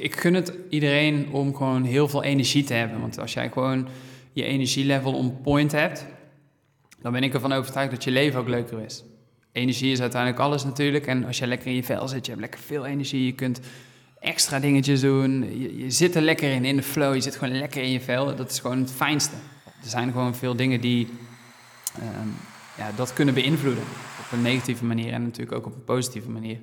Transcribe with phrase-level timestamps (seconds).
[0.00, 3.00] Ik gun het iedereen om gewoon heel veel energie te hebben.
[3.00, 3.88] Want als jij gewoon
[4.32, 6.06] je energielevel on point hebt,
[7.02, 9.04] dan ben ik ervan overtuigd dat je leven ook leuker is.
[9.52, 11.06] Energie is uiteindelijk alles natuurlijk.
[11.06, 13.26] En als je lekker in je vel zit, je hebt lekker veel energie.
[13.26, 13.60] Je kunt
[14.20, 15.58] extra dingetjes doen.
[15.78, 17.14] Je, zit er lekker in, in de flow.
[17.14, 18.36] Je zit gewoon lekker in je vel.
[18.36, 19.34] Dat is gewoon het fijnste.
[19.64, 21.08] Er zijn gewoon veel dingen die
[21.98, 22.28] ehm,
[22.76, 23.84] ja, dat kunnen beïnvloeden.
[24.20, 26.58] Op een negatieve manier en natuurlijk ook op een positieve manier.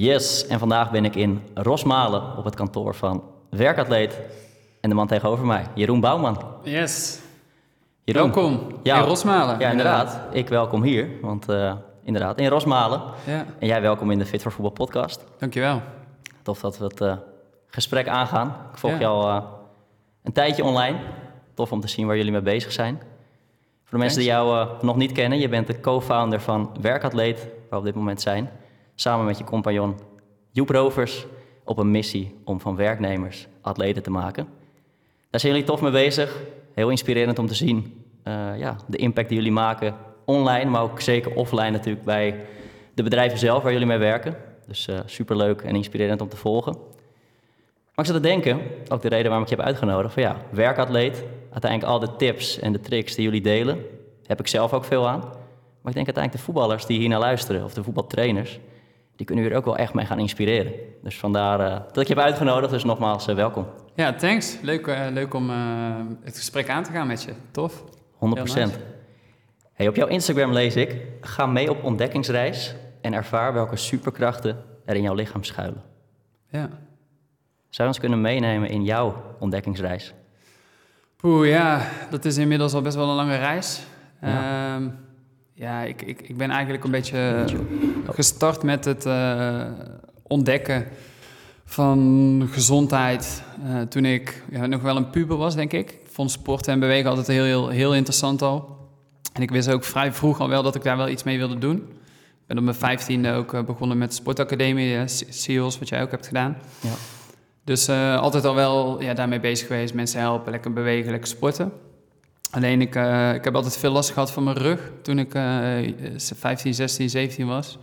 [0.00, 4.20] Yes, en vandaag ben ik in Rosmalen op het kantoor van Werkatleet.
[4.80, 6.42] En de man tegenover mij, Jeroen Bouwman.
[6.62, 7.20] Yes.
[8.04, 9.58] Jeroen, Welkom in Rosmalen.
[9.58, 10.20] Ja, inderdaad.
[10.32, 13.02] Ik welkom hier, want uh, inderdaad, in Rosmalen.
[13.26, 13.46] Ja.
[13.58, 15.24] En jij welkom in de Fit voor Voetbal podcast.
[15.38, 15.82] Dankjewel.
[16.42, 17.16] Tof dat we het uh,
[17.66, 18.56] gesprek aangaan.
[18.72, 19.06] Ik volg Ja.
[19.08, 19.42] al uh,
[20.22, 20.98] een tijdje online.
[21.54, 22.98] Tof om te zien waar jullie mee bezig zijn.
[23.84, 27.50] Voor de mensen die jou nog niet kennen, je bent de co-founder van Werkatleet, waar
[27.70, 28.50] we op dit moment zijn.
[29.00, 29.96] Samen met je compagnon
[30.50, 31.26] Joep Rovers
[31.64, 34.48] op een missie om van werknemers atleten te maken.
[35.30, 36.42] Daar zijn jullie tof mee bezig.
[36.74, 41.00] Heel inspirerend om te zien uh, ja, de impact die jullie maken online, maar ook
[41.00, 42.40] zeker offline natuurlijk bij
[42.94, 44.36] de bedrijven zelf waar jullie mee werken.
[44.66, 46.72] Dus uh, superleuk en inspirerend om te volgen.
[47.94, 50.36] Maar ik zat te denken, ook de reden waarom ik je heb uitgenodigd, van ja,
[50.50, 53.84] werkatleet, uiteindelijk al de tips en de tricks die jullie delen,
[54.26, 55.20] heb ik zelf ook veel aan.
[55.20, 58.58] Maar ik denk uiteindelijk de voetballers die hier naar luisteren, of de voetbaltrainers,
[59.18, 60.72] die kunnen hier ook wel echt mee gaan inspireren.
[61.02, 63.66] Dus vandaar uh, dat ik je heb uitgenodigd, dus nogmaals uh, welkom.
[63.94, 64.58] Ja, thanks.
[64.62, 65.50] Leuk, uh, leuk om
[66.22, 67.32] het gesprek aan te gaan met je.
[67.50, 67.84] Tof.
[68.12, 68.78] 100 procent.
[69.72, 74.96] Hey, op jouw Instagram lees ik, ga mee op ontdekkingsreis en ervaar welke superkrachten er
[74.96, 75.82] in jouw lichaam schuilen.
[76.50, 76.68] Ja.
[77.68, 80.14] Zou je ons kunnen meenemen in jouw ontdekkingsreis?
[81.16, 83.82] Poeh, ja, dat is inmiddels al best wel een lange reis.
[84.20, 85.07] Ja, um,
[85.58, 87.44] ja ik, ik, ik ben eigenlijk een beetje
[88.10, 89.64] gestart met het uh,
[90.22, 90.86] ontdekken
[91.64, 95.90] van gezondheid uh, toen ik ja, nog wel een puber was, denk ik.
[95.90, 98.76] Ik vond sporten en bewegen altijd heel, heel, heel interessant al.
[99.32, 101.58] En ik wist ook vrij vroeg al wel dat ik daar wel iets mee wilde
[101.58, 101.76] doen.
[101.76, 106.56] Ik ben op mijn vijftiende ook begonnen met sportacademie, SEALS, wat jij ook hebt gedaan.
[106.80, 106.94] Ja.
[107.64, 109.94] Dus uh, altijd al wel ja, daarmee bezig geweest.
[109.94, 111.72] Mensen helpen, lekker bewegen, lekker sporten.
[112.50, 115.42] Alleen ik, uh, ik heb altijd veel last gehad van mijn rug toen ik uh,
[116.16, 117.78] 15, 16, 17 was.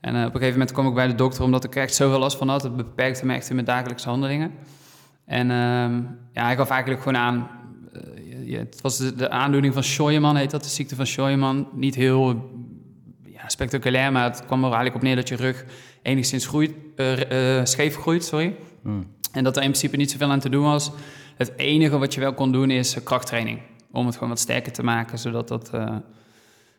[0.00, 1.94] En uh, op een gegeven moment kwam ik bij de dokter omdat ik er echt
[1.94, 2.62] zoveel last van had.
[2.62, 4.52] Het beperkte me echt in mijn dagelijkse handelingen.
[5.24, 7.48] En uh, ja, hij gaf eigenlijk gewoon aan...
[8.44, 11.68] Ja, het was de, de, aandoening van Scheuermann, heet dat, de ziekte van Scheuermann.
[11.72, 12.50] Niet heel
[13.24, 15.64] ja, spectaculair, maar het kwam er eigenlijk op neer dat je rug
[16.02, 16.72] enigszins groeit,
[17.64, 18.24] scheef groeit.
[18.24, 18.54] Sorry.
[18.82, 19.06] Mm.
[19.32, 20.90] En dat er in principe niet zoveel aan te doen was.
[21.36, 23.60] Het enige wat je wel kon doen is krachttraining.
[23.92, 25.96] Om het gewoon wat sterker te maken, zodat dat, uh,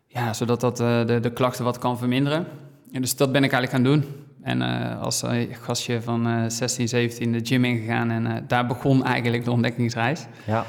[0.08, 2.48] ja, zodat dat uh, de, de klachten wat kan verminderen.
[2.92, 4.26] En dus dat ben ik eigenlijk gaan doen.
[4.42, 5.24] En uh, als
[5.62, 10.26] gastje van 16, 17 de gym ingegaan en daar begon eigenlijk de ontdekkingsreis.
[10.46, 10.66] Ja,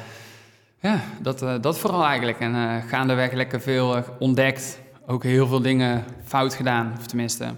[0.81, 2.41] ja dat, dat vooral eigenlijk.
[2.41, 4.81] En gaandeweg lekker veel ontdekt.
[5.07, 7.55] Ook heel veel dingen fout gedaan, of tenminste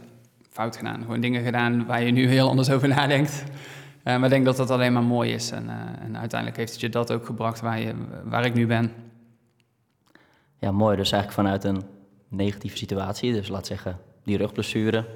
[0.51, 1.01] fout gedaan.
[1.01, 3.45] Gewoon dingen gedaan waar je nu heel anders over nadenkt.
[4.05, 5.51] Uh, maar ik denk dat dat alleen maar mooi is.
[5.51, 8.67] En, uh, en, uiteindelijk heeft het je dat ook gebracht waar, je, waar ik nu
[8.67, 8.93] ben.
[10.59, 10.97] Ja, mooi.
[10.97, 11.83] Dus eigenlijk vanuit een
[12.29, 15.07] negatieve situatie, dus laat zeggen die rugblessure.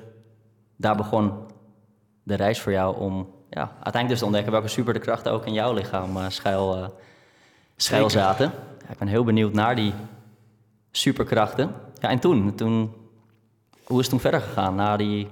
[0.77, 1.33] Daar begon
[2.23, 5.47] de reis voor jou om ja, uiteindelijk dus te ontdekken welke super de krachten ook
[5.47, 6.95] in jouw lichaam uh, schuil,
[7.77, 8.53] schuil zaten.
[8.85, 9.93] Ja, ik ben heel benieuwd naar die
[10.91, 11.75] superkrachten.
[12.01, 12.95] Ja, en toen, toen,
[13.85, 14.75] hoe is het toen verder gegaan?
[14.75, 15.29] Na die,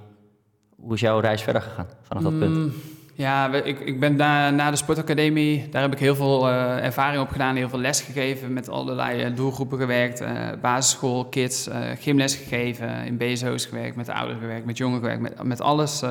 [0.75, 2.39] hoe is jouw reis verder gegaan vanaf dat mm.
[2.39, 2.73] punt?
[3.17, 7.21] Ja, ik, ik ben na, na de sportacademie, daar heb ik heel veel uh, ervaring
[7.21, 10.29] op gedaan, heel veel les gegeven, met allerlei uh, doelgroepen gewerkt, uh,
[10.61, 15.43] basisschool, kids, gymles gegeven, in BSO's gewerkt, met de ouderen gewerkt, met jongeren gewerkt, met,
[15.43, 16.03] met alles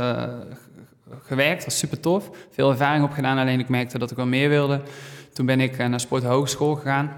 [1.23, 1.57] gewerkt.
[1.57, 2.31] Dat was super tof.
[2.51, 4.81] Veel ervaring op gedaan, alleen ik merkte dat ik wel meer wilde.
[5.33, 7.13] Toen ben ik naar sporthogeschool gegaan.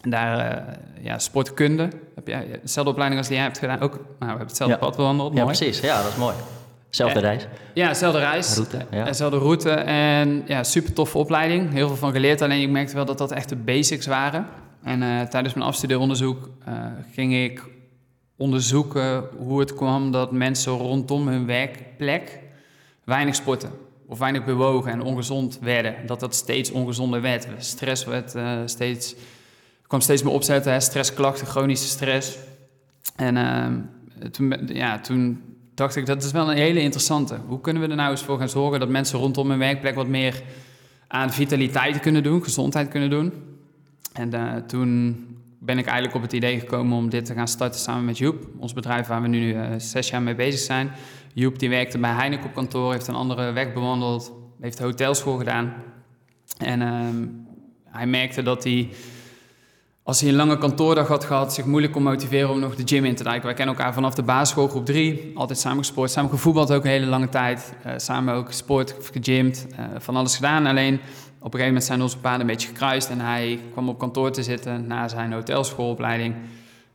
[0.00, 0.64] En daar,
[1.00, 1.88] ja, sportkunde.
[2.14, 3.80] Heb je dezelfde opleiding als die jij hebt gedaan?
[3.80, 4.80] Ook, nou, we hebben hetzelfde ja.
[4.80, 5.34] pad bewandeld.
[5.34, 5.56] Ja, mooi.
[5.56, 5.80] precies.
[5.80, 6.34] Ja, dat is mooi.
[6.90, 7.46] Zelfde en, reis.
[7.74, 8.54] Ja, dezelfde reis.
[8.54, 9.04] Route, ja.
[9.04, 9.70] Dezelfde route.
[9.70, 11.72] En ja, super toffe opleiding.
[11.72, 12.42] Heel veel van geleerd.
[12.42, 14.46] Alleen ik merkte wel dat dat echt de basics waren.
[14.82, 16.74] En uh, tijdens mijn afstudeeronderzoek uh,
[17.12, 17.64] ging ik
[18.36, 22.38] onderzoeken hoe het kwam dat mensen rondom hun werkplek
[23.04, 23.70] weinig sporten.
[24.06, 25.94] Of weinig bewogen en ongezond werden.
[26.06, 27.46] Dat dat steeds ongezonder werd.
[27.58, 29.14] Stress werd uh, steeds,
[29.86, 30.72] kwam steeds meer opzetten.
[30.72, 30.80] Hè?
[30.80, 32.38] Stressklachten, chronische stress.
[33.16, 33.90] En
[34.30, 35.50] toen, ja, toen
[35.80, 37.38] dacht ik, dat is wel een hele interessante.
[37.46, 40.06] Hoe kunnen we er nou eens voor gaan zorgen dat mensen rondom hun werkplek wat
[40.06, 40.42] meer
[41.06, 43.32] aan vitaliteit kunnen doen, gezondheid kunnen doen?
[44.12, 45.16] En uh, toen
[45.58, 48.46] ben ik eigenlijk op het idee gekomen om dit te gaan starten samen met Joep.
[48.58, 50.90] Ons bedrijf waar we nu uh, zes jaar mee bezig zijn.
[51.32, 55.72] Joep die werkte bij Heineken op kantoor, heeft een andere weg bewandeld, heeft hotelschool gedaan.
[56.58, 57.26] En ehm,
[57.84, 58.88] hij merkte dat hij,
[60.10, 63.04] als hij een lange kantoordag had gehad, zich moeilijk kon motiveren om nog de gym
[63.04, 63.46] in te duiken.
[63.46, 66.90] Wij kennen elkaar vanaf de basisschool, groep 3, altijd samen gesport, samen gevoetbald ook een
[66.90, 67.72] hele lange tijd.
[67.86, 70.66] Uh, samen ook sport, gegymd, uh, van alles gedaan.
[70.66, 73.98] Alleen op een gegeven moment zijn onze paden een beetje gekruist en hij kwam op
[73.98, 76.34] kantoor te zitten na zijn hotelschoolopleiding.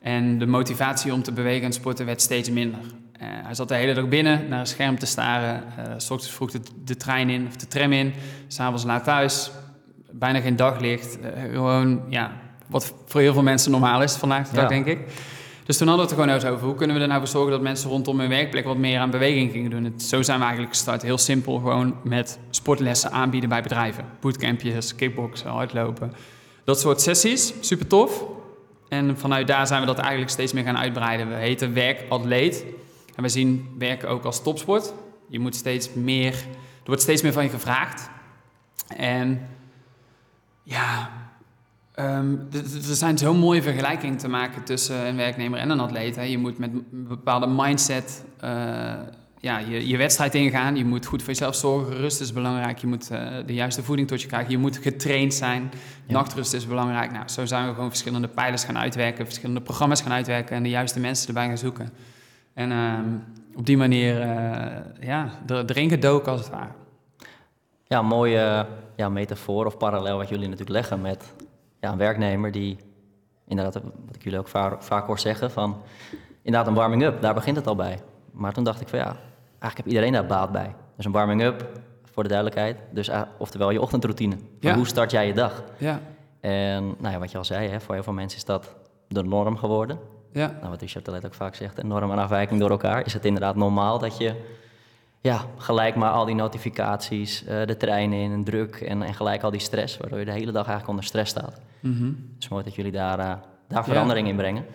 [0.01, 2.79] En de motivatie om te bewegen en sporten werd steeds minder.
[2.79, 5.63] Uh, hij zat de hele dag binnen naar een scherm te staren.
[5.97, 8.13] S ochtends vroeg de, de, trein in of de tram in.
[8.47, 9.51] S'avonds laat thuis.
[10.11, 11.17] Bijna geen daglicht.
[11.51, 14.99] Gewoon, ja, wat voor heel veel mensen normaal is vandaag de dag, denk ik.
[15.65, 16.65] Dus toen hadden we het er gewoon over.
[16.67, 19.09] Hoe kunnen we er nou voor zorgen dat mensen rondom hun werkplek wat meer aan
[19.09, 19.83] beweging gingen doen?
[19.83, 21.01] Het, zo zijn we eigenlijk gestart.
[21.01, 24.05] Heel simpel, gewoon met sportlessen aanbieden bij bedrijven.
[24.19, 26.13] Bootcampjes, kickboksen, hardlopen.
[26.63, 28.23] Dat soort sessies, super tof.
[28.89, 31.29] En vanuit daar zijn we dat eigenlijk steeds meer gaan uitbreiden.
[31.29, 32.65] We heten werkatleet.
[33.15, 34.93] En we zien werken ook als topsport.
[35.27, 38.09] Je moet steeds meer, er wordt steeds meer van je gevraagd.
[38.97, 39.47] En
[40.63, 41.09] ja,
[41.99, 46.15] um, er zijn zo'n mooie vergelijkingen te maken tussen een werknemer en een atleet.
[46.15, 46.21] Hè.
[46.21, 48.49] Je moet met een bepaalde mindset uh,
[49.45, 50.75] ja, je, je wedstrijd ingaan.
[50.75, 51.95] Je moet goed voor jezelf zorgen.
[51.95, 52.77] Rust is belangrijk.
[52.77, 54.51] Je moet uh, de juiste voeding tot je krijgen.
[54.51, 55.71] Je moet getraind zijn.
[56.05, 56.13] Ja.
[56.13, 57.11] Nachtrust is belangrijk.
[57.11, 59.25] Nou, zo zijn we gewoon verschillende pijlers gaan uitwerken.
[59.25, 60.55] Verschillende programma's gaan uitwerken.
[60.55, 61.89] En de juiste mensen erbij gaan zoeken.
[62.53, 62.99] En uh,
[63.55, 64.27] op die manier uh,
[64.99, 66.71] ja, er, erin gedoken als het ware.
[67.87, 68.65] Ja, mooie
[68.95, 71.33] ja, metafoor of parallel wat jullie natuurlijk leggen met
[71.85, 72.77] ja, een werknemer die,
[73.47, 73.73] inderdaad,
[74.05, 75.81] wat ik jullie ook vaak, vaak hoor zeggen, van
[76.41, 77.99] inderdaad een warming-up, daar begint het al bij.
[78.31, 79.15] Maar toen dacht ik van ja,
[79.59, 80.75] eigenlijk heb iedereen daar baat bij.
[80.95, 81.69] Dus een warming-up,
[82.03, 84.35] voor de duidelijkheid, dus uh, oftewel je ochtendroutine.
[84.59, 84.75] Ja.
[84.75, 85.63] Hoe start jij je dag?
[85.77, 85.99] Ja.
[86.39, 88.75] En nou ja, wat je al zei, hè, voor heel veel mensen is dat
[89.07, 89.99] de norm geworden.
[90.31, 90.55] Ja.
[90.57, 93.05] Nou, wat Richard Telet ook vaak zegt, een norm en afwijking door elkaar.
[93.05, 94.35] Is het inderdaad normaal dat je
[95.21, 99.43] ja, gelijk maar al die notificaties, uh, de treinen in, en druk en, en gelijk
[99.43, 101.61] al die stress, waardoor je de hele dag eigenlijk onder stress staat.
[101.85, 102.29] Mm -hmm.
[102.33, 103.33] Het is mooi dat jullie daar, uh,
[103.67, 104.31] daar verandering ja.
[104.31, 104.65] in brengen.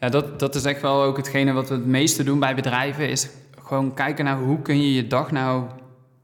[0.00, 3.08] Ja, dat, dat is echt wel ook hetgene wat we het meeste doen bij bedrijven,
[3.08, 3.28] is
[3.58, 5.64] gewoon kijken naar hoe kun je je dag nou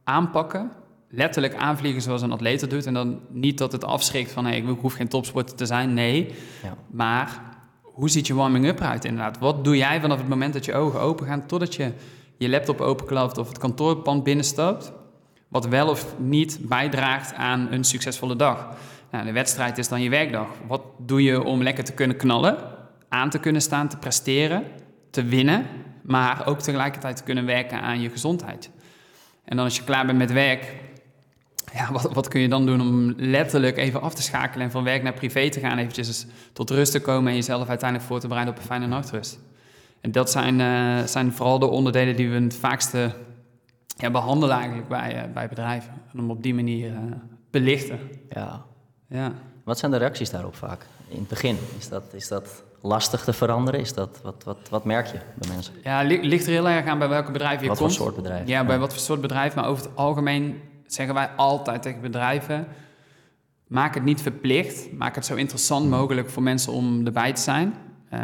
[0.05, 0.71] aanpakken.
[1.09, 2.87] Letterlijk aanvliegen zoals een atleet dat doet.
[2.87, 5.95] En dan niet dat het afschrikt van hey, ik hoef geen topsporter te zijn.
[5.95, 6.77] Nee, ja.
[6.91, 7.41] maar
[7.83, 9.39] hoe ziet je warming-up eruit inderdaad?
[9.39, 11.93] Wat doe jij vanaf het moment dat je ogen open gaan totdat je
[12.37, 14.93] je laptop openklapt of het kantoorpand binnenstapt?
[15.49, 18.69] Wat wel of niet bijdraagt aan een succesvolle dag.
[19.17, 20.49] Nou, de wedstrijd is dan je werkdag.
[20.67, 22.57] Wat doe je om lekker te kunnen knallen,
[23.09, 24.65] aan te kunnen staan, te presteren,
[25.11, 25.67] te winnen,
[26.03, 28.71] maar ook tegelijkertijd te kunnen werken aan je gezondheid?
[29.45, 30.75] En dan als je klaar bent met werk,
[31.73, 34.85] ja, wat, wat, kun je dan doen om letterlijk even af te schakelen en van
[34.85, 38.29] werk naar privé te gaan, eventjes tot rust te komen en jezelf uiteindelijk voor te
[38.29, 39.39] bereiden op een fijne nachtrust.
[40.01, 43.15] En dat zijn, uh, zijn vooral de onderdelen die we het vaakste
[43.87, 45.93] ja, behandelen eigenlijk bij, uh, bij bedrijven.
[46.13, 46.99] En om op die manier uh,
[47.51, 47.99] belichten.
[48.31, 48.65] Ja.
[49.09, 49.33] Ja.
[49.65, 50.87] Wat zijn de reacties daarop vaak?
[51.09, 53.81] In het begin, is dat, is dat lastig te veranderen?
[53.81, 55.75] Is dat, wat, wat, wat merk je bij mensen?
[55.83, 57.89] Ja, ligt er heel erg aan bij welke bedrijf je wat komt.
[57.91, 58.49] Wat voor soort bedrijf?
[58.49, 58.81] Ja, bij ja.
[58.81, 59.55] wat voor soort bedrijf.
[59.55, 62.67] Maar over het algemeen zeggen wij altijd tegen bedrijven:
[63.67, 67.75] maak het niet verplicht, maak het zo interessant mogelijk voor mensen om erbij te zijn.
[68.13, 68.21] Uh,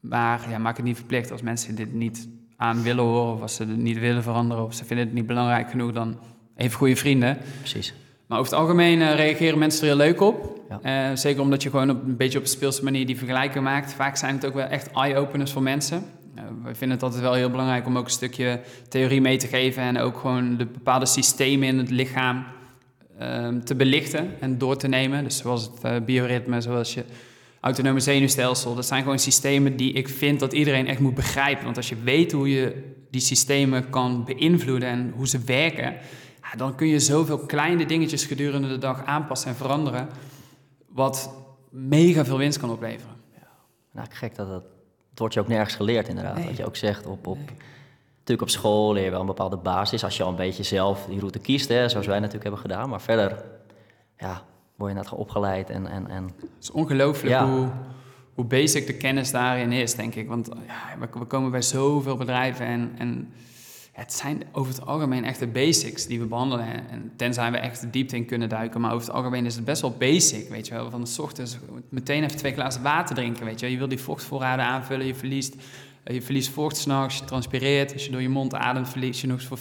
[0.00, 3.54] maar ja, maak het niet verplicht als mensen dit niet aan willen horen, of als
[3.54, 6.18] ze het niet willen veranderen, of ze vinden het niet belangrijk genoeg, dan
[6.56, 7.38] even goede vrienden.
[7.58, 7.94] Precies.
[8.26, 10.60] Maar over het algemeen uh, reageren mensen er heel leuk op.
[10.82, 11.10] Ja.
[11.10, 13.92] Uh, zeker omdat je gewoon op, een beetje op een speelse manier die vergelijking maakt.
[13.92, 16.04] Vaak zijn het ook wel echt eye-openers voor mensen.
[16.36, 19.46] Uh, we vinden het altijd wel heel belangrijk om ook een stukje theorie mee te
[19.46, 22.44] geven en ook gewoon de bepaalde systemen in het lichaam
[23.18, 25.24] ehm, te belichten en door te nemen.
[25.24, 27.04] Dus zoals het bioritme, zoals je
[27.60, 28.74] autonome zenuwstelsel.
[28.74, 31.64] Dat zijn gewoon systemen die ik vind dat iedereen echt moet begrijpen.
[31.64, 35.96] Want als je weet hoe je die systemen kan beïnvloeden en hoe ze werken,
[36.56, 40.08] dan kun je zoveel kleine dingetjes gedurende de dag aanpassen en veranderen,
[40.88, 41.34] wat
[41.70, 43.16] mega veel winst kan opleveren.
[43.34, 43.48] Ja.
[43.92, 44.64] Nou, gek dat dat.
[45.10, 46.36] Het wordt je ook nergens geleerd, inderdaad.
[46.36, 46.46] Nee.
[46.46, 47.26] Wat je ook zegt op.
[47.26, 47.56] op nee.
[48.26, 50.04] Natuurlijk op school leer je wel een bepaalde basis.
[50.04, 52.88] Als je al een beetje zelf die route kiest, hè, zoals wij natuurlijk hebben gedaan.
[52.88, 53.44] Maar verder,
[54.18, 54.42] ja,
[54.74, 55.70] word je net opgeleid.
[55.70, 56.24] En, en, en...
[56.24, 57.50] Het is ongelooflijk ja.
[57.50, 57.68] hoe,
[58.34, 60.28] hoe basic de kennis daarin is, denk ik.
[60.28, 63.32] Want ja, we, we, komen bij zoveel bedrijven en, en
[63.96, 66.66] het zijn over het algemeen echt de basics die we behandelen.
[66.90, 69.64] En tenzij we echt de diepte in kunnen duiken, maar over het algemeen is het
[69.64, 70.90] best wel basic, weet je wel.
[70.90, 73.70] Van de ochtends meteen even twee glazen water drinken, weet je wel.
[73.70, 75.54] Je wil die vochtvoorraden aanvullen, je verliest...
[76.12, 77.92] Je verliest vocht s'nachts, je transpireert.
[77.92, 79.58] Als je door je mond ademt, verlies je nog eens voor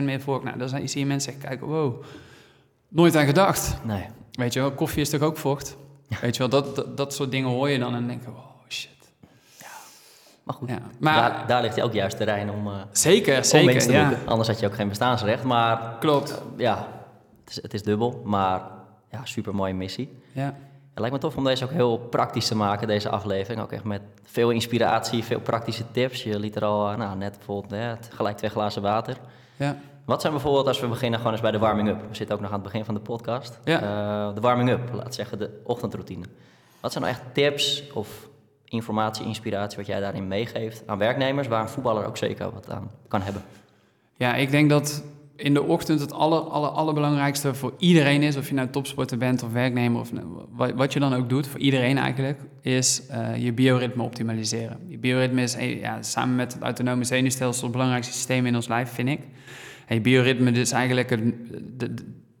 [0.00, 0.44] 40% meer vocht.
[0.44, 2.04] Nou, dan zie je mensen echt kijken, wow,
[2.88, 3.78] nooit aan gedacht.
[3.84, 4.04] Nee.
[4.32, 5.76] Weet je wel, koffie is toch ook vocht?
[6.20, 8.36] Weet je wel, dat, dat, dat soort dingen hoor je dan en denk je, oh
[8.36, 8.47] shit.
[10.48, 13.80] Maar goed, Ja, maar daar, daar ligt ook juist terrein om, eh zeker, om zeker.
[13.80, 14.12] te ja.
[14.24, 15.42] Anders had je ook geen bestaansrecht.
[15.44, 16.42] Maar Klopt.
[16.56, 16.86] ja,
[17.44, 18.22] het is, het is dubbel.
[18.24, 18.60] Maar
[19.10, 20.22] ja, super mooie missie.
[20.32, 20.44] Ja.
[20.90, 23.62] Het lijkt me tof om deze ook heel praktisch te maken, deze aflevering.
[23.62, 26.22] Ook echt met veel inspiratie, veel praktische tips.
[26.22, 29.16] Je liet er al, eh, nou, net bijvoorbeeld hè, gelijk twee glazen water.
[29.56, 29.76] Ja.
[30.04, 32.00] Wat zijn bijvoorbeeld, als we beginnen gewoon eens bij de warming-up.
[32.08, 33.58] We zitten ook nog aan het begin van de podcast.
[33.64, 33.80] Ja.
[33.80, 36.24] Eh, de warming-up, laat zeggen de ochtendroutine.
[36.80, 38.28] Wat zijn nou echt tips of
[38.68, 41.48] informatie, inspiratie wat jij daarin meegeeft aan werknemers...
[41.48, 43.42] waar een voetballer ook zeker wat aan kan hebben?
[44.16, 45.02] Ja, ik denk dat
[45.38, 49.42] in de ochtend het aller, aller, allerbelangrijkste voor iedereen is, of je nou topsporter bent
[49.42, 53.52] of werknemer of nou, wat, je dan ook doet, voor iedereen eigenlijk, is eh, je
[53.52, 54.78] bioritme optimaliseren.
[54.88, 58.90] Je bioritme is ja, samen met het autonome zenuwstelsel het belangrijkste systeem in ons lijf,
[58.90, 59.20] vind ik.
[59.86, 61.10] En je bioritme is eigenlijk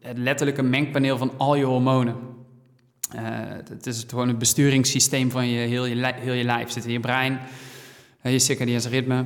[0.00, 2.16] het letterlijke mengpaneel van al je hormonen.
[3.12, 3.22] Eh,
[3.68, 6.70] het- is het gewoon het besturingssysteem van je, heel, je, heel je lijf.
[6.70, 7.38] Zit in je brein,
[8.20, 9.24] eh, je circadiaans ritme.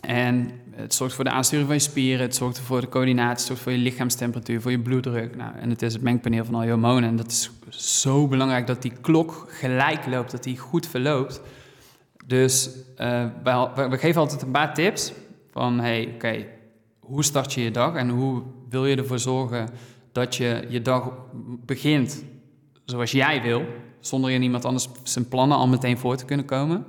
[0.00, 3.40] En het zorgt voor de aansturing van je spieren, het zorgt voor de coördinatie, het
[3.40, 5.36] zorgt voor je lichaamstemperatuur, voor je bloeddruk.
[5.36, 7.08] Nou, en het is het mengpaneel van al je hormonen.
[7.08, 11.40] En dat is zo belangrijk dat die klok gelijk loopt, dat die goed verloopt.
[12.26, 13.24] Dus eh,
[13.74, 15.12] we geven altijd een paar tips
[15.50, 16.46] van, hey, oké,
[16.98, 19.68] hoe start je je dag en hoe wil je ervoor zorgen
[20.12, 21.12] dat je je dag
[21.66, 22.24] begint
[22.90, 23.64] zoals jij wil,
[24.00, 26.84] zonder in iemand anders zijn plannen al meteen voor te kunnen komen.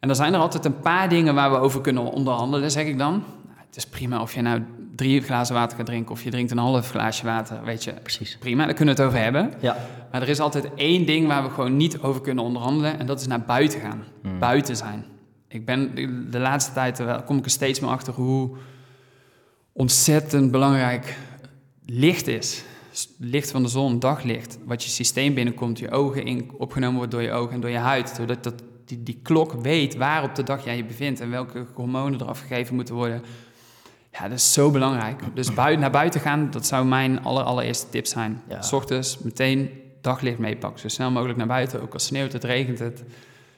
[0.00, 2.98] En dan zijn er altijd een paar dingen waar we over kunnen onderhandelen, zeg ik
[2.98, 3.12] dan.
[3.12, 4.62] Nou, het is prima of je nou
[4.96, 7.92] drie glazen water gaat drinken of je drinkt een half glaasje water, weet je.
[7.92, 8.36] Precies.
[8.40, 9.52] Prima, daar kunnen we het over hebben.
[9.60, 9.76] Ja,
[10.12, 13.20] Maar er is altijd één ding waar we gewoon niet over kunnen onderhandelen en dat
[13.20, 14.04] is naar buiten gaan.
[14.22, 14.38] Hmm.
[14.38, 15.04] Buiten zijn.
[15.48, 15.94] Ik ben
[16.30, 18.50] de- laatste tijd, wel- kom ik er steeds meer achter hoe
[19.72, 21.16] ontzettend belangrijk
[21.86, 22.62] licht is.
[23.18, 27.22] Licht van de zon, daglicht, wat je systeem binnenkomt, je ogen in, opgenomen wordt door
[27.22, 28.12] je ogen en door je huid.
[28.16, 31.66] Zodat dat, die, die klok weet waar op de dag jij je bevindt en welke
[31.74, 33.22] hormonen er afgegeven moeten worden.
[34.12, 35.22] Ja, dat is zo belangrijk.
[35.34, 38.42] Dus buiten, naar buiten gaan, dat zou mijn aller, allereerste tip zijn.
[38.48, 38.62] Ja.
[38.62, 39.70] S ochtends meteen
[40.00, 40.80] daglicht meepakken.
[40.80, 43.04] Zo snel mogelijk naar buiten, ook al sneeuwt het, regent het,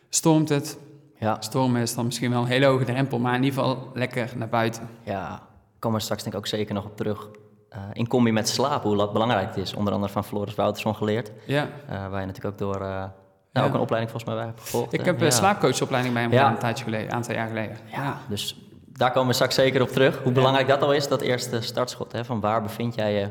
[0.09, 0.79] stormt het.
[1.19, 4.33] ja, Stormen is dan misschien wel een hele hoge drempel, maar in ieder geval lekker
[4.37, 4.89] naar buiten.
[5.03, 5.53] ja.
[5.79, 7.29] Komen we straks denk ik ook zeker nog op terug.
[7.75, 9.75] Eh, in combi met slapen, hoe belangrijk het is.
[9.75, 11.31] Onder andere van Floris Wouterson geleerd.
[11.47, 12.75] Ja, eh, waar je natuurlijk ook door...
[12.75, 13.11] eh, nou,
[13.53, 13.63] Ja.
[13.65, 14.93] ook een opleiding volgens mij bij hebt gevolgd.
[14.93, 15.31] ik heb een Ja.
[15.31, 16.49] slaapcoachopleiding bij hem Ja.
[16.51, 17.77] een tijdje geleden, een aantal jaar geleden.
[17.93, 20.23] Ja, dus daar komen we straks zeker op terug.
[20.23, 22.13] Hoe belangrijk dat al is, dat eerste startschot.
[22.13, 23.29] Hè, van waar bevind jij je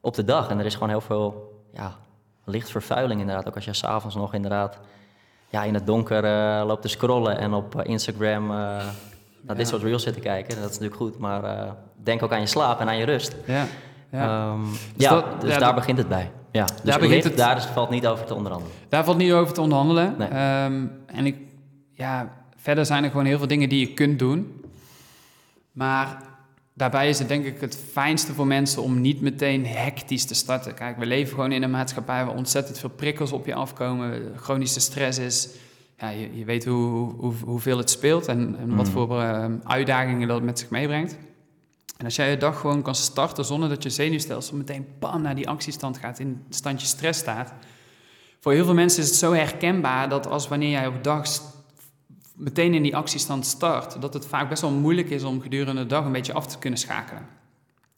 [0.00, 0.48] op de dag?
[0.50, 1.96] En er is gewoon heel veel ja,
[2.44, 3.48] lichtvervuiling inderdaad.
[3.48, 4.78] Ook als je s'avonds nog inderdaad
[5.48, 6.22] ja, in het donker
[6.66, 8.50] loopt te scrollen en op Instagram
[9.42, 10.54] naar dit soort reels zit te kijken.
[10.54, 11.70] Dat is natuurlijk goed, maar eh,
[12.02, 13.34] denk ook aan je slaap en aan je rust.
[13.46, 13.66] Ja,
[14.12, 14.50] ja.
[14.52, 14.60] Ehm,
[14.94, 16.30] Dus ja, dat- dus ja, daar dat- begint het bij.
[16.52, 18.74] Ja, dus Daar begint het- daar is, valt niet over te onderhandelen.
[18.88, 20.14] Daar valt niet over te onderhandelen.
[20.18, 20.28] Nee.
[20.28, 21.36] Ehm, en ik,
[21.92, 24.62] ja, verder zijn er gewoon heel veel dingen die je kunt doen.
[25.72, 26.22] Maar
[26.74, 30.74] daarbij is het denk ik het fijnste voor mensen om niet meteen hectisch te starten.
[30.74, 34.32] Kijk, we leven gewoon in een maatschappij waar ontzettend veel prikkels op je afkomen.
[34.36, 35.48] Chronische stress is,
[36.00, 38.92] ja, je, je weet hoe, hoe, hoeveel het speelt en, en wat Mm.
[38.92, 41.16] voor ehm, uitdagingen dat met zich meebrengt.
[41.96, 45.34] En als jij je dag gewoon kan starten zonder dat je zenuwstelsel meteen bam naar
[45.34, 47.52] die actiestand gaat, in het standje stress staat.
[48.40, 51.26] Voor heel veel mensen is het zo herkenbaar dat als wanneer jij op dag
[52.34, 55.86] meteen in die actiestand start, dat het vaak best wel moeilijk is om gedurende de
[55.86, 57.26] dag een beetje af te kunnen schakelen.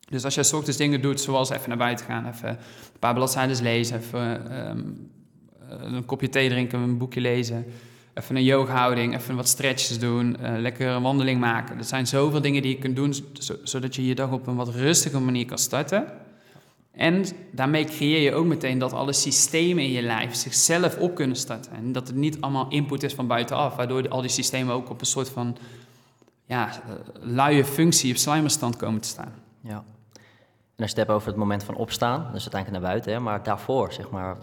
[0.08, 3.62] Dus als jij ochtends dingen doet, zoals even naar buiten gaan, even een paar bladzijden
[3.62, 4.80] lezen, even ehm,
[5.94, 7.66] een kopje thee drinken, een boekje lezen,
[8.14, 11.78] even een yoga-houding, even wat stretches doen, eh, lekker een wandeling maken.
[11.78, 14.56] Er zijn zoveel dingen die je kunt doen, zo- zodat je je dag op een
[14.56, 16.04] wat rustige manier kan starten.
[16.92, 21.36] En daarmee creëer je ook meteen dat alle systemen in je lijf zichzelf op kunnen
[21.36, 21.72] starten.
[21.72, 25.00] En dat het niet allemaal input is van buitenaf, waardoor al die systemen ook op
[25.00, 25.56] een soort van
[26.44, 26.74] ja, eh,
[27.20, 29.32] luie functie of slimerstand komen te staan.
[29.60, 29.84] Ja.
[30.76, 33.92] En het hebt over het moment van opstaan, dus uiteindelijk naar buiten, hè, maar daarvoor,
[33.92, 34.36] zeg maar,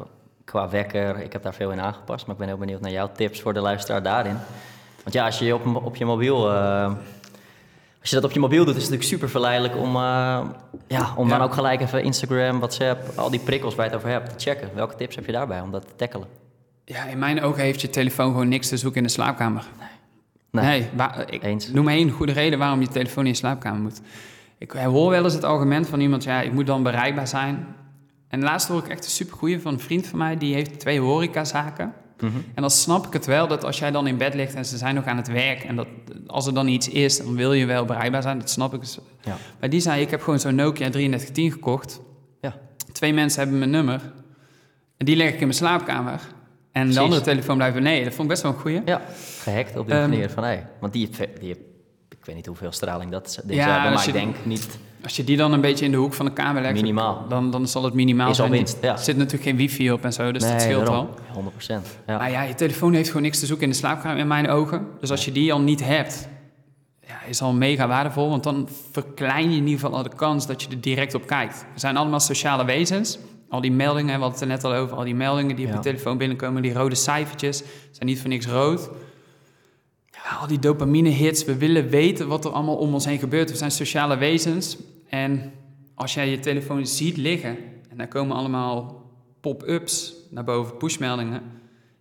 [0.49, 3.11] qua wekker, ik heb daar veel in aangepast, maar ik ben heel benieuwd naar jouw
[3.15, 4.37] tips voor de luisteraar daarin.
[5.03, 6.85] Want ja, als je op, op je mobiel, eh,
[8.01, 10.39] als je dat op je mobiel doet, is het natuurlijk super verleidelijk om, eh,
[10.87, 14.11] ja, om dan ook gelijk even Instagram, WhatsApp, al die prikkels waar je het over
[14.13, 14.69] hebt, te checken.
[14.73, 16.27] Welke tips heb je daarbij om dat te tackelen?
[16.85, 19.63] Ja, in mijn ogen heeft je telefoon gewoon niks te zoeken in de slaapkamer.
[20.51, 21.67] Nee, wa- ik Eens.
[21.71, 24.01] noem één goede reden waarom je telefoon in je slaapkamer moet.
[24.57, 27.67] Ik hoor wel eens het argument van iemand, ja, ik moet dan bereikbaar zijn.
[28.29, 30.99] En laatst hoor ik echt een supergoeie van een vriend van mij, die heeft twee
[30.99, 31.93] horecazaken.
[32.19, 32.31] Mhm.
[32.53, 34.77] En dan snap ik het wel dat als jij dan in bed ligt en ze
[34.77, 35.63] zijn nog aan het werk...
[35.63, 35.87] en dat
[36.27, 38.39] als er dan iets is, dan wil je wel bereikbaar zijn.
[38.39, 38.79] Dat snap ik.
[38.79, 39.37] Dus- Ja.
[39.59, 41.99] Maar die zei, ik heb gewoon zo'n Nokia 3310 gekocht.
[42.41, 42.55] Ja.
[42.91, 44.01] Twee mensen hebben mijn nummer.
[44.97, 46.11] En die leg ik in mijn slaapkamer.
[46.11, 46.21] En
[46.71, 46.95] Precies.
[46.95, 48.03] de andere telefoon blijft beneden.
[48.03, 48.81] Dat vond ik best wel een goeie.
[48.85, 49.01] Ja,
[49.41, 51.49] gehackt op die Ehm, manier van, hé, want die, heeft- die
[52.09, 54.67] ik weet niet hoeveel straling dat dit Ja, maar ik denk niet
[55.03, 57.25] Als je die dan een beetje in de hoek van de kamer legt, minimaal.
[57.29, 58.57] dan, dan zal het minimaal Is al zijn.
[58.57, 58.91] winst, ja.
[58.91, 61.05] Er zit natuurlijk geen wifi op en zo, dus dat scheelt daarom.
[61.05, 61.33] wel.
[61.33, 61.87] 100 procent.
[62.07, 62.17] Ja.
[62.17, 64.87] Maar ja, je telefoon heeft gewoon niks te zoeken in de slaapkamer in mijn ogen.
[64.99, 66.27] Dus als je die al niet hebt,
[67.07, 68.29] ja, is al mega waardevol.
[68.29, 71.27] Want dan verklein je in ieder geval al de kans dat je er direct op
[71.27, 71.65] kijkt.
[71.73, 73.19] We zijn allemaal sociale wezens.
[73.49, 75.73] Al die meldingen, we hadden het er net al over, al die meldingen die op
[75.73, 77.57] je telefoon binnenkomen, die rode cijfertjes,
[77.91, 78.89] zijn niet voor niks rood.
[80.11, 83.49] Ja, al die dopamine hits, we willen weten wat er allemaal om ons heen gebeurt.
[83.51, 84.77] We zijn sociale wezens.
[85.09, 85.51] En
[85.95, 87.57] als jij je telefoon ziet liggen
[87.89, 89.05] en daar komen allemaal
[89.41, 91.41] pop-ups naar boven, pushmeldingen.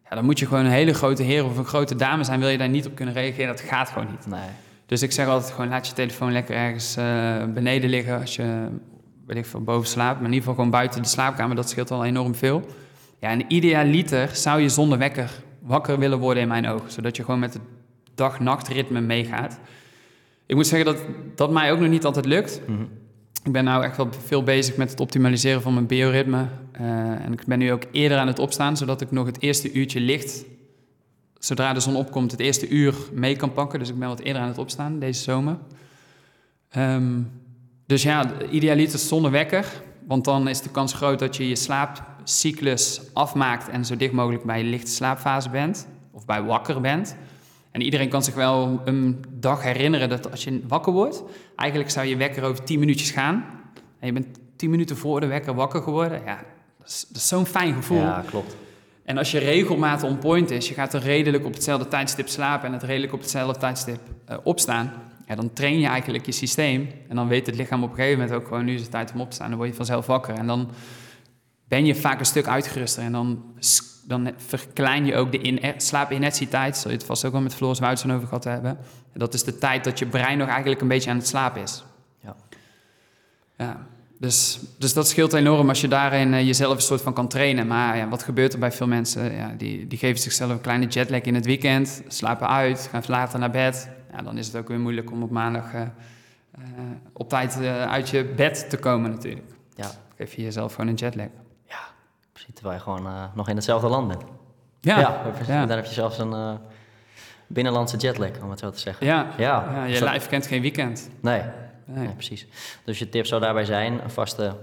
[0.09, 2.41] Ja, dan moet je gewoon een hele grote heer of een grote dame zijn.
[2.41, 3.47] Wil je daar niet op kunnen reageren?
[3.47, 4.27] Dat gaat gewoon niet.
[4.27, 4.49] Nee.
[4.87, 8.69] Dus ik zeg altijd gewoon laat je telefoon lekker ergens eh, beneden liggen als je
[9.29, 10.15] weet ik veel, boven slaapt.
[10.15, 11.57] Maar in ieder geval gewoon buiten de slaapkamer.
[11.57, 12.67] Dat scheelt al enorm veel.
[13.21, 15.31] Ja, en idealiter zou je zonder wekker
[15.63, 16.91] wakker willen worden in mijn ogen.
[16.91, 17.63] Zodat je gewoon met het
[18.15, 19.59] dag-nachtritme meegaat.
[20.47, 21.03] Ik moet zeggen dat
[21.35, 22.61] dat mij ook nog niet altijd lukt.
[22.67, 22.85] Mhm.
[23.49, 26.47] Ik ben nou echt wel veel bezig met het optimaliseren van mijn bioritme.
[26.73, 26.85] Eh,
[27.25, 30.01] en ik ben nu ook eerder aan het opstaan, zodat ik nog het eerste uurtje
[30.01, 30.45] licht,
[31.39, 33.79] zodra de zon opkomt, het eerste uur mee kan pakken.
[33.79, 35.57] Dus ik ben wat eerder aan het opstaan deze zomer.
[36.71, 37.21] Ehm,
[37.87, 39.83] dus ja, idealiter zonder wekker.
[40.07, 44.45] Want dan is de kans groot dat je je slaapcyclus afmaakt en zo dicht mogelijk
[44.45, 45.87] bij je lichte slaapfase bent.
[46.11, 47.17] Of bij wakker bent.
[47.79, 51.23] En iedereen kan zich wel een dag herinneren dat als je wakker wordt,
[51.57, 53.45] eigenlijk zou je wekker over 10 minuutjes gaan.
[53.99, 56.23] En je bent 10 minuten voor de wekker wakker geworden.
[56.25, 56.39] Ja,
[56.79, 58.01] dat is, zo'n fijn gevoel.
[58.01, 58.57] Ja, klopt.
[59.05, 62.67] En als je regelmaat on point is, je gaat er redelijk op hetzelfde tijdstip slapen
[62.67, 64.93] en het redelijk op hetzelfde tijdstip eh, opstaan,
[65.27, 66.89] ja, dan train je eigenlijk je systeem.
[67.09, 69.13] En dan weet het lichaam op een gegeven moment ook gewoon, nu is het tijd
[69.13, 69.49] om op te staan.
[69.49, 70.35] Dan word je vanzelf wakker.
[70.35, 70.71] En dan
[71.69, 73.03] ben je vaak een stuk uitgeruster.
[73.03, 73.43] En dan,
[74.07, 76.77] dan verklein je ook de in slaapinertietijd.
[76.77, 78.71] Zul je het vast ook wel met Floris Woutsen over gehad hebben.
[79.13, 81.63] En dat is de tijd dat je brein nog eigenlijk een beetje aan het slapen
[81.63, 81.85] is.
[82.21, 82.37] Ja.
[83.57, 83.87] Ja,
[84.19, 87.67] dus, dus dat scheelt enorm als je daarin eh, jezelf een soort van kan trainen.
[87.67, 89.35] Maar ja, wat gebeurt er bij veel mensen?
[89.35, 93.39] Ja, die, die geven zichzelf een kleine jetlag in het weekend, slapen uit, gaan later
[93.39, 93.89] naar bed.
[94.13, 96.61] Ja, dan is het ook weer moeilijk om op maandag eh, eh,
[97.13, 99.49] op tijd eh, uit je bed te komen natuurlijk.
[99.75, 99.83] Ja.
[99.83, 101.27] Dan geef je jezelf gewoon een jetlag.
[102.55, 104.23] Terwijl je gewoon eh, nog in hetzelfde land bent.
[104.81, 104.99] Ja,
[105.47, 105.67] ja.
[105.67, 106.53] Daar heb je zelfs een eh,
[107.47, 109.07] binnenlandse jetlag, om het zo te zeggen.
[109.07, 109.27] ja.
[109.37, 111.11] Ja, je dat- lijf kent geen weekend.
[111.21, 111.43] Nee,
[111.85, 112.05] Nee.
[112.07, 112.47] nee, precies.
[112.85, 114.57] Dus je tips zou daarbij zijn, een vaste.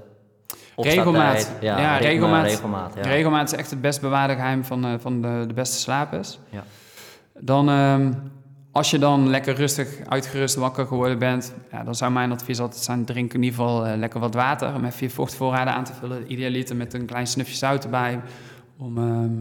[0.78, 1.52] Regelmaat.
[1.62, 2.44] Ja, Ja, ritme, regelmaat.
[2.46, 3.02] regelmaat ja.
[3.02, 6.40] Regelmaat is echt het best bewaarde geheim van, eh, van de, de beste slapers.
[6.50, 6.64] Ja.
[7.40, 8.14] Dan, ehm,
[8.76, 12.82] als je dan lekker rustig, uitgerust wakker geworden bent, ja, dan zou mijn advies altijd
[12.84, 15.94] zijn: drink in ieder geval eh, lekker wat water om even je vochtvoorraden aan te
[15.94, 16.32] vullen.
[16.32, 18.22] Idealiter met een klein snufje zout erbij,
[18.78, 19.32] om ehm,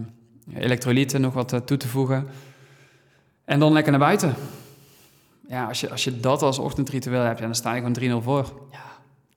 [0.63, 2.27] elektrolyten nog wat eh, toe te voegen.
[3.45, 4.33] En dan lekker naar buiten.
[5.47, 8.23] Ja, als je, als je dat als ochtendritueel hebt, ja, dan sta je gewoon 3-0
[8.23, 8.53] voor.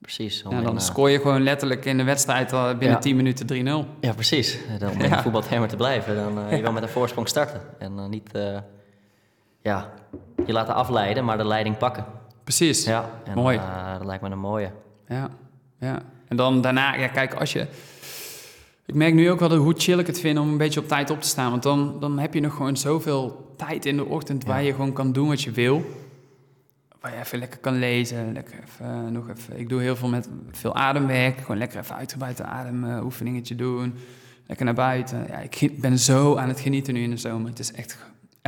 [0.00, 0.44] Precies.
[0.50, 2.98] Ja, in, dan eh, scoor je gewoon letterlijk in de wedstrijd binnen Ja.
[2.98, 3.86] 10 minuten 3-0.
[4.00, 4.58] Ja, precies.
[4.78, 5.22] Dan om in Ja.
[5.22, 6.14] voetbaltermen te blijven.
[6.16, 7.60] Dan je wil met een voorsprong starten.
[7.78, 8.30] En niet
[9.68, 9.90] ja,
[10.46, 12.04] je laten afleiden, maar de leiding pakken.
[12.44, 12.84] Precies.
[12.84, 13.56] Ja, en, Mooi.
[13.56, 14.70] eh, dat lijkt me een mooie.
[15.08, 15.30] Ja,
[15.78, 16.02] ja.
[16.28, 17.66] En dan daarna, ja, kijk, als je.
[18.86, 21.10] Ik merk nu ook wel hoe chill ik het vind om een beetje op tijd
[21.10, 21.50] op te staan.
[21.50, 24.92] Want dan, dan heb je nog gewoon zoveel tijd in de ochtend waar je gewoon
[24.92, 25.84] kan doen wat je wil.
[27.00, 28.32] Waar je even lekker kan lezen.
[28.32, 29.58] Lekker even, eh, nog even.
[29.58, 31.40] Ik doe heel veel met veel ademwerk.
[31.40, 33.94] Gewoon lekker even uitgebreid ademoefeningetje doen.
[34.46, 35.26] Lekker naar buiten.
[35.28, 37.48] Ja, ik ben zo aan het genieten nu in de zomer.
[37.48, 37.98] Het is echt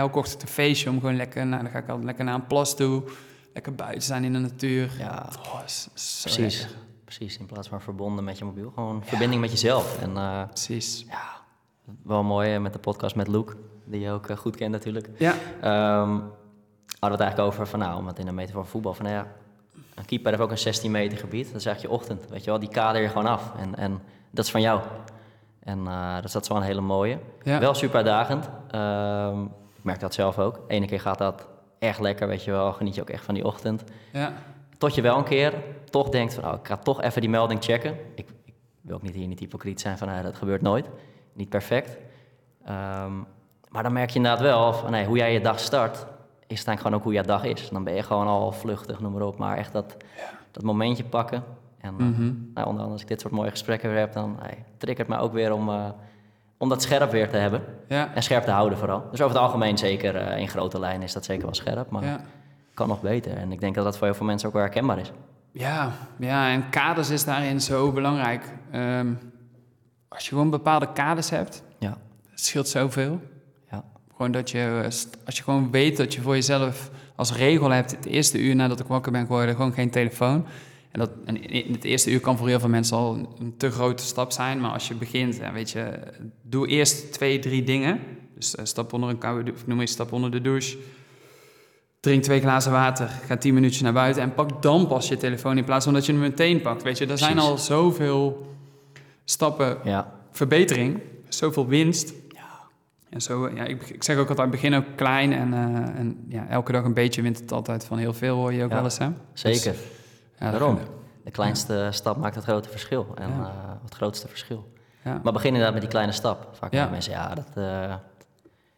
[0.00, 1.46] elke ochtend een feestje om gewoon lekker.
[1.46, 3.02] Nou, dan ga ik altijd lekker naar een plas toe.
[3.54, 4.90] Lekker buiten zijn in de natuur.
[4.98, 6.60] Ja, Oh, is, is zo precies.
[6.60, 6.78] lekker.
[7.04, 8.70] Precies, in plaats van verbonden met je mobiel.
[8.74, 9.98] Gewoon verbinding met jezelf.
[10.00, 11.04] En eh, Precies.
[11.08, 11.22] ja,
[12.02, 15.08] wel mooi eh, met de podcast met Luke, die je ook eh, goed kent natuurlijk.
[15.18, 16.18] Ja, Ehm
[16.98, 18.94] hadden we het eigenlijk over van nou, om het in een meter van voetbal.
[18.94, 19.26] Van nou ja,
[19.94, 21.46] een keeper heeft ook een 16 meter gebied.
[21.46, 22.30] Dat is eigenlijk je ochtend.
[22.30, 23.52] Weet je wel, die kader je gewoon af.
[23.58, 24.80] En, en dat is van jou.
[25.60, 25.84] En
[26.22, 27.18] dus dat is wel een hele mooie.
[27.42, 27.58] ja.
[27.58, 28.48] Wel super uitdagend.
[28.70, 29.38] Ehm,
[29.80, 30.60] ik merk dat zelf ook.
[30.68, 32.72] Ene keer gaat dat echt lekker, weet je wel.
[32.72, 33.84] Geniet je ook echt van die ochtend.
[34.12, 34.32] ja.
[34.78, 35.54] Tot je wel een keer
[35.90, 37.96] toch denkt van, oh, ik ga toch even die melding checken.
[38.14, 40.86] Ik, ik wil ook niet hier niet hypocriet zijn van, nou, dat gebeurt nooit.
[41.32, 41.96] Niet perfect.
[42.64, 43.12] Ehm,
[43.68, 45.94] maar dan merk je inderdaad wel van, nee, hoe jij je dag start,
[46.46, 47.68] is het eigenlijk gewoon ook hoe jouw dag is.
[47.68, 49.38] Dan ben je gewoon al vluchtig, noem maar op.
[49.38, 49.96] Maar echt dat,
[50.50, 51.44] dat momentje pakken.
[51.80, 52.20] En eh, Mhm.
[52.22, 55.18] nou, onder andere als ik dit soort mooie gesprekken weer heb, dan hey, triggert me
[55.18, 55.88] ook weer om, eh,
[56.60, 57.62] om dat scherp weer te hebben.
[57.88, 59.04] Ja, En scherp te houden vooral.
[59.10, 61.90] Dus over het algemeen zeker, eh, in grote lijnen is dat zeker wel scherp.
[61.90, 62.20] Maar ja.
[62.74, 63.36] kan nog beter.
[63.36, 65.12] En ik denk dat dat voor heel veel mensen ook wel herkenbaar is.
[65.52, 68.44] Ja, ja, en kaders is daarin zo belangrijk.
[68.70, 69.06] Ehm,
[70.08, 71.96] als je gewoon bepaalde kaders hebt, Ja.
[72.34, 73.20] scheelt zoveel.
[73.70, 73.84] Ja.
[74.10, 74.82] Gewoon dat je,
[75.26, 78.80] als je gewoon weet dat je voor jezelf als regel hebt, het eerste uur nadat
[78.80, 80.46] ik wakker ben geworden, gewoon geen telefoon.
[80.90, 83.70] En, dat, en in het eerste uur kan voor heel veel mensen al een, te
[83.70, 84.60] grote stap zijn.
[84.60, 85.98] Maar als je begint, ja, weet je,
[86.42, 88.00] doe eerst twee, drie dingen.
[88.34, 90.78] Dus eh, stap onder een koude of noem eens stap onder de douche.
[92.00, 95.58] Drink twee glazen water, ga tien minuutjes naar buiten en pak dan pas je telefoon
[95.58, 96.82] in plaats van dat je hem meteen pakt.
[96.82, 98.54] Weet je, er zijn al zoveel
[99.24, 100.12] stappen Ja.
[100.30, 102.12] verbetering, zoveel winst.
[103.10, 106.46] En zo, ja, ik, ik zeg ook altijd, begin ook klein en, eh, en ja,
[106.48, 108.74] elke dag een beetje wint het altijd van heel veel, hoor je ook Ja.
[108.74, 109.08] wel eens, hè?
[109.32, 109.74] Zeker.
[110.40, 110.78] Ja, Daarom.
[111.24, 113.06] De kleinste stap maakt het grote verschil.
[113.14, 113.44] En Ja.
[113.44, 114.72] eh, het grootste verschil.
[115.04, 115.20] Ja.
[115.22, 116.48] Maar begin inderdaad met die kleine stap.
[116.52, 116.88] Vaak Ja.
[116.88, 117.94] mensen, ja, dat eh,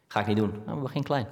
[0.07, 0.51] ga ik niet doen.
[0.51, 1.27] Nou, maar begin klein.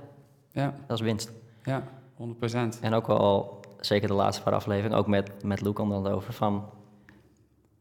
[0.52, 1.32] Ja, Dat is winst.
[1.63, 1.84] ja,
[2.15, 2.80] 100 procent.
[2.82, 6.70] En ook al, zeker de laatste paar afleveringen, ook met, met Luc dan over van...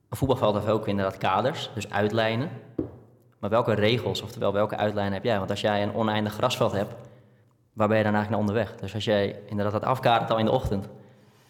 [0.09, 2.49] Een voetbalveld heeft ook inderdaad kaders, dus uitlijnen.
[3.39, 5.39] Maar welke regels, oftewel welke uitlijnen heb jij?
[5.39, 6.95] Want als jij een oneindig grasveld hebt,
[7.73, 8.81] waar ben je dan eigenlijk naar onderweg?
[8.81, 10.89] Dus als jij inderdaad dat afkadert al in de ochtend,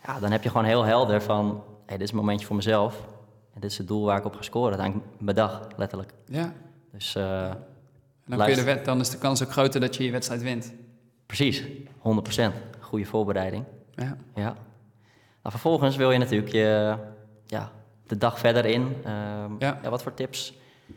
[0.06, 1.62] ja, dan heb je gewoon heel helder van...
[1.86, 3.06] Hey, dit is een momentje voor mezelf.
[3.54, 4.78] En dit is het doel waar ik op ga scoren.
[4.78, 6.12] Eigenlijk mijn dag, letterlijk.
[6.26, 6.52] Ja,
[6.92, 7.56] Dus eh, en
[8.24, 10.42] dan, kun je de wet, dan is de kans ook groter dat je je wedstrijd
[10.42, 10.72] wint.
[11.26, 12.52] precies, 100%.
[12.80, 13.64] Goede voorbereiding.
[13.94, 14.54] Ja, Ja.
[15.42, 16.96] Nou, vervolgens wil je natuurlijk je,
[17.46, 17.70] ja,
[18.06, 18.96] de dag verder in.
[19.04, 19.78] Ehm, Ja.
[19.82, 20.54] ja, wat voor tips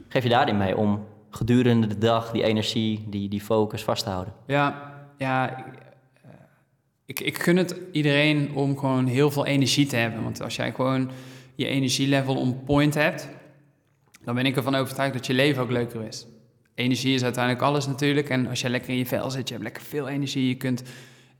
[0.07, 4.09] geef je daarin mee om gedurende de dag die energie, die, die focus vast te
[4.09, 4.33] houden?
[4.45, 5.63] ja, ja
[7.13, 10.23] ik, ik, gun het iedereen om gewoon heel veel energie te hebben.
[10.23, 11.11] Want als jij gewoon
[11.55, 13.29] je energielevel on point hebt,
[14.23, 16.25] dan ben ik ervan overtuigd dat je leven ook leuker is.
[16.75, 18.29] Energie is uiteindelijk alles natuurlijk.
[18.29, 20.47] En als je lekker in je vel zit, je hebt lekker veel energie.
[20.47, 20.83] Je kunt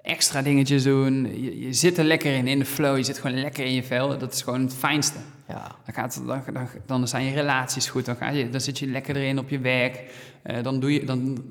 [0.02, 1.42] extra dingetjes doen.
[1.42, 2.98] Je, je zit er lekker in, in de flow.
[2.98, 4.18] Je zit gewoon lekker in je vel.
[4.18, 5.18] Dat is gewoon het fijnste.
[5.48, 8.06] Ja, Dan, gaat, dan, dan, dan zijn je relaties goed.
[8.06, 10.04] Dan, ga je, dan zit je lekker erin op je werk.
[10.44, 11.44] Eh, dan, doe je, dan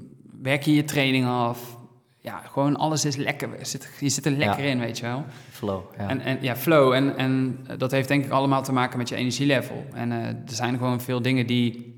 [0.42, 1.80] werk je je training af.
[2.24, 3.48] Ja, gewoon alles is lekker.
[3.58, 4.70] Je zit, je zit er lekker Ja.
[4.70, 5.24] in, weet je wel.
[5.50, 5.82] flow.
[5.98, 6.08] Ja.
[6.08, 6.92] En, en ja, flow.
[6.92, 9.86] En, en dat heeft denk ik allemaal te maken met je energielevel.
[9.94, 11.94] En eh, er zijn gewoon veel dingen die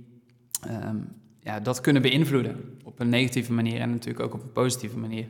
[0.60, 0.96] ehm,
[1.40, 2.78] ja, dat kunnen beïnvloeden.
[2.84, 5.26] Op een negatieve manier en natuurlijk ook op een positieve manier.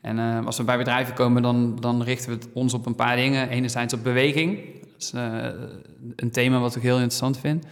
[0.00, 2.94] En eh, als we bij bedrijven komen, dan, dan richten we het ons op een
[2.94, 3.48] paar dingen.
[3.48, 4.58] Enerzijds op beweging.
[4.82, 5.46] Dat is eh,
[6.16, 7.64] een thema wat ik heel interessant vind.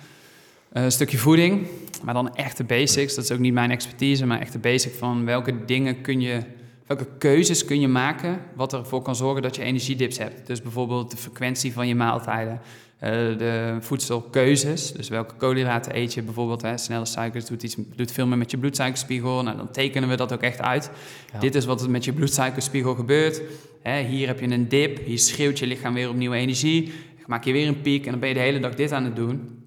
[0.73, 1.67] Eh, een stukje voeding,
[2.03, 3.15] maar dan echt de basics.
[3.15, 6.41] Dat is ook niet mijn expertise, maar echt de basic van welke dingen kun je,
[6.87, 10.47] welke keuzes kun je maken, wat ervoor kan zorgen dat je energiedips hebt.
[10.47, 12.61] Dus bijvoorbeeld de frequentie van je maaltijden,
[12.99, 16.63] eh, de voedselkeuzes, dus welke koolhydraten eet je bijvoorbeeld.
[16.63, 19.43] Hè, snelle suikers doet, iets, doet veel meer met je bloedsuikerspiegel.
[19.43, 20.91] Nou, dan tekenen we dat ook echt uit.
[21.33, 21.39] Ja.
[21.39, 23.43] Dit is wat er met je bloedsuikerspiegel gebeurt.
[23.83, 26.93] Hè, hier heb je een dip, hier schreeuwt je lichaam weer opnieuw energie.
[27.27, 29.17] Maak je weer een piek en dan ben je de hele dag dit aan het
[29.17, 29.65] doen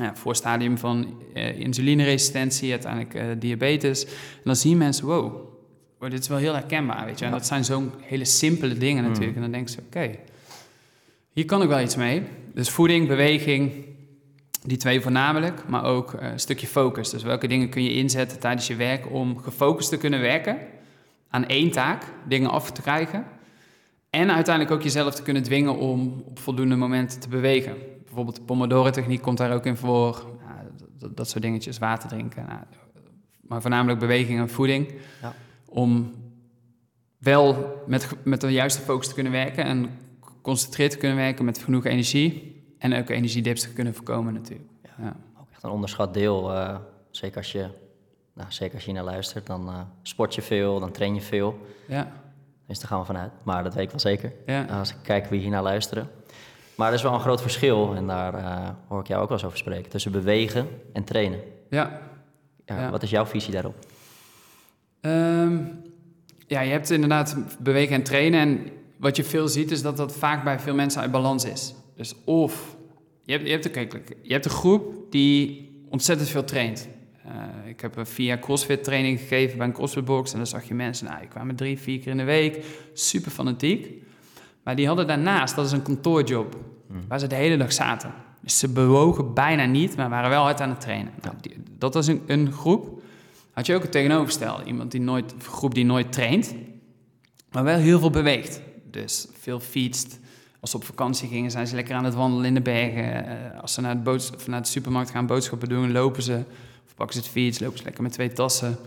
[0.00, 4.04] ja, voor stadium van eh, insulineresistentie, uiteindelijk eh, diabetes.
[4.04, 5.49] En dan zien mensen, wow,
[6.08, 7.24] dit is wel heel herkenbaar, weet je.
[7.24, 9.08] En dat zijn zo'n hele simpele dingen Mm.
[9.08, 9.36] natuurlijk.
[9.36, 10.10] En dan denken ze, oké,
[11.32, 12.22] hier kan ik wel iets mee.
[12.54, 13.72] Dus voeding, beweging,
[14.64, 17.10] die twee voornamelijk, maar ook eh, een stukje focus.
[17.10, 20.58] Dus welke dingen kun je inzetten tijdens je werk om gefocust te kunnen werken
[21.28, 23.24] aan één taak, dingen af te krijgen.
[24.10, 27.74] En uiteindelijk ook jezelf te kunnen dwingen om op voldoende momenten te bewegen.
[28.04, 30.26] Bijvoorbeeld de Pomodoro-techniek komt daar ook in voor.
[31.14, 32.44] Dat soort dingetjes, water drinken.
[32.48, 32.60] Nou,
[33.40, 34.92] maar voornamelijk beweging en voeding.
[35.22, 35.34] Ja.
[35.70, 36.14] Om
[37.18, 41.58] wel met, met de juiste focus te kunnen werken en geconcentreerd te kunnen werken met
[41.58, 42.58] genoeg energie.
[42.78, 44.68] En ook energiedips te kunnen voorkomen natuurlijk.
[44.98, 45.16] Ja.
[45.40, 46.54] Ook echt een onderschat deel.
[46.54, 46.76] eh,
[47.10, 47.68] zeker, als je,
[48.34, 51.58] nou, zeker als je naar luistert, dan eh, sport je veel, dan train je veel.
[51.88, 52.12] Ja.
[52.66, 53.32] Dus daar gaan we vanuit.
[53.42, 54.32] Maar dat weet ik wel zeker.
[54.46, 54.64] Ja.
[54.64, 56.08] Als ik kijk wie hier naar luisteren.
[56.74, 59.36] Maar er is wel een groot verschil, en daar eh, hoor ik jou ook wel
[59.36, 61.40] eens over spreken, tussen bewegen en trainen.
[61.70, 62.00] Ja,
[62.66, 62.90] Ja.
[62.90, 63.74] Wat is jouw visie daarop?
[65.00, 65.58] Ehm,
[66.46, 68.40] ja, je hebt inderdaad bewegen en trainen.
[68.40, 68.60] En
[68.96, 71.74] wat je veel ziet is dat dat vaak bij veel mensen uit balans is.
[71.96, 72.76] Dus of
[73.24, 76.88] je hebt, je hebt, een, je hebt een groep die ontzettend veel traint.
[77.24, 80.30] Eh, ik heb via CrossFit training gegeven bij een CrossFit box.
[80.30, 82.64] En dan zag je mensen, nou, die kwamen drie, vier keer in de week.
[82.92, 84.02] Super fanatiek.
[84.64, 86.56] Maar die hadden daarnaast, dat is een kantoorjob,
[87.08, 88.12] waar ze de hele dag zaten.
[88.42, 91.12] Dus ze bewogen bijna niet, maar waren wel hard aan het trainen.
[91.22, 92.99] Nou, die- dat was een, een groep.
[93.60, 94.64] Had je ook het tegenovergestelde.
[94.64, 96.54] Iemand die nooit, een groep die nooit traint,
[97.50, 98.60] maar wel heel veel beweegt.
[98.90, 100.18] Dus veel fietst.
[100.60, 103.26] Als ze op vakantie gingen, zijn ze lekker aan het wandelen in de bergen.
[103.26, 106.44] Eh, als ze naar, het naar de supermarkt gaan boodschappen doen, lopen ze.
[106.86, 108.78] Of pakken ze het fiets, lopen ze lekker met twee tassen.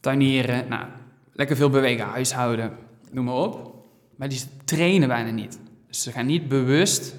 [0.00, 0.68] Tuinieren.
[0.68, 0.86] Nou,
[1.32, 2.76] lekker veel bewegen, huishouden,
[3.10, 3.84] noem maar op.
[4.16, 5.58] Maar die trainen bijna niet.
[5.86, 7.14] Dus ze gaan niet bewust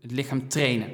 [0.00, 0.88] het lichaam trainen.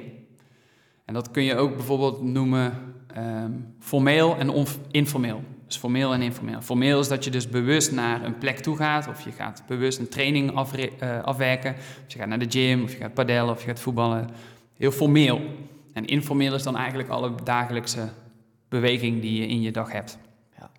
[1.05, 2.88] En dat kun je ook bijvoorbeeld noemen
[3.19, 5.43] ehm, formeel en informeel.
[5.69, 6.61] Dus formeel en informeel.
[6.61, 9.99] Formeel is dat je dus bewust naar een plek toe gaat, of je gaat bewust
[9.99, 13.61] een training eh, afwerken, of je gaat naar de gym, of je gaat padellen, of
[13.61, 14.29] je gaat voetballen.
[14.77, 15.41] Heel formeel.
[15.93, 18.09] En informeel is dan eigenlijk alle dagelijkse
[18.69, 20.17] beweging die je in je dag hebt.
[20.57, 20.69] Ja.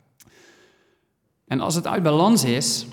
[1.46, 2.86] En als het uit balans is,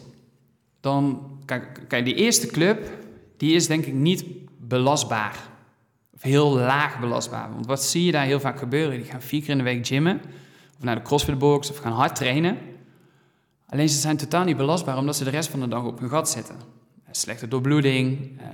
[0.80, 1.32] dan...
[1.46, 2.92] Kijk, kijk, die eerste club,
[3.38, 4.26] die is denk ik niet
[4.60, 5.50] belastbaar.
[6.28, 7.50] Heel laag belastbaar.
[7.54, 8.98] Want wat zie je daar heel vaak gebeuren?
[8.98, 10.22] Die gaan vier keer in de week gymmen.
[10.78, 12.58] Of naar de crossfitbox, of gaan hard trainen.
[13.70, 16.10] Alleen ze zijn totaal niet belastbaar, omdat ze de rest van de dag op hun
[16.10, 16.56] gat zitten.
[17.12, 18.46] Slechte doorbloeding, eh,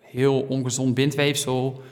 [0.00, 1.82] heel ongezond bindweefsel.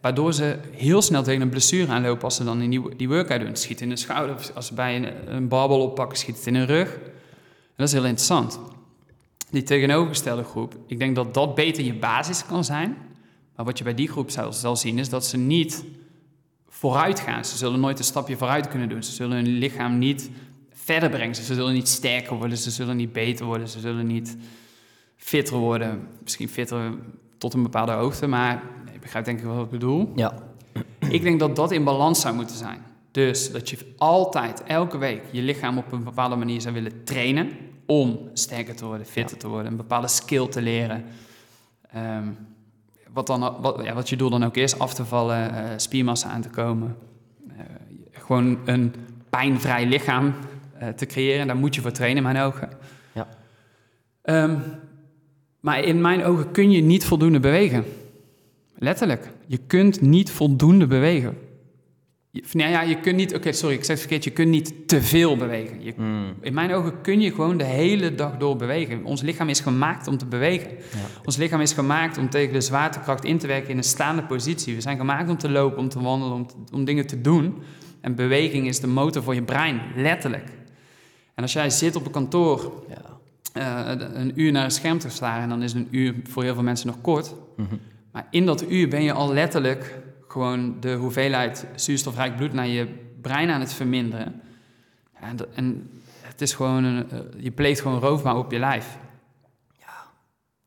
[0.00, 3.56] Waardoor ze heel snel tegen een blessure aanlopen als ze dan die, die workout doen.
[3.56, 6.66] Schiet in de schouder, als ze bij een, een barbel oppakken, schiet het in hun
[6.66, 6.98] rug.
[7.76, 8.60] Dat is heel interessant.
[9.50, 12.96] Die tegenovergestelde groep, ik denk dat dat beter je basis kan zijn.
[13.56, 15.84] Maar wat je bij die groep zal, zal zien, is dat ze niet
[16.68, 17.44] vooruit gaan.
[17.44, 19.02] Ze zullen nooit een stapje vooruit kunnen doen.
[19.02, 20.30] Ze zullen hun lichaam niet
[20.72, 21.34] verder brengen.
[21.34, 24.36] Ze zullen niet sterker worden, ze zullen niet beter worden, ze zullen niet
[25.16, 26.08] fitter worden.
[26.22, 26.92] Misschien fitter
[27.38, 28.62] tot een bepaalde hoogte, maar
[28.92, 30.12] je begrijpt denk ik wel wat ik bedoel.
[30.14, 30.34] Ja.
[31.08, 32.82] Ik denk dat dat in balans zou moeten zijn.
[33.10, 37.50] Dus dat je altijd, elke week, je lichaam op een bepaalde manier zou willen trainen
[37.86, 41.04] om sterker te worden, fitter te worden, een bepaalde skill te leren.
[41.90, 42.28] Ehm,
[43.14, 46.28] wat, dan, wat, ja, wat je doel dan ook is, af te vallen, eh, spiermassa
[46.28, 46.96] aan te komen.
[47.48, 47.64] Eh,
[48.10, 48.94] gewoon een
[49.30, 50.34] pijnvrij lichaam
[50.78, 51.46] eh, te creëren.
[51.46, 52.68] Daar moet je voor trainen, in mijn ogen.
[53.12, 53.28] Ja.
[54.22, 54.58] Ehm,
[55.60, 57.84] maar in mijn ogen kun je niet voldoende bewegen.
[58.78, 59.30] Letterlijk.
[59.46, 61.38] Je kunt niet voldoende bewegen.
[62.34, 63.34] Je, nou ja, je kunt niet...
[63.34, 64.24] Oké, sorry, ik zeg het verkeerd.
[64.24, 65.82] Je kunt niet te veel bewegen.
[65.84, 66.34] Je, Mm.
[66.40, 69.04] in mijn ogen kun je gewoon de hele dag door bewegen.
[69.04, 70.70] Ons lichaam is gemaakt om te bewegen.
[70.70, 71.20] Ja.
[71.24, 74.74] Ons lichaam is gemaakt om tegen de zwaartekracht in te werken in een staande positie.
[74.74, 77.54] We zijn gemaakt om te lopen, om te wandelen, om, te- om dingen te doen.
[78.00, 80.48] En beweging is de motor voor je brein, letterlijk.
[81.34, 83.02] En als jij zit op een kantoor Ja.
[83.52, 86.62] eh, een uur naar een scherm te staren, dan is een uur voor heel veel
[86.62, 87.34] mensen nog kort.
[87.56, 87.74] Mhm.
[88.12, 89.98] Maar in dat uur ben je al letterlijk
[90.34, 92.88] gewoon de hoeveelheid zuurstofrijk bloed naar je
[93.20, 94.40] brein aan het verminderen.
[95.20, 98.96] Ja, en, en het is gewoon een, eh, je pleegt gewoon roofbouw op je lijf.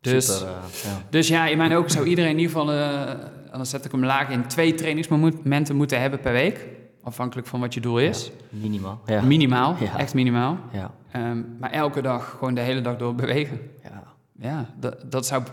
[0.01, 0.53] Dus, Super, eh,
[0.84, 1.01] ja.
[1.10, 3.13] dus ja, in mijn ogen zou iedereen in ieder geval, eh,
[3.51, 6.65] dan zet ik hem laag in, twee trainingsmomenten moeten hebben per week.
[7.03, 8.32] Afhankelijk van wat je doel is.
[8.49, 9.01] Minimaal.
[9.06, 9.21] Ja.
[9.21, 9.97] Minimaal, Ja.
[9.97, 10.58] echt minimaal.
[10.71, 10.91] ja.
[11.12, 13.60] Ehm, maar elke dag gewoon de hele dag door bewegen.
[13.84, 14.03] Ja.
[14.39, 15.43] Ja, dat, dat zou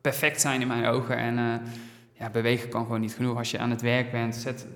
[0.00, 1.16] perfect zijn in mijn ogen.
[1.16, 1.44] En eh,
[2.20, 3.36] ja, bewegen kan gewoon niet genoeg.
[3.36, 4.66] Als je aan het werk bent, zet,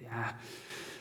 [0.00, 0.36] ja,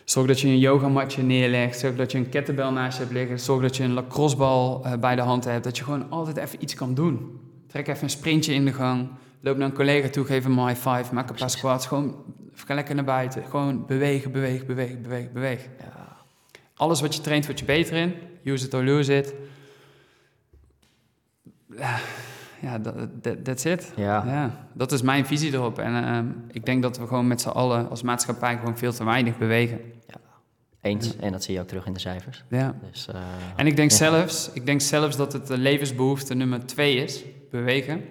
[0.04, 1.80] zorg dat je een yogamatje neerlegt.
[1.80, 3.39] Zorg dat je een kettlebell naast je hebt liggen.
[3.39, 5.63] Zorg dat je een lacrossebal eh, bij de hand hebt.
[5.63, 7.39] Dat je gewoon altijd even iets kan doen.
[7.68, 9.10] Trek even een sprintje in de gang.
[9.39, 11.13] Loop naar een collega toe, geef hem een high five.
[11.13, 11.88] Maak een paar squats.
[11.88, 12.16] Gewoon,
[12.54, 13.44] ga lekker naar buiten.
[13.50, 15.72] Gewoon bewegen, bewegen, bewegen, bewegen, bewegen.
[15.80, 16.18] Ja.
[16.76, 18.13] Alles wat je traint, word je beter in.
[18.44, 19.34] Use it or lose it.
[21.78, 22.00] Ja,
[22.63, 23.91] Ja, dat, that- that's it.
[23.95, 24.23] Ja.
[24.26, 25.80] Ja, dat is mijn visie erop.
[25.80, 29.04] En ehm, ik denk dat we gewoon met z'n allen als maatschappij gewoon veel te
[29.04, 29.80] weinig bewegen.
[30.82, 31.17] Eens.
[31.17, 32.43] En dat zie je ook terug in de cijfers.
[32.49, 32.76] Ja.
[32.91, 33.15] Dus, eh,
[33.56, 33.97] En ik denk, ja.
[33.97, 38.02] zelfs, ik denk zelfs dat het de levensbehoefte nummer twee is, bewegen.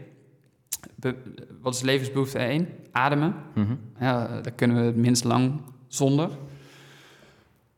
[0.95, 1.17] Be-
[1.61, 2.69] wat is levensbehoefte één?
[2.93, 3.35] Ademen.
[3.55, 3.75] mhm.
[4.01, 6.29] Ja, daar kunnen we het minst lang zonder.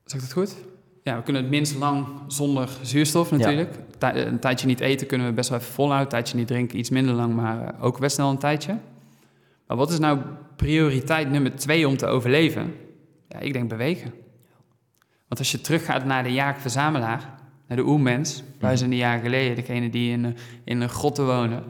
[0.05, 0.55] Zeg ik dat goed?
[1.05, 3.75] Ja, we kunnen het minst lang zonder zuurstof natuurlijk.
[3.99, 6.05] Tij- Een tijdje niet eten kunnen we best wel even volhouden.
[6.07, 8.79] Een tijdje niet drinken, iets minder lang, maar eh, ook best snel een tijdje.
[9.67, 10.19] Maar wat is nou
[10.57, 12.75] prioriteit nummer twee om te overleven?
[13.29, 14.13] Ja, ik denk bewegen.
[15.29, 17.35] Want als je teruggaat naar de jager-verzamelaar,
[17.69, 21.63] naar de oermens, duizenden jaren geleden, degene die in, een- in een grotten wonen.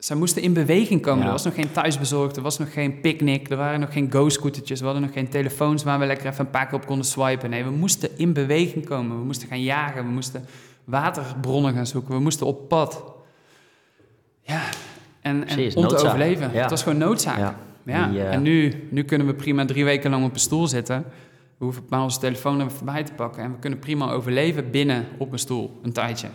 [0.00, 1.18] Zij moesten in beweging komen.
[1.20, 1.26] Ja.
[1.26, 4.78] Er was nog geen thuisbezorgd, er was nog geen picknick, er waren nog geen go-scootertjes,
[4.78, 7.50] we hadden nog geen telefoons waar we lekker even een paar keer op konden swipen.
[7.50, 9.18] Nee, we moesten in beweging komen.
[9.18, 10.44] We moesten gaan jagen, we moesten
[10.84, 13.04] waterbronnen gaan zoeken, we moesten op pad.
[14.42, 14.62] Ja,
[15.20, 16.04] en, en om te noodzaak.
[16.04, 16.52] overleven.
[16.52, 16.60] Ja.
[16.60, 17.38] Het was gewoon noodzaak.
[17.38, 17.56] Ja.
[17.82, 20.66] Ja, Die, eh, en nu, nu kunnen we prima drie weken lang op een stoel
[20.66, 21.04] zitten.
[21.58, 23.42] We hoeven maar onze telefoon er voorbij te pakken.
[23.42, 26.28] En we kunnen prima overleven binnen op een stoel, een tijdje.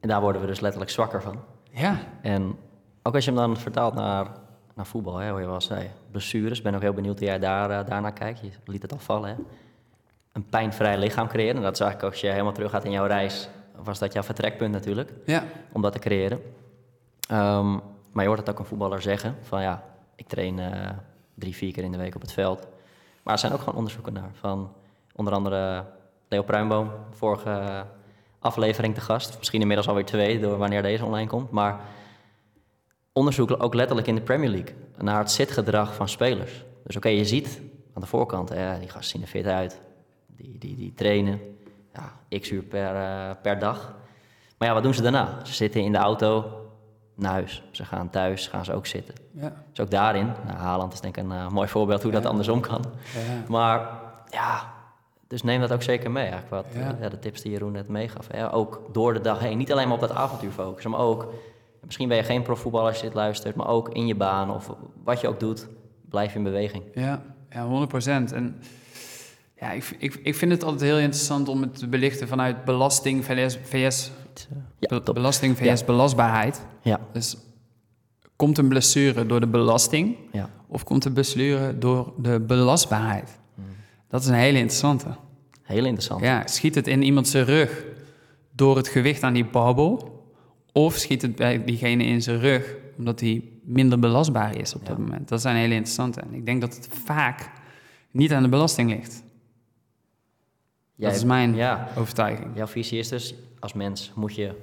[0.00, 1.36] En daar worden we dus letterlijk zwakker van.
[1.72, 2.58] Ja, En
[3.02, 4.26] ook als je hem dan vertaalt naar,
[4.74, 6.58] naar voetbal, hè, hoe je wel zei, blessures.
[6.58, 8.40] Ik ben ook heel benieuwd hoe jij daar, eh, daarnaar kijkt.
[8.40, 9.36] Je liet het al vallen, hè.
[10.32, 11.56] Een pijnvrij lichaam creëren.
[11.56, 14.22] En dat is eigenlijk als je helemaal terug gaat in jouw reis, was dat jouw
[14.22, 16.42] vertrekpunt natuurlijk, ja, om dat te creëren.
[17.28, 17.72] Ehm,
[18.12, 20.90] maar je hoort het ook een voetballer zeggen, van ja, ik train eh,
[21.34, 22.66] drie, vier keer in de week op het veld.
[23.22, 24.72] Maar er zijn ook gewoon onderzoeken naar, van
[25.14, 25.84] onder andere
[26.28, 27.84] Leo Pruimboom, vorige
[28.42, 29.38] aflevering te gast.
[29.38, 31.50] Misschien inmiddels alweer twee, door wanneer deze online komt.
[31.50, 31.80] Maar
[33.12, 36.64] onderzoek ook letterlijk in de Premier League naar het zitgedrag van spelers.
[36.84, 37.60] Dus oké, je ziet
[37.94, 39.80] aan de voorkant, hè, die gasten zien er fit uit,
[40.26, 41.40] die, die, die trainen
[41.92, 43.94] ja, x uur per, eh, per dag.
[44.58, 45.38] Maar ja, wat doen ze daarna?
[45.44, 46.60] Ze zitten in de auto
[47.14, 47.62] naar huis.
[47.70, 49.14] Ze gaan thuis, gaan ze ook zitten.
[49.30, 49.52] Ja.
[49.70, 52.60] Dus ook daarin, nou, Haaland is denk ik een uh, mooi voorbeeld hoe dat andersom
[52.60, 52.84] kan.
[53.14, 53.44] Ja.
[53.48, 53.88] Maar
[54.30, 54.72] ja,
[55.32, 57.08] dus neem dat ook zeker mee, eigenlijk wat ja.
[57.08, 58.26] de tips die Jeroen net meegaf.
[58.52, 61.32] Ook door de dag heen, niet alleen maar op dat avontuur focussen, maar ook
[61.84, 64.70] Misschien ben je geen profvoetballer als je dit luistert, maar ook in je baan of
[65.04, 65.68] wat je ook doet,
[66.08, 66.84] blijf in beweging.
[66.94, 68.60] Ja, ja 100% En
[69.56, 73.24] ja, ik, ik, ik vind het altijd heel interessant om het te belichten vanuit belasting
[73.24, 74.10] VS, VS
[74.78, 76.66] ja, belasting VS belastbaarheid.
[76.82, 77.00] Ja.
[77.12, 77.36] Dus
[78.36, 80.50] komt een blessure door de belasting ja.
[80.68, 83.38] of komt een blessure door de belastbaarheid?
[84.12, 85.06] Dat is een hele interessante.
[85.62, 86.20] Heel interessant.
[86.20, 87.84] Ja, schiet het in iemand zijn rug
[88.50, 90.20] door het gewicht aan die babbel?
[90.72, 94.98] Of schiet het bij diegene in zijn rug, omdat hij minder belastbaar is op dat
[94.98, 95.28] moment.
[95.28, 96.20] Dat zijn hele interessante.
[96.20, 97.50] En ik denk dat het vaak
[98.10, 99.22] niet aan de belasting ligt.
[100.96, 102.56] dat is mijn ja, overtuiging.
[102.56, 104.54] Jouw visie is dus, als mens moet je,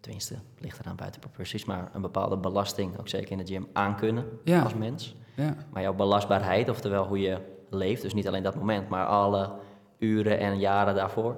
[0.00, 4.24] tenminste, ligt eraan buiten proporties, maar een bepaalde belasting, ook zeker in de gym, aankunnen
[4.44, 4.62] ja.
[4.62, 5.14] als mens.
[5.36, 5.56] Ja.
[5.72, 9.50] Maar jouw belastbaarheid, oftewel hoe je leeft, dus niet alleen dat moment, maar alle
[9.98, 11.36] uren en jaren daarvoor,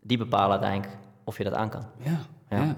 [0.00, 1.84] die bepalen uiteindelijk of je dat aan kan.
[2.02, 2.18] ja.
[2.48, 2.76] ja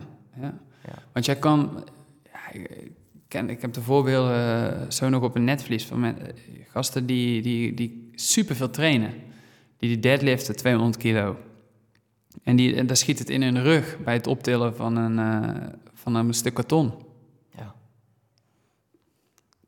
[0.87, 1.03] ja.
[1.13, 1.85] Want jij kan...
[2.33, 2.91] Ja, ik,
[3.29, 6.13] ken, ik heb de voorbeelden uh, zo nog op een netvlies van eh,
[6.69, 9.13] gasten die, die, die superveel trainen.
[9.77, 11.37] Die die deadliften 200 kilo.
[12.43, 15.67] En, die, en daar schiet het in hun rug bij het optillen van een, uh,
[15.95, 16.93] van een stuk karton.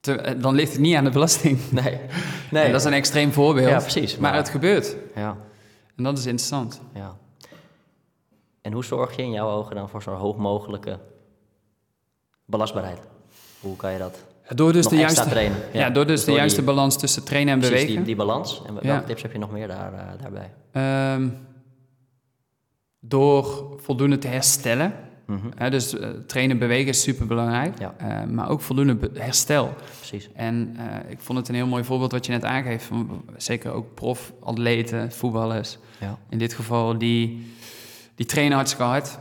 [0.06, 1.58] Te, dan ligt het niet aan de belasting.
[1.70, 2.00] Nee.
[2.50, 2.70] nee.
[2.70, 3.68] dat is een extreem voorbeeld.
[3.68, 4.16] Ja, precies.
[4.16, 4.96] Maar, maar het gebeurt.
[5.14, 5.36] Ja.
[5.96, 6.80] En dat is interessant.
[6.94, 7.16] Ja.
[8.60, 10.98] En hoe zorg je in jouw ogen dan voor zo hoog mogelijke
[12.44, 12.98] belastbaarheid?
[13.60, 15.58] Hoe kan je dat door dus de juiste, trainen?
[15.72, 17.86] Ja, door dus, de juiste balans tussen trainen en bewegen.
[17.86, 18.62] Die, die balans.
[18.66, 20.52] En welke tips heb je nog meer daar, uh, daarbij?
[21.14, 21.38] Um,
[23.00, 24.94] door voldoende te herstellen.
[25.26, 27.78] Mm dus uh, trainen bewegen is super belangrijk.
[27.78, 27.94] Ja.
[28.02, 29.74] Uh, maar ook voldoende herstel.
[29.96, 30.28] Precies.
[30.32, 30.76] En
[31.08, 32.84] ik vond het een heel mooi voorbeeld wat je net aangeeft.
[32.84, 35.78] Van, zeker ook prof-atleten, voetballers.
[36.00, 36.18] Ja.
[36.28, 37.54] In dit geval die
[38.14, 39.18] die trainen hartstikke hard.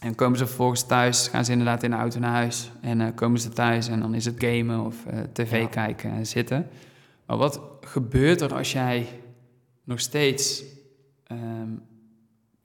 [0.00, 2.70] En komen ze vervolgens thuis, gaan ze inderdaad in de auto naar huis.
[2.80, 4.96] En komen ze thuis en dan is het gamen of
[5.32, 6.68] tv kijken en zitten.
[7.26, 9.06] Maar wat gebeurt er als jij
[9.84, 10.64] nog steeds
[11.32, 11.82] um,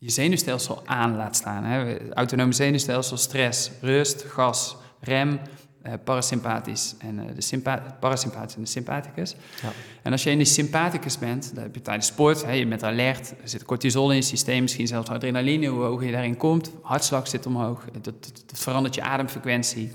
[0.03, 1.63] je zenuwstelsel aan laat staan?
[1.63, 2.09] Hè?
[2.13, 5.39] Autonome zenuwstelsel, stress, rust, gas, rem,
[5.83, 9.35] uh, parasympathisch en uh, de parasympathisch en de sympathicus.
[9.61, 9.71] Ja.
[10.01, 12.83] En als je in die sympathicus bent, dan heb je tijdens sport, hè, je bent
[12.83, 16.71] alert, er zit cortisol in je systeem, misschien zelfs adrenaline, hoe hoger je daarin komt,
[16.81, 19.91] hartslag zit omhoog, dat, dat, verandert je ademfrequentie.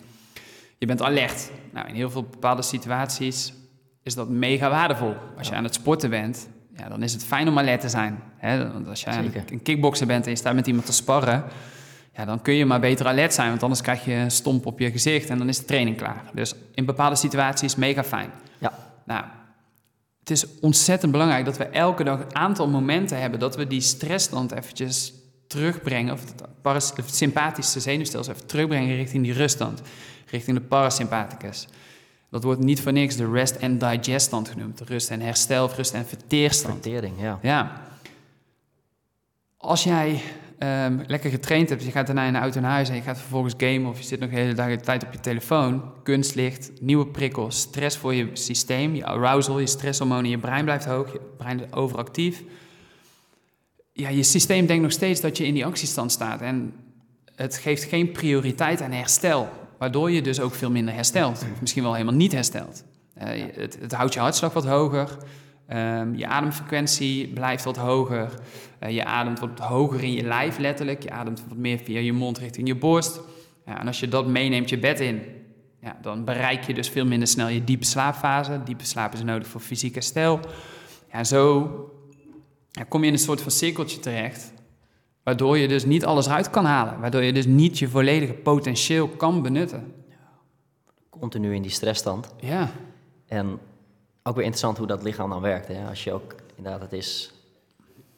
[0.78, 1.50] Je bent alert.
[1.72, 3.52] Nou, in heel veel bepaalde situaties
[4.02, 5.14] is dat mega waardevol.
[5.38, 8.22] Als je aan het sporten bent, ja, dan is het fijn om alert te zijn.
[8.36, 8.72] Hè?
[8.72, 11.44] Want als je een kickboxer bent en je staat met iemand te sparren,
[12.14, 14.78] ja, dan kun je maar beter alert zijn, want anders krijg je een stomp op
[14.78, 16.22] je gezicht en dan is de training klaar.
[16.34, 18.30] Dus in bepaalde situaties mega fijn.
[18.58, 18.72] Ja.
[19.04, 19.24] Nou,
[20.18, 23.80] het is ontzettend belangrijk dat we elke dag een aantal momenten hebben dat we die
[23.80, 25.12] stressstand eventjes
[25.46, 26.24] terugbrengen, of
[26.62, 29.82] het, sympathische zenuwstelsel even terugbrengen richting die ruststand,
[30.30, 31.68] richting de parasympathicus.
[32.30, 35.94] Dat wordt niet voor niks de rest and digest stand genoemd, rust en herstel, rust
[35.94, 36.82] en verteerstand.
[36.82, 37.38] Vertering, ja.
[37.42, 37.82] Ja.
[39.56, 40.20] Als jij
[40.58, 43.18] um, lekker getraind hebt, je gaat daarna in de auto naar huis en je gaat
[43.18, 46.70] vervolgens gamen of je zit nog de hele dag de tijd op je telefoon, kunstlicht,
[46.80, 51.20] nieuwe prikkels, stress voor je systeem, je arousal, je stresshormonen, je brein blijft hoog, je
[51.36, 52.42] brein is overactief.
[53.92, 56.74] Ja, je systeem denkt nog steeds dat je in die actiestand staat en
[57.34, 61.92] het geeft geen prioriteit aan herstel, waardoor je dus ook veel minder herstelt, misschien wel
[61.92, 62.84] helemaal niet herstelt.
[63.22, 65.18] Uh, het, het houdt je hartslag wat hoger,
[65.72, 68.30] Um, je ademfrequentie blijft wat hoger.
[68.82, 71.02] Uh, je ademt wat hoger in je lijf, letterlijk.
[71.02, 73.20] Je ademt wat meer via je mond richting je borst.
[73.66, 75.22] Ja, en als je dat meeneemt je bed in,
[75.80, 78.60] ja, dan bereik je dus veel minder snel je diepe slaapfase.
[78.64, 80.40] Diepe slaap is nodig voor fysiek herstel.
[81.12, 81.70] Ja, zo
[82.70, 84.52] ja, kom je in een soort van cirkeltje terecht,
[85.28, 87.00] waardoor je dus niet alles uit kan halen.
[87.00, 89.94] Waardoor je dus niet je volledige potentieel kan benutten.
[91.10, 92.34] Continu in die stressstand.
[92.36, 92.70] Ja.
[93.26, 93.58] En
[94.22, 95.68] ook weer interessant hoe dat lichaam dan werkt.
[95.68, 95.88] Hè?
[95.88, 97.32] Als je ook, inderdaad, het is...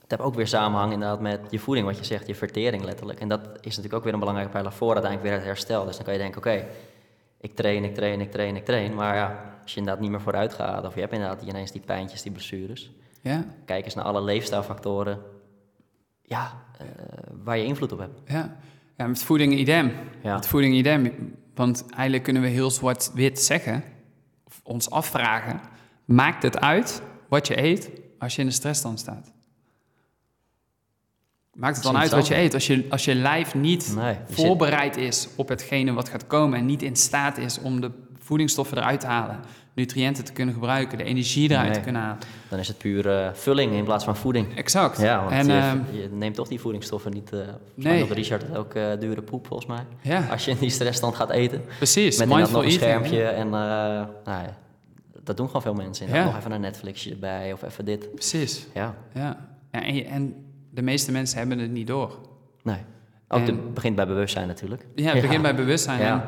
[0.00, 3.20] Het heeft ook weer samenhang inderdaad met je voeding, wat je zegt, je vertering letterlijk.
[3.20, 5.84] En dat is natuurlijk ook weer een belangrijke pijler voor uiteindelijk weer het herstel.
[5.84, 6.66] Dus dan kan je denken, oké,
[7.40, 8.94] ik train, ik train, ik train, ik train.
[8.94, 11.80] Maar ja, als je inderdaad niet meer vooruit gaat, of je hebt inderdaad ineens die
[11.80, 12.90] pijntjes, die blessures.
[13.20, 13.44] Ja.
[13.64, 15.22] Kijk eens naar alle leefstijlfactoren
[16.22, 16.52] ja,
[17.43, 18.20] waar je invloed op hebt.
[18.26, 18.57] Ja,
[18.97, 19.93] ja met voeding idem.
[20.22, 20.35] Ja.
[20.35, 21.12] Met voeding idem
[21.55, 23.83] Want eigenlijk kunnen we heel zwart-wit zeggen,
[24.45, 25.61] of ons afvragen,
[26.05, 29.33] maakt het uit wat je eet als je in de stressstand staat?
[31.53, 34.20] Maakt het dan uit wat je eet als je, als je lijf niet Nee, je
[34.26, 37.91] zit- voorbereid is op hetgene wat gaat komen en niet in staat is om de
[38.18, 39.41] voedingsstoffen eruit te halen,
[39.74, 41.74] nutriënten te kunnen gebruiken, de energie eruit Nee.
[41.74, 42.18] te kunnen halen.
[42.48, 44.56] Dan is het puur eh, vulling in plaats van voeding.
[44.56, 45.00] Exact.
[45.00, 47.32] Ja, want en, je, ehm, je neemt toch die voedingsstoffen niet...
[47.32, 47.38] eh
[47.74, 48.04] Nee.
[48.12, 49.84] Richard ook eh, dure poep, volgens mij.
[50.00, 51.62] ja, Als je in die stressstand gaat eten.
[51.76, 52.18] precies.
[52.18, 52.72] Met nog een eating.
[52.72, 53.46] schermpje en...
[53.46, 54.56] eh, nou ja,
[55.24, 56.08] dat doen gewoon veel mensen.
[56.08, 56.24] Ja.
[56.24, 58.14] Nog even een Netflixje erbij of even dit.
[58.14, 58.66] Precies.
[58.74, 59.48] Ja, Ja.
[59.70, 60.34] en, en
[60.70, 62.18] de meeste mensen hebben het niet door.
[62.62, 62.76] nee.
[63.32, 64.86] Ook En- het begint bij bewustzijn natuurlijk.
[64.94, 66.22] Ja, het begint bij bewustzijn.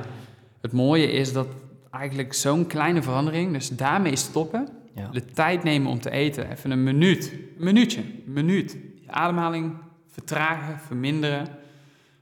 [0.60, 1.46] Het mooie is dat
[1.92, 5.08] eigenlijk zo'n kleine verandering, dus daarmee stoppen, Ja.
[5.08, 8.76] de tijd nemen om te eten, even een minuut, een minuutje, een minuut.
[9.00, 9.74] Je ademhaling
[10.10, 11.46] vertragen, verminderen,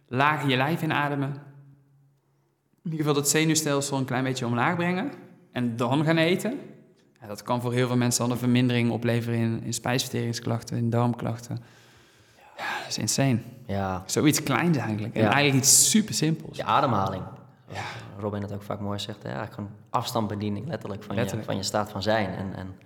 [0.09, 1.29] lager je lijf inademen.
[2.85, 5.11] In ieder geval dat zenuwstelsel een klein beetje omlaag brengen
[5.53, 6.59] en dan gaan eten.
[7.21, 10.91] Ja, dat kan voor heel veel mensen al een vermindering opleveren in, in spijsverteringsklachten, in
[10.91, 11.59] darmklachten.
[12.57, 13.39] Ja, dat is insane.
[13.67, 15.15] Ja, Zoiets kleins eigenlijk.
[15.15, 15.33] En Ja.
[15.33, 16.57] eigenlijk iets super simpels.
[16.57, 17.23] je ademhaling.
[17.73, 17.83] Ja.
[18.19, 19.23] Robin het ook vaak mooi zegt.
[19.23, 21.47] Ja, gewoon afstandsbediening letterlijk van, Letterlijk.
[21.47, 22.35] Je, van je staat van zijn.
[22.35, 22.79] En, en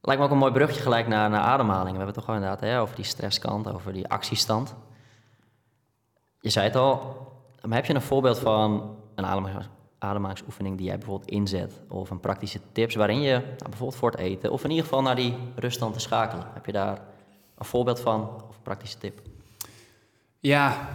[0.00, 1.90] lijkt me ook een mooi brugje gelijk naar, naar ademhaling.
[1.90, 4.74] We hebben het toch wel inderdaad hè, over die stresskant, over die actiestand.
[6.40, 7.16] Je zei het al,
[7.62, 9.68] maar heb je een voorbeeld van een ademhalings-
[9.98, 11.80] ademhalingsoefening die jij bijvoorbeeld inzet?
[11.88, 15.02] Of een praktische tips waarin je nou, bijvoorbeeld voor het eten, of in ieder geval
[15.02, 16.46] naar die ruststand te schakelen.
[16.52, 17.00] Heb je daar
[17.58, 19.20] een voorbeeld van of een praktische tip?
[20.38, 20.88] Ja,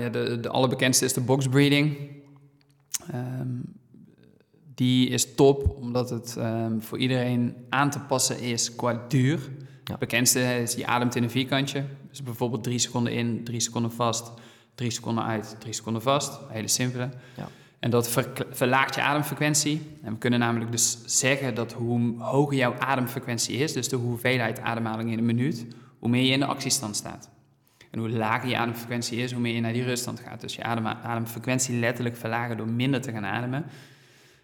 [0.00, 1.96] ja de, de allerbekendste is de box breathing.
[3.12, 3.48] Ehm,
[4.74, 9.38] die is top, omdat het ehm, voor iedereen aan te passen is qua duur.
[9.38, 9.90] Ja.
[9.90, 11.84] Het bekendste is je ademt in een vierkantje.
[12.08, 14.32] Dus bijvoorbeeld drie seconden in, drie seconden vast,
[14.74, 16.38] drie seconden uit, drie seconden vast.
[16.48, 17.08] Hele simpele.
[17.36, 17.48] Ja.
[17.78, 18.08] En dat
[18.50, 19.82] verlaagt je ademfrequentie.
[20.02, 24.60] En we kunnen namelijk dus zeggen dat hoe hoger jouw ademfrequentie is, dus de hoeveelheid
[24.60, 25.66] ademhaling in een minuut,
[25.98, 27.30] hoe meer je in de actiestand staat.
[27.90, 30.40] En hoe lager je ademfrequentie is, hoe meer je naar die ruststand gaat.
[30.40, 33.64] Dus je adem, ademfrequentie letterlijk verlagen door minder te gaan ademen.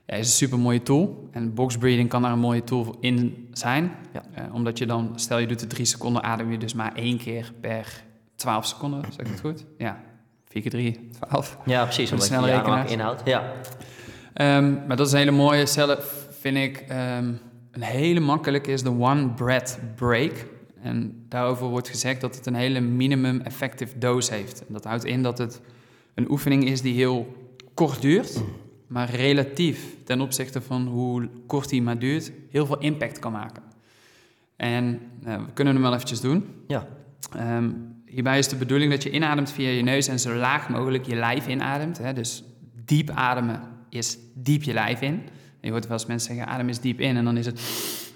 [0.07, 1.29] Ja, is een super mooie tool.
[1.33, 3.93] En box breathing kan daar een mooie tool in zijn.
[4.13, 4.23] Ja.
[4.35, 7.19] Eh, omdat je dan, stel je doet de drie seconden, adem je dus maar één
[7.19, 8.03] keer per
[8.37, 9.03] 12 seconden.
[9.03, 9.65] Zeg ik het goed?
[9.79, 10.01] Ja.
[10.49, 11.59] 4 keer 3, 12.
[11.65, 12.13] Ja, precies.
[12.13, 12.91] Omdat je ademhaling rekenaars.
[12.93, 13.23] inhoudt.
[13.25, 13.53] Ja,
[14.33, 15.67] Ehm, maar dat is een hele mooie.
[15.67, 17.33] Zelf vind ik ehm,
[17.71, 20.33] een hele makkelijke is de one breath break.
[20.87, 24.67] En daarover wordt gezegd dat het een hele minimum effective dose heeft.
[24.67, 25.61] En dat houdt in dat het
[26.15, 27.37] een oefening is die heel
[27.75, 28.43] kort duurt,
[28.87, 33.63] maar relatief ten opzichte van hoe kort die maar duurt, heel veel impact kan maken.
[34.57, 36.45] En nou, we kunnen hem wel eventjes doen.
[36.67, 36.87] ja.
[37.37, 37.71] Ehm,
[38.05, 41.15] hierbij is de bedoeling dat je inademt via je neus en zo laag mogelijk je
[41.15, 41.99] lijf inademt.
[41.99, 42.13] Hè?
[42.13, 42.45] Dus
[42.85, 45.15] diep ademen is diep je lijf in.
[45.61, 47.17] En je hoort wel eens mensen zeggen, adem is diep in.
[47.17, 47.61] En dan is het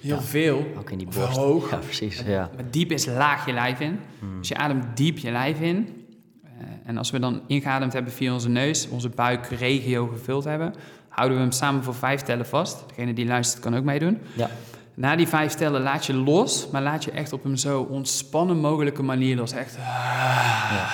[0.01, 0.21] heel Ja.
[0.23, 0.67] veel.
[0.79, 1.37] Ook in die borst.
[1.37, 1.71] hoog.
[1.71, 2.23] Ja, precies.
[2.27, 2.51] Ja.
[2.55, 4.01] Maar diep is laag je lijf in.
[4.19, 4.39] Hmm.
[4.39, 6.07] Dus je ademt diep je lijf in.
[6.45, 6.51] Eh,
[6.85, 10.75] en als we dan ingeademd hebben via onze neus, onze buikregio gevuld hebben,
[11.09, 12.85] houden we hem samen voor vijf tellen vast.
[12.89, 14.19] Degene die luistert kan ook meedoen.
[14.37, 14.51] Ja.
[14.95, 18.57] Na die vijf tellen laat je los, maar laat je echt op een zo ontspannen
[18.59, 19.53] mogelijke manier los.
[19.53, 20.89] Echt, Ja.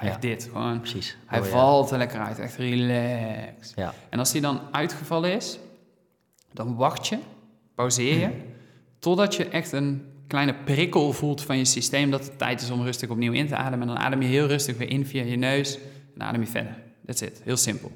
[0.00, 0.80] echt dit, gewoon.
[0.80, 1.16] Precies.
[1.26, 1.50] Hij Oh, ja.
[1.50, 3.72] valt er lekker uit, echt relaxed.
[3.76, 3.94] Ja.
[4.08, 5.58] En als die dan uitgevallen is,
[6.52, 7.18] dan wacht je,
[7.74, 8.30] pauzeer je,
[8.98, 12.82] totdat je echt een kleine prikkel voelt van je systeem dat het tijd is om
[12.82, 13.88] rustig opnieuw in te ademen.
[13.88, 15.78] En dan adem je heel rustig weer in via je neus
[16.14, 16.82] en adem je verder.
[17.06, 17.92] That's it, heel simpel.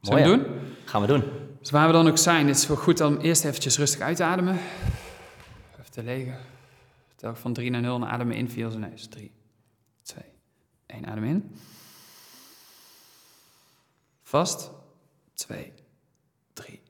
[0.00, 0.60] Zullen we Mooi, doen?
[0.84, 1.24] Gaan we doen.
[1.60, 4.16] Dus waar we dan ook zijn, is het wel goed om eerst eventjes rustig uit
[4.16, 4.58] te ademen.
[5.78, 6.38] Even te legen.
[7.16, 9.08] Tel van 3 naar 0 en ademen in via zijn neus.
[9.08, 9.32] 3,
[10.02, 10.24] 2,
[10.86, 11.54] 1, adem in.
[14.22, 14.70] Vast.
[15.34, 15.72] 2,
[16.52, 16.80] 3,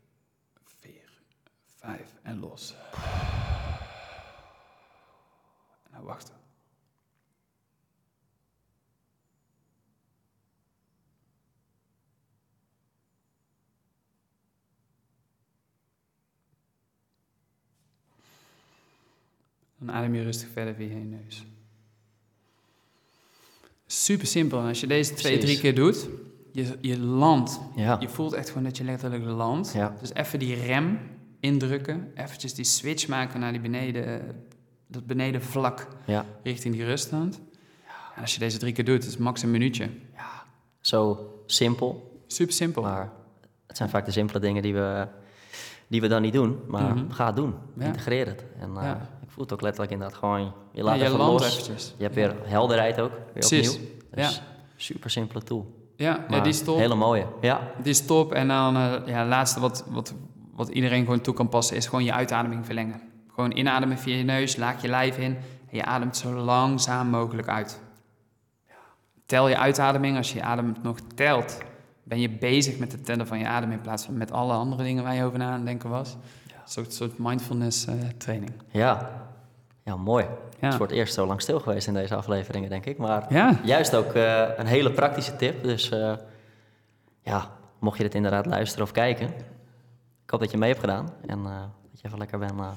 [0.80, 0.92] 4,
[1.76, 2.00] 5
[2.30, 2.74] en los.
[5.82, 6.34] En nou wachten.
[19.78, 21.44] Dan adem je rustig verder via je neus.
[23.86, 24.58] Super simpel.
[24.60, 25.58] En als je deze twee, Precies.
[25.58, 26.08] drie keer doet,
[26.52, 27.60] je, je landt.
[27.76, 27.96] Ja.
[28.00, 29.72] Je voelt echt gewoon dat je letterlijk landt.
[29.72, 29.96] Ja.
[30.00, 31.09] Dus even die rem
[31.40, 32.12] indrukken.
[32.14, 34.22] Eventjes die switch maken naar die beneden,
[34.86, 36.24] dat beneden vlak Ja.
[36.42, 37.40] richting die ruststand.
[38.14, 39.88] En als je deze drie keer doet, is het max een minuutje.
[40.80, 42.82] Zo simpel, Super simpel.
[42.82, 43.10] maar
[43.66, 45.06] het zijn vaak de simpele dingen die we,
[45.86, 46.58] die we dan niet doen.
[46.66, 47.10] Maar Mhm.
[47.10, 47.54] ga het doen.
[47.76, 47.84] Ja.
[47.84, 48.44] Integreer het.
[48.58, 49.08] En eh, Ja.
[49.22, 51.46] ik voel het ook letterlijk inderdaad gewoon, je Ja, laat landt los.
[51.52, 51.94] eventjes.
[51.96, 53.74] Je hebt weer helderheid ook, weer Precies.
[53.74, 53.88] opnieuw.
[54.14, 54.42] Dus
[54.76, 55.78] super simpele tool.
[55.96, 56.76] Ja, ja die is top.
[56.78, 57.26] Hele mooie.
[57.40, 58.32] Ja, Die is top.
[58.32, 60.14] En dan eh ja, het laatste wat, wat,
[60.66, 63.00] wat iedereen gewoon toe kan passen, is gewoon je uitademing verlengen.
[63.28, 65.36] Gewoon inademen via je neus, laat je lijf in
[65.70, 67.80] en je ademt zo langzaam mogelijk uit.
[69.26, 71.58] Tel je uitademing, als je je adem nog telt,
[72.02, 74.82] ben je bezig met het tellen van je adem in plaats van met alle andere
[74.82, 76.16] dingen waar je over na aan denken was.
[76.76, 78.50] Een soort, mindfulness eh, training.
[78.70, 79.10] ja.
[79.84, 80.24] Ja, mooi.
[80.24, 80.68] Het Ja.
[80.68, 82.98] is voor het eerst zo lang stil geweest in deze afleveringen, denk ik.
[82.98, 85.62] Maar Ja, juist ook eh, een hele praktische tip.
[85.62, 86.12] Dus eh,
[87.22, 89.30] ja, mocht je dit inderdaad luisteren of kijken,
[90.30, 91.12] ik hoop dat je mee hebt gedaan.
[91.26, 91.60] En eh,
[91.90, 92.68] dat je even lekker bent, eh,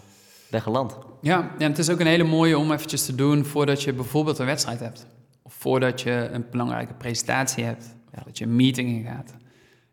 [0.50, 0.98] bent geland.
[1.22, 4.40] Ja, en het is ook een hele mooie om eventjes te doen voordat je bijvoorbeeld
[4.40, 5.06] een wedstrijd hebt.
[5.42, 7.96] Of voordat je een belangrijke presentatie hebt.
[8.18, 9.34] Of dat je een meeting ingaat.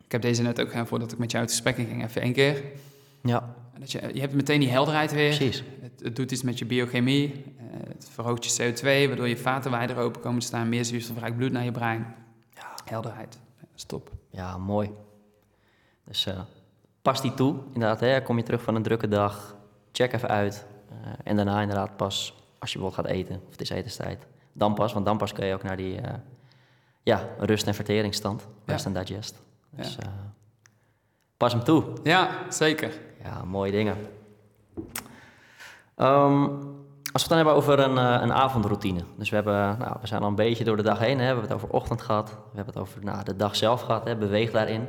[0.05, 2.03] Ik heb deze net ook gedaan voordat ik met jou het gesprek in ging.
[2.03, 2.63] Even één keer.
[3.23, 5.35] Ja, Dat je, je hebt meteen die helderheid weer.
[5.35, 5.63] precies.
[5.81, 7.43] Het, het doet iets met je biochemie.
[7.57, 10.69] eh, het verhoogt je CO2, waardoor je vaten wijder open komen te staan.
[10.69, 12.15] Meer zuurstofrijk bloed naar je brein.
[12.53, 12.73] Ja.
[12.85, 13.39] Helderheid.
[13.59, 14.11] Ja, Stop.
[14.29, 14.89] Ja, mooi.
[16.05, 16.39] Dus eh,
[17.01, 17.55] pas die toe.
[17.73, 19.55] Inderdaad, hè, kom je terug van een drukke dag,
[19.91, 20.65] check even uit.
[20.89, 24.73] Eh, en daarna inderdaad pas, als je bijvoorbeeld gaat eten, of het is etenstijd, dan
[24.73, 26.13] pas, want dan pas kun je ook naar die eh,
[27.03, 29.41] ja, rust- en verteringsstand, rest en digest.
[29.69, 30.07] Dus eh,
[31.37, 31.83] pas hem toe.
[32.03, 32.91] Ja, zeker.
[33.23, 33.95] Ja, mooie dingen.
[35.95, 36.43] Ehm,
[37.13, 39.03] als we het dan hebben over een, een avondroutine.
[39.17, 41.17] Dus we, hebben, nou, we zijn al een beetje door de dag heen.
[41.17, 41.17] Hè.
[41.17, 42.29] We hebben het over ochtend gehad.
[42.29, 44.05] We hebben het over nou, de dag zelf gehad.
[44.05, 44.15] Hè.
[44.15, 44.87] Beweeg daarin.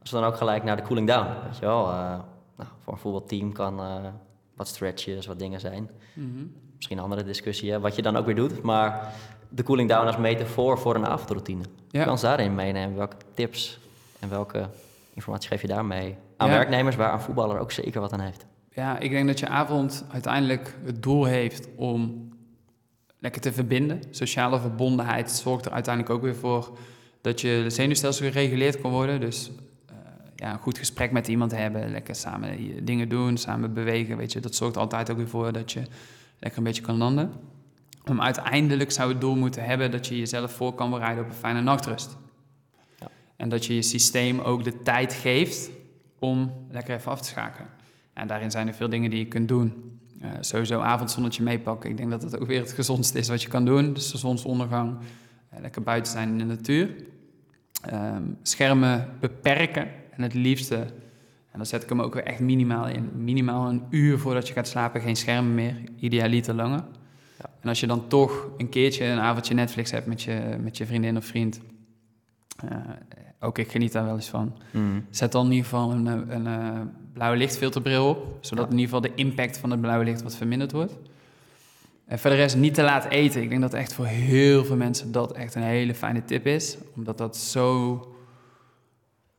[0.00, 1.26] Als we dan ook gelijk naar de cooling down.
[1.44, 1.86] Weet je wel.
[1.90, 2.18] eh,
[2.56, 3.94] nou, voor een voetbalteam kan eh,
[4.56, 5.90] wat stretches, wat dingen zijn.
[6.14, 6.44] Mhm.
[6.76, 8.62] Misschien een andere discussie, hè, wat je dan ook weer doet.
[8.62, 9.12] Maar
[9.48, 11.62] de cooling down als metafoor voor een avondroutine.
[11.88, 12.04] Ja.
[12.04, 12.96] Kan ze daarin meenemen?
[12.96, 13.78] Welke tips
[14.20, 14.68] en welke
[15.14, 16.54] informatie geef je daarmee aan Ja.
[16.54, 18.46] werknemers waar een voetballer ook zeker wat aan heeft?
[18.70, 22.28] Ja, ik denk dat je avond uiteindelijk het doel heeft om
[23.18, 24.00] lekker te verbinden.
[24.10, 26.78] Sociale verbondenheid zorgt er uiteindelijk ook weer voor
[27.20, 29.20] dat je zenuwstelsel gereguleerd kan worden.
[29.20, 29.50] Dus
[30.40, 34.16] ja, een goed gesprek met iemand hebben, lekker samen dingen doen, samen bewegen.
[34.16, 35.82] Weet je, dat zorgt altijd ook weer voor dat je
[36.38, 37.32] lekker een beetje kan landen.
[38.04, 41.36] Maar uiteindelijk zou het doel moeten hebben dat je jezelf voor kan bereiden op een
[41.36, 42.16] fijne nachtrust.
[42.98, 43.06] Ja.
[43.36, 45.70] En dat je je systeem ook de tijd geeft
[46.18, 47.68] om lekker even af te schakelen.
[48.12, 49.98] En daarin zijn er veel dingen die je kunt doen.
[50.20, 51.90] Eh, sowieso avondzonnetje meepakken.
[51.90, 53.92] Ik denk dat dat ook weer het gezondste is wat je kan doen.
[53.92, 54.98] Dus de zonsondergang.
[55.50, 56.94] eh, lekker buiten zijn in de natuur.
[57.82, 59.99] Ehm, schermen beperken.
[60.20, 63.10] En het liefste, en dan zet ik hem ook weer echt minimaal in.
[63.14, 65.76] Minimaal een uur voordat je gaat slapen, geen schermen meer.
[65.98, 66.84] Idealiter langer.
[67.38, 67.50] Ja.
[67.60, 70.86] En als je dan toch een keertje een avondje Netflix hebt met je, met je
[70.86, 71.60] vriendin of vriend.
[72.68, 72.76] eh,
[73.40, 74.52] ook ik geniet daar wel eens van.
[75.10, 76.80] Zet dan in ieder geval een, eh, een, eh,
[77.12, 78.70] blauwe lichtfilterbril op, zodat Ja.
[78.72, 80.96] in ieder geval de impact van het blauwe licht wat verminderd wordt.
[82.06, 83.42] En verder is niet te laat eten.
[83.42, 86.76] Ik denk dat echt voor heel veel mensen dat echt een hele fijne tip is,
[86.96, 88.09] omdat dat zo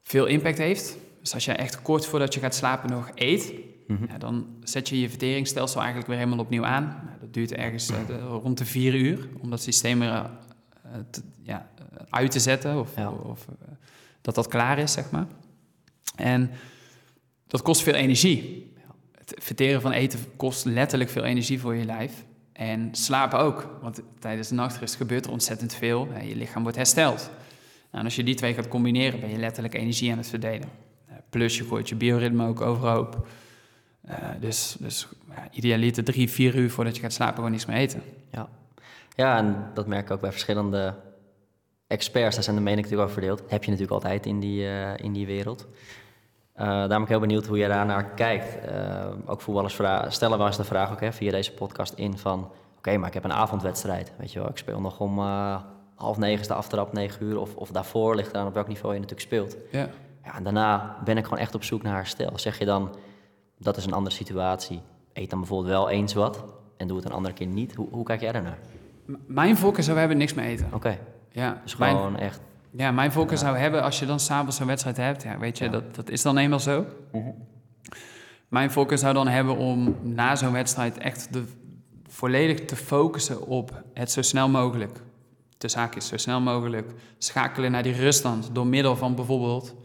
[0.04, 0.97] veel impact heeft.
[1.20, 3.54] Dus als je echt kort voordat je gaat slapen nog eet,
[3.88, 4.06] Mhm.
[4.10, 6.84] ja, dan zet je je verteringsstelsel eigenlijk weer helemaal opnieuw aan.
[7.06, 10.91] Nou, dat duurt ergens eh, de- rond de vier uur om dat systeem er, eh,
[11.10, 13.10] te- ja, eh, uit te zetten of, Ja.
[13.12, 13.68] of eh,
[14.22, 15.26] dat dat klaar is, zeg maar.
[16.16, 16.52] En
[17.47, 18.74] dat kost veel energie.
[19.18, 22.24] Het verteren van eten kost letterlijk veel energie voor je lijf.
[22.54, 26.08] En slapen ook, want tijdens de nachtrust gebeurt er ontzettend veel.
[26.24, 27.30] Je lichaam wordt hersteld.
[27.91, 30.69] Nou, en als je die twee gaat combineren, ben je letterlijk energie aan het verdelen.
[31.07, 33.27] Eh, Plus je gooit je bioritme ook overhoop.
[34.01, 37.77] Eh, dus dus ja, idealiter drie, vier uur voordat je gaat slapen gewoon niks meer
[37.77, 38.03] eten.
[38.31, 38.49] Ja.
[39.15, 40.95] ja, en dat merk ik ook bij verschillende
[41.87, 42.35] experts.
[42.35, 43.51] Daar zijn de meningen natuurlijk over verdeeld.
[43.51, 45.67] Heb je natuurlijk altijd in die, eh, in die wereld.
[46.53, 48.57] Eh daarom ben ik heel benieuwd hoe jij daar naar kijkt.
[49.25, 49.73] Ook voetballers
[50.07, 52.51] stellen wel eens de vraag ook, hè, via deze podcast in van...
[52.77, 54.11] Oké, maar ik heb een avondwedstrijd.
[54.17, 55.19] Weet je wel, ik speel nog om
[56.02, 57.39] half negen is de aftrap, negen uur.
[57.39, 59.56] Of, of daarvoor ligt eraan op welk niveau je natuurlijk speelt.
[59.72, 59.88] Ja.
[60.24, 62.32] Ja, en daarna ben ik gewoon echt op zoek naar herstel.
[62.39, 62.89] Zeg je dan,
[63.58, 64.80] dat is een andere situatie.
[65.14, 66.43] Eet dan bijvoorbeeld wel eens wat
[66.78, 67.76] en doe het een andere keer niet.
[67.76, 68.58] Hoe, hoe kijk jij daarnaar?
[69.06, 70.68] M- Mijn voorkeur zou hebben niks meer eten.
[70.74, 70.97] Oké,
[71.32, 72.39] Ja, dus mijn, gewoon echt...
[72.72, 73.43] ja, mijn voorkeur Ja.
[73.43, 75.24] zou hebben als je dan s'avonds een wedstrijd hebt.
[75.24, 75.70] Ja, weet je, Ja.
[75.72, 76.86] dat, dat is dan eenmaal zo.
[78.47, 81.43] Mijn voorkeur zou dan hebben om na zo'n wedstrijd echt de,
[82.08, 85.02] volledig te focussen op het zo snel mogelijk.
[85.62, 89.76] De zaak is zo snel mogelijk schakelen naar die ruststand door middel van bijvoorbeeld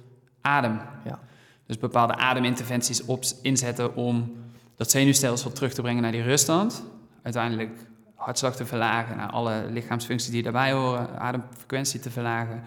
[0.41, 0.81] adem.
[1.05, 1.20] Ja.
[1.66, 4.33] Dus bepaalde ademinterventies op, inzetten om
[4.77, 6.85] dat zenuwstelsel terug te brengen naar die ruststand.
[7.22, 7.70] Uiteindelijk
[8.14, 12.62] hartslag te verlagen, naar alle lichaamsfuncties die daarbij horen, ademfrequentie te verlagen.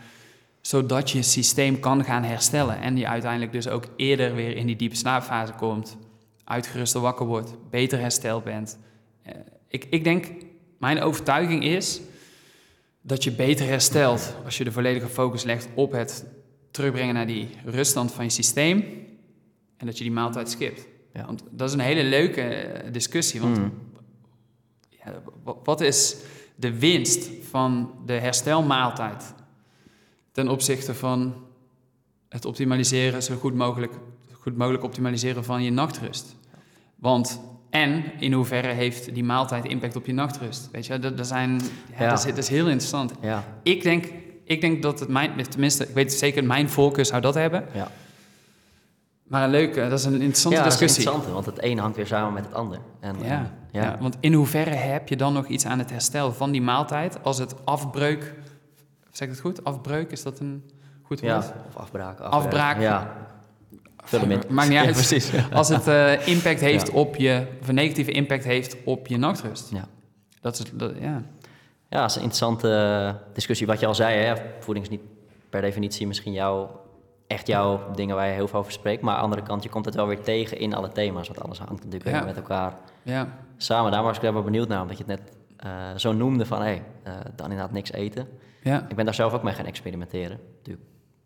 [0.62, 4.76] Zodat je systeem kan gaan herstellen en je uiteindelijk dus ook eerder weer in die
[4.76, 5.98] diepe slaapfase komt.
[6.44, 8.78] Uitgeruster wakker wordt, beter hersteld bent.
[9.24, 9.34] Eh,
[9.68, 10.28] ik, ik denk,
[10.78, 12.02] mijn overtuiging is
[13.02, 16.26] dat je beter herstelt als je de volledige focus legt op het
[16.72, 18.84] terugbrengen naar die ruststand van je systeem
[19.78, 20.88] en dat je die maaltijd skipt.
[21.14, 21.26] Ja.
[21.26, 23.42] Want dat is een hele leuke eh, discussie.
[23.42, 23.74] Want Mm.
[24.90, 26.16] ja, wa- wat is
[26.56, 29.34] de winst van de herstelmaaltijd
[30.32, 31.34] ten opzichte van
[32.30, 33.94] het optimaliseren, zo goed mogelijk,
[34.32, 36.36] goed mogelijk optimaliseren van je nachtrust?
[36.96, 40.70] Want en in hoeverre heeft die maaltijd impact op je nachtrust?
[40.72, 41.52] Weet je, dat, dat, zijn,
[41.98, 42.10] ja, Ja.
[42.10, 43.14] Dat, is, dat is heel interessant.
[43.22, 44.06] Ja, Ik denk,
[44.44, 47.66] ik denk dat het mijn, tenminste, ik weet zeker, mijn voorkeur zou dat hebben.
[47.74, 47.88] ja.
[49.24, 51.04] Maar een leuke, dat is een interessante ja, discussie.
[51.04, 52.80] interessant, want het een hangt weer samen met het ander.
[53.00, 53.82] En, Ja, en- ja.
[53.84, 53.98] ja.
[54.00, 57.38] want in hoeverre heb je dan nog iets aan het herstel van die maaltijd als
[57.38, 58.34] het afbreuk,
[59.12, 59.64] zeg ik het goed?
[59.64, 60.64] Afbreuk, is dat een
[61.04, 61.32] goed woord?
[61.34, 62.20] Ja, of afbraak.
[62.20, 62.80] Afbraak.
[62.82, 63.16] Ja.
[64.12, 64.42] In.
[64.50, 64.92] Maakt niet uit.
[64.92, 65.32] precies.
[65.54, 69.70] Als het eh, impact heeft op je, of een negatieve impact heeft op je nachtrust.
[69.72, 69.88] Ja.
[70.42, 71.24] Dat is, dat, ja.
[71.90, 73.68] Ja, dat is een interessante eh, discussie.
[73.68, 74.34] Wat je al zei, hè?
[74.60, 75.02] voeding is niet
[75.50, 76.82] per definitie misschien jouw,
[77.28, 79.02] echt jouw dingen waar je heel veel over spreekt.
[79.02, 81.28] Maar aan de andere kant, je komt het wel weer tegen in alle thema's.
[81.28, 82.24] Want alles hangt natuurlijk Ja.
[82.24, 83.28] met elkaar ja.
[83.58, 83.92] samen.
[83.92, 86.62] Daar was ik wel benieuwd naar, omdat je het net eh, zo noemde van...
[86.62, 86.84] hé, hey,
[87.36, 88.28] dan inderdaad niks eten.
[88.64, 88.86] Ja.
[88.90, 90.40] Ik ben daar zelf ook mee gaan experimenteren.
[90.58, 90.86] Natuurlijk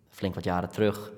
[0.09, 1.11] flink wat jaren terug.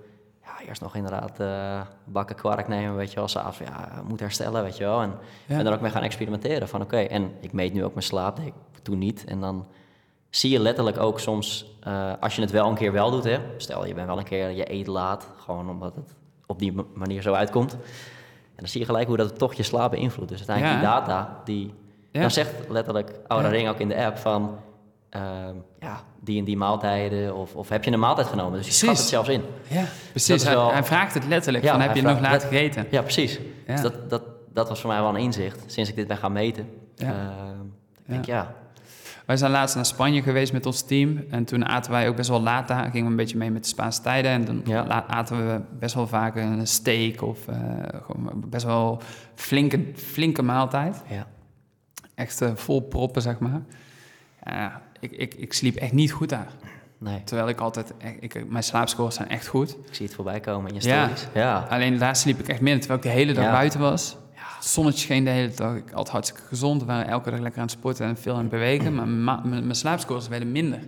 [0.45, 3.27] Ja, eerst nog inderdaad eh, bakken kwark nemen, weet je wel.
[3.27, 5.01] S'avonds, ja, moet herstellen, weet je wel.
[5.01, 5.13] En
[5.45, 5.63] Ja.
[5.63, 6.67] daar ook mee gaan experimenteren.
[6.67, 8.37] Van oké, en ik meet nu ook mijn slaap.
[8.37, 9.25] Nee, ik toen niet.
[9.25, 9.67] En dan
[10.29, 13.39] zie je letterlijk ook soms, eh, als je het wel een keer wel doet, hè.
[13.57, 15.27] Stel, je bent wel een keer, je eet laat.
[15.37, 16.13] Gewoon omdat het
[16.45, 17.73] op die ma- manier zo uitkomt.
[17.73, 20.29] En dan zie je gelijk hoe dat toch je slaap beïnvloedt.
[20.29, 20.89] Dus uiteindelijk Ja.
[20.89, 21.73] die data, die...
[22.11, 23.47] Dan zegt letterlijk Ja.
[23.47, 24.57] Ring ook in de app van...
[25.10, 27.36] ehm, ja, die en die maaltijden.
[27.36, 28.58] Of, of heb je een maaltijd genomen?
[28.58, 29.12] Dus je schat Precies.
[29.12, 29.43] het zelfs in.
[29.68, 30.43] ja, precies.
[30.43, 32.88] Hij, vraagt het letterlijk, Ja, van heb je nog laat gegeten?
[32.89, 33.39] Ja, precies.
[33.68, 33.74] Ja.
[33.74, 35.64] Dus dat, dat, dat was voor mij wel een inzicht.
[35.66, 36.70] Sinds ik dit ben gaan meten.
[36.95, 37.08] Ja.
[37.08, 37.62] Ehm,
[37.97, 38.53] ik denk, ja.
[39.26, 41.24] Wij zijn laatst naar Spanje geweest met ons team.
[41.30, 42.84] En toen aten wij ook best wel laat daar.
[42.84, 44.32] Gingen we een beetje mee met de Spaanse tijden.
[44.32, 47.58] En dan aten we best wel vaak een steak of eh,
[48.01, 49.01] gewoon best wel
[49.36, 51.03] flinke, flinke maaltijd.
[51.08, 51.28] ja.
[52.16, 53.62] Echt eh, vol proppen, zeg maar.
[54.45, 54.82] Ja,
[55.12, 56.47] ik, ik, ik sliep echt niet goed daar.
[56.97, 57.93] Nee, Terwijl ik altijd...
[58.20, 59.70] Ik, mijn slaapscores zijn echt goed.
[59.88, 61.03] ik zie het voorbij komen in je Ja.
[61.03, 61.28] stories.
[61.34, 61.66] Ja.
[61.70, 62.80] Alleen daar sliep ik echt minder.
[62.80, 63.51] Terwijl ik de hele dag Ja.
[63.51, 64.18] buiten was.
[64.34, 65.76] Het zonnetje scheen de hele dag.
[65.76, 66.82] Ik had hartstikke gezond.
[66.82, 68.95] We waren elke dag lekker aan het sporten en veel aan het bewegen.
[68.95, 70.80] Maar ma- mijn mijn slaapscores werden minder.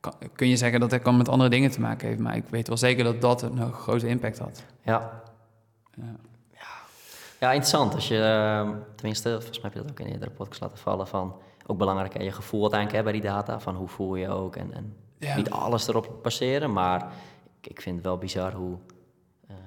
[0.00, 2.20] Kan- Kun je zeggen dat dat kan met andere dingen te maken heeft.
[2.20, 4.64] Maar ik weet wel zeker dat dat een grote impact had.
[4.82, 5.22] Ja.
[5.94, 6.14] Ja.
[7.40, 7.94] Ja, interessant.
[7.94, 10.78] Als je, ehm, tenminste, volgens mij heb je dat ook in een eerdere podcast laten
[10.78, 11.34] vallen, van
[11.66, 14.56] ook belangrijk hè, je gevoel uiteindelijk hè, bij die data, van hoe voel je ook
[14.56, 15.36] en, en Ja.
[15.36, 17.12] niet alles erop baseren, maar
[17.60, 18.76] ik, ik vind het wel bizar hoe,
[19.48, 19.58] ehm,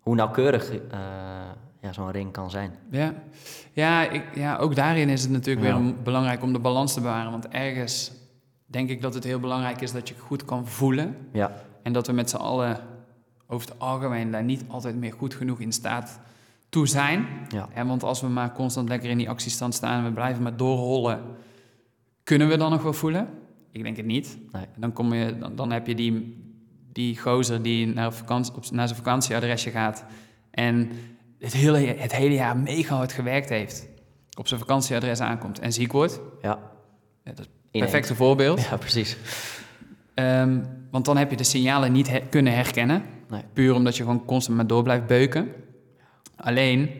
[0.00, 0.78] hoe nauwkeurig eh,
[1.80, 2.74] ja, zo'n ring kan zijn.
[2.90, 3.14] Ja,
[3.72, 5.80] ja, ik, ja ook daarin is het natuurlijk Ja.
[5.82, 7.30] weer belangrijk om de balans te bewaren.
[7.30, 8.12] Want ergens
[8.66, 11.16] denk ik dat het heel belangrijk is dat je goed kan voelen.
[11.32, 11.52] Ja,
[11.82, 12.78] En dat we met z'n allen
[13.46, 16.20] over het algemeen daar niet altijd meer goed genoeg in staat
[16.68, 17.26] toe zijn.
[17.48, 20.42] ja, Hè, want als we maar constant lekker in die actiestand staan en we blijven
[20.42, 21.20] maar doorrollen,
[22.24, 23.28] kunnen we dan nog wel voelen?
[23.72, 24.38] Ik denk het niet.
[24.52, 26.44] nee, En dan, kom je, dan, dan heb je die,
[26.92, 30.04] die gozer die naar, vakantie, op, naar zijn vakantieadresje gaat
[30.50, 30.90] en
[31.38, 33.88] het hele, het hele jaar mega hard gewerkt heeft,
[34.38, 36.20] op zijn vakantieadres aankomt en ziek wordt.
[36.42, 36.58] ja.
[37.24, 38.62] Dat is een perfecte voorbeeld.
[38.62, 39.16] Ja, precies.
[40.14, 43.02] Ehm, want dan heb je de signalen niet kunnen herkennen.
[43.28, 43.42] Nee.
[43.52, 45.52] Puur omdat je gewoon constant maar door blijft beuken.
[46.36, 46.90] Alleen,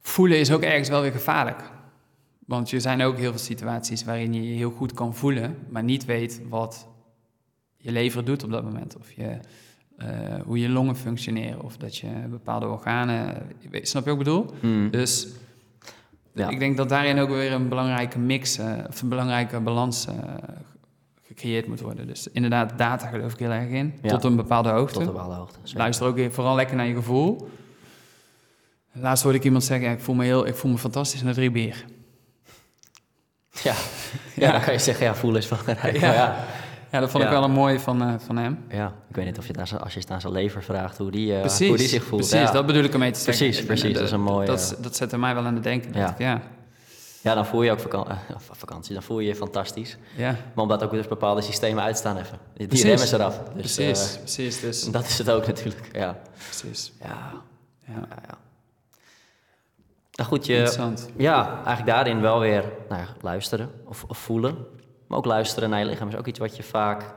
[0.00, 1.62] voelen is ook ergens wel weer gevaarlijk.
[2.46, 5.82] Want er zijn ook heel veel situaties waarin je je heel goed kan voelen, maar
[5.84, 6.86] niet weet wat
[7.76, 8.96] je lever doet op dat moment.
[8.96, 9.38] Of je,
[9.96, 10.08] eh,
[10.44, 13.34] hoe je longen functioneren, of dat je bepaalde organen.
[13.72, 14.46] Snap je wat ik bedoel?
[14.60, 14.90] Hmm.
[14.90, 15.28] Dus
[16.34, 16.48] Ja.
[16.48, 20.14] ik denk dat daarin ook weer een belangrijke mix, eh, of een belangrijke balans eh,
[21.22, 22.06] gecreëerd moet worden.
[22.06, 24.08] Dus inderdaad, data geloof ik heel erg in, Ja.
[24.08, 24.98] tot een bepaalde hoogte.
[24.98, 25.58] Tot op alle hoogte.
[25.62, 25.78] zeker.
[25.78, 27.48] Luister ook vooral lekker naar je gevoel.
[28.92, 31.32] Laatst hoorde ik iemand zeggen, ja, ik, voel me heel, ik voel me fantastisch na
[31.32, 31.84] drie bier.
[33.62, 33.74] Ja.
[34.34, 34.52] Ja.
[34.52, 35.96] dan kan je zeggen, ja, voelen is belangrijk.
[36.00, 36.12] Ja.
[36.20, 36.44] Ja.
[36.92, 38.64] Ja, dat vond ik wel een mooie van, eh, van hem.
[38.68, 41.10] Ja, ik weet niet of je het als je het aan zijn lever vraagt hoe
[41.10, 42.28] die, eh, precies, hoe die zich voelt.
[42.28, 43.46] precies dat bedoel ik ermee te zeggen.
[43.46, 45.92] Precies, precies, dat is een mooie- Dat, dat zette mij wel aan het denken.
[45.92, 46.14] Ja.
[46.18, 46.40] Ja.
[47.20, 47.34] Ja.
[47.34, 49.96] dan voel je ook eh, vakantie, dan voel je je fantastisch.
[50.16, 50.30] ja.
[50.30, 52.38] Maar omdat ook dus bepaalde systemen uitstaan even.
[52.56, 52.86] Die Precies.
[52.86, 53.38] remmen ze eraf.
[53.56, 54.60] Dus, precies, precies.
[54.60, 55.88] Dus, dat is het ook natuurlijk.
[55.92, 56.18] Ja,
[56.48, 56.92] precies.
[57.00, 57.06] ja,
[57.86, 57.94] Ja.
[57.94, 58.06] ja.
[58.28, 58.38] ja.
[60.20, 61.10] Nou goed, je, Interessant.
[61.16, 64.56] ja, eigenlijk daarin wel weer nou ja, luisteren of, of voelen.
[65.06, 67.14] Maar ook luisteren naar je lichaam is ook iets wat je vaak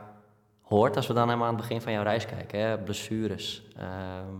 [0.62, 2.60] hoort als we dan helemaal aan het begin van jouw reis kijken.
[2.60, 2.78] Hè?
[2.78, 3.62] Blessures.
[3.76, 4.34] Ehm,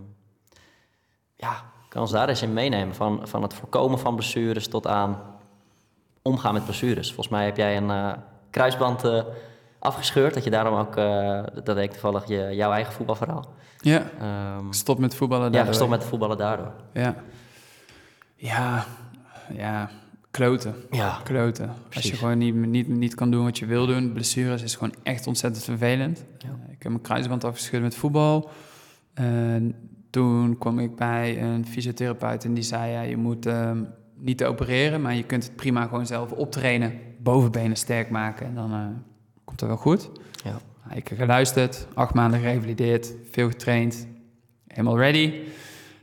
[1.37, 2.95] ja, kan ons daar eens in meenemen.
[2.95, 5.21] Van, van het voorkomen van blessures tot aan
[6.23, 7.07] omgaan met blessures.
[7.07, 8.13] Volgens mij heb jij een eh,
[8.51, 9.23] kruisband eh,
[9.79, 10.35] afgescheurd.
[10.35, 13.45] Dat je daarom ook, eh, dat weet ik toevallig, je, jouw eigen voetbalverhaal.
[13.79, 15.71] Ja, Ehm, stop met voetballen ja, daardoor.
[15.73, 16.73] gestopt met voetballen daardoor.
[16.93, 17.15] Ja.
[18.45, 18.87] Ja,
[19.53, 19.91] ja,
[20.31, 20.75] kloten.
[20.91, 21.71] Ja, Kloten.
[21.95, 24.13] Als je gewoon niet, niet, niet kan doen wat je wil doen.
[24.13, 26.25] Blessures is gewoon echt ontzettend vervelend.
[26.39, 26.49] Ja.
[26.49, 28.51] Eh, ik heb mijn kruisband afgescheurd met voetbal.
[29.15, 29.75] En
[30.11, 32.93] toen kwam ik bij een fysiotherapeut en die zei...
[32.93, 33.83] Ja, je moet ehm,
[34.17, 36.93] niet opereren, maar je kunt het prima gewoon zelf optrainen.
[37.19, 38.87] Bovenbenen sterk maken en dan eh,
[39.45, 40.11] komt het wel goed.
[40.45, 40.61] Ja.
[40.85, 44.07] Nou, Ik heb geluisterd, acht maanden gerevalideerd, veel getraind.
[44.67, 45.33] Helemaal ready.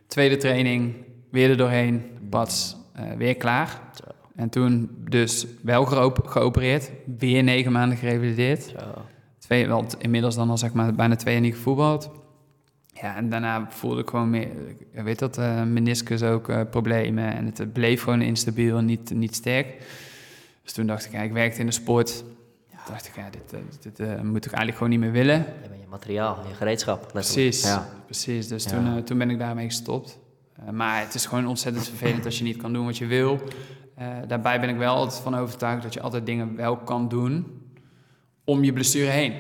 [0.08, 0.96] Tweede training,
[1.32, 3.80] weer er doorheen, bats, eh, weer klaar.
[3.96, 4.04] Zo.
[4.36, 8.64] En toen dus wel geop- geopereerd, weer negen maanden gerevalideerd.
[8.64, 9.02] Zo.
[9.40, 12.10] Twee, wel t- inmiddels dan al zeg maar bijna twee jaar niet gevoetbald.
[12.94, 14.48] Ja, en daarna voelde ik gewoon meer,
[14.92, 17.34] ik weet dat, eh meniscus ook eh, problemen.
[17.36, 19.68] En het bleef gewoon instabiel en niet, niet sterk.
[20.64, 22.24] Dus toen dacht ik, ja, ik werkte in de sport.
[22.86, 25.38] Toen dacht ik, ja, dit, eh, dit eh, moet ik eigenlijk gewoon niet meer willen.
[25.62, 26.98] Je bent je materiaal, je gereedschap.
[27.14, 27.34] letterlijk.
[27.34, 27.88] Precies, Ja.
[28.06, 28.48] precies.
[28.48, 28.70] Dus Ja.
[28.70, 30.20] toen, eh, toen ben ik daarmee gestopt.
[30.66, 33.42] Eh, maar het is gewoon ontzettend vervelend als je niet kan doen wat je wil.
[33.96, 37.62] Eh, daarbij ben ik wel altijd van overtuigd dat je altijd dingen wel kan doen
[38.44, 39.34] om je blessure heen.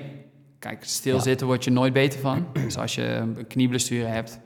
[0.59, 2.45] Kijk, stilzitten word je nooit beter van.
[2.65, 4.39] Dus als je een knieblessure hebt,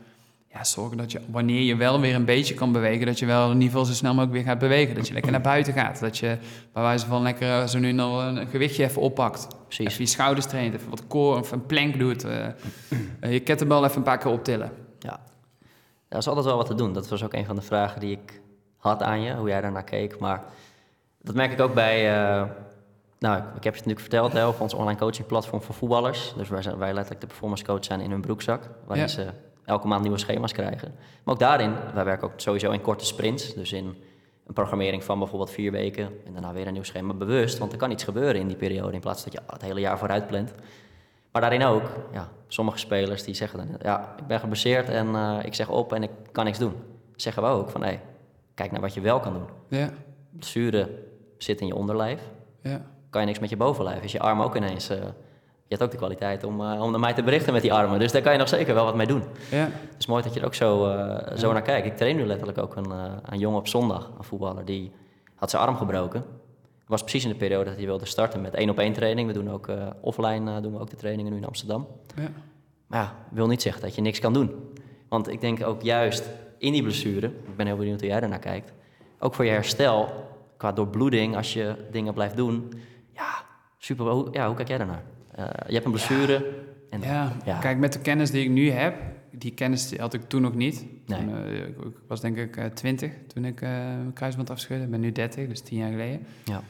[0.48, 3.46] ja, zorg dat je wanneer je wel weer een beetje kan bewegen, dat je wel
[3.46, 4.96] in ieder geval zo snel mogelijk weer gaat bewegen.
[4.96, 6.00] Dat je lekker naar buiten gaat.
[6.00, 6.38] Dat je
[6.74, 9.48] bij wijze van lekker eh, zo nu dan een gewichtje even oppakt.
[9.66, 9.86] Precies.
[9.88, 12.26] Even je schouders traint, even wat core of een plank doet.
[13.22, 14.72] je kettlebell even een paar keer optillen.
[15.00, 15.20] Ja.
[16.08, 16.94] Er is altijd wel wat te doen.
[16.94, 18.42] Dat was ook een van de vragen die ik
[18.78, 20.20] had aan je, hoe jij daarnaar keek.
[20.20, 20.44] Maar
[21.22, 22.16] dat merk ik ook bij...
[22.16, 22.44] eh,
[23.20, 25.76] nou, ik, ik heb je het natuurlijk verteld, hè, over ons online coaching platform voor
[25.76, 26.34] voetballers.
[26.38, 28.70] Dus wij, zijn, wij letterlijk de performance coach zijn in hun broekzak.
[28.86, 29.12] Waarin Ja.
[29.12, 29.28] ze
[29.66, 30.96] elke maand nieuwe schema's krijgen.
[31.24, 33.54] Maar ook daarin, wij werken ook sowieso in korte sprints.
[33.54, 33.86] Dus in
[34.48, 36.10] een programmering van bijvoorbeeld vier weken.
[36.26, 37.58] En daarna weer een nieuw schema bewust.
[37.58, 38.94] Want er kan iets gebeuren in die periode.
[38.94, 40.54] In plaats dat je het hele jaar vooruit plant.
[41.36, 45.38] Maar daarin ook, ja, sommige spelers die zeggen dan, ja, ik ben geblesseerd en eh,
[45.42, 46.74] ik zeg op en ik kan niks doen.
[47.16, 48.00] Zeggen we ook van, hé,
[48.54, 49.46] kijk naar wat je wel kan doen.
[49.80, 49.90] Ja,
[50.30, 50.90] Blessure
[51.38, 52.22] zit in je onderlijf,
[52.62, 52.82] ja.
[53.10, 54.04] kan je niks met je bovenlijf.
[54.04, 54.98] Is je arm ook ineens, eh,
[55.68, 58.00] je hebt ook de kwaliteit om, eh, om naar mij te berichten met die armen.
[58.00, 59.24] Dus daar kan je nog zeker wel wat mee doen.
[59.52, 59.64] ja.
[59.64, 60.78] Het is mooi dat je er ook zo,
[61.36, 61.54] zo Ja.
[61.54, 61.88] naar kijkt.
[61.88, 62.92] Ik train nu letterlijk ook een,
[63.26, 64.92] een jongen op zondag, een voetballer, die
[65.36, 66.26] had zijn arm gebroken.
[66.86, 69.28] Het was precies in de periode dat hij wilde starten met één op één training.
[69.28, 71.88] We doen ook eh, offline eh, doen we ook de trainingen nu in Amsterdam.
[72.16, 72.28] ja.
[72.88, 74.52] Maar ja, wil niet zeggen dat je niks kan doen.
[75.10, 78.40] Want ik denk ook juist in die blessure, ik ben heel benieuwd hoe jij daarnaar
[78.40, 78.72] kijkt,
[79.20, 80.28] ook voor je herstel,
[80.58, 82.74] qua doorbloeding, als je dingen blijft doen,
[83.14, 83.44] ja,
[83.78, 84.06] super.
[84.06, 85.04] Hoe, ja, hoe kijk jij daarnaar?
[85.32, 86.46] Eh, je hebt een blessure.
[86.90, 87.58] En, Ja, Ja.
[87.60, 88.96] kijk, met de kennis die ik nu heb,
[89.32, 90.86] die kennis had ik toen nog niet.
[91.06, 91.20] Nee.
[91.20, 91.38] Toen,
[91.88, 94.84] ik was denk ik 20 toen ik mijn kruisband afscheurde.
[94.84, 96.26] Ik ben nu 30, dus 10 jaar geleden.
[96.46, 96.62] Ja.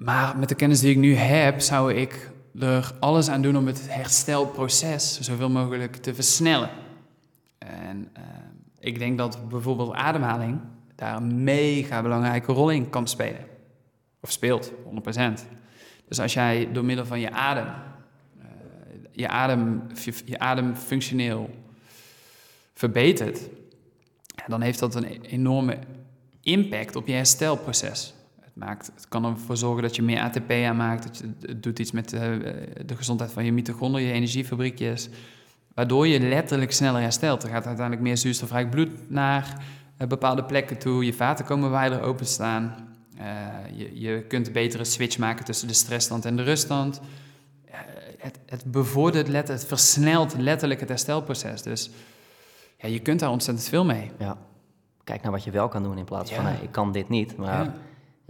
[0.00, 3.66] Maar met de kennis die ik nu heb, zou ik er alles aan doen om
[3.66, 6.70] het herstelproces zoveel mogelijk te versnellen.
[7.58, 8.22] En eh,
[8.78, 10.60] ik denk dat bijvoorbeeld ademhaling
[10.94, 13.46] daar een mega belangrijke rol in kan spelen.
[14.20, 14.76] Of speelt, 100%.
[16.08, 18.46] Dus als jij door middel van je adem, eh,
[19.12, 19.82] je, adem
[20.24, 21.50] je, adem functioneel
[22.74, 23.40] verbetert,
[24.46, 25.78] dan heeft dat een e- enorme
[26.42, 28.14] impact op je herstelproces.
[28.54, 31.02] Het, maakt, het kan ervoor zorgen dat je meer ATP aanmaakt.
[31.02, 32.20] Dat je, het doet iets met eh,
[32.86, 35.08] de gezondheid van je mitochondriën, je energiefabriekjes.
[35.74, 37.42] Waardoor je letterlijk sneller herstelt.
[37.42, 39.64] Er gaat uiteindelijk meer zuurstofrijk bloed naar
[39.96, 41.04] eh, bepaalde plekken toe.
[41.04, 42.88] Je vaten komen wijder openstaan.
[43.16, 43.26] Eh,
[43.72, 47.00] je, je kunt een betere switch maken tussen de stressstand en de ruststand.
[47.64, 47.78] Eh,
[48.18, 51.62] het, het bevordert, let, het versnelt letterlijk het herstelproces.
[51.62, 51.90] Dus
[52.76, 54.10] ja, je kunt daar ontzettend veel mee.
[54.18, 54.36] ja.
[55.04, 57.36] Kijk naar wat je wel kan doen in plaats van, ik kan dit niet.
[57.36, 57.74] Maar Ja.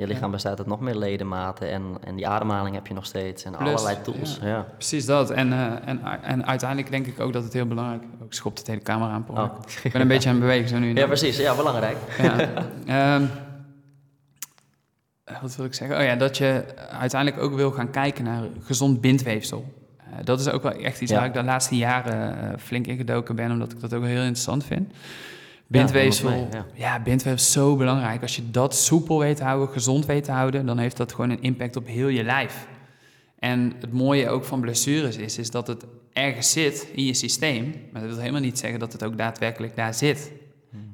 [0.01, 3.45] Je lichaam bestaat uit nog meer ledematen en, en die ademhaling heb je nog steeds
[3.45, 4.39] en Plus, allerlei tools.
[4.43, 4.49] ja.
[4.49, 4.67] Ja.
[4.75, 5.31] Precies dat.
[5.31, 8.27] En, eh, en, en uiteindelijk denk ik ook dat het heel belangrijk is.
[8.27, 9.27] Ik schop de hele camera aan.
[9.29, 9.55] Oh.
[9.83, 10.95] Ik ben een beetje aan het bewegen zo nu.
[10.95, 11.37] ja, precies.
[11.37, 11.97] Ja, belangrijk.
[12.19, 12.49] Ja.
[12.87, 13.25] Ehm,
[15.41, 15.99] wat wil ik zeggen?
[15.99, 19.73] Oh ja, dat je uiteindelijk ook wil gaan kijken naar gezond bindweefsel.
[19.99, 23.37] Eh, dat is ook wel echt iets waar ik de laatste jaren eh, flink ingedoken
[23.37, 24.93] ben, omdat ik dat ook heel interessant vind.
[25.71, 27.01] Bindweefsel, ja.
[27.01, 28.23] bindweefsel is zo belangrijk.
[28.23, 31.31] Als je dat soepel weet te houden, gezond weet te houden, dan heeft dat gewoon
[31.31, 32.67] een impact op heel je lijf.
[33.39, 37.75] En het mooie ook van blessures is, is dat het ergens zit in je systeem.
[37.93, 40.33] Maar dat wil helemaal niet zeggen dat het ook daadwerkelijk daar zit.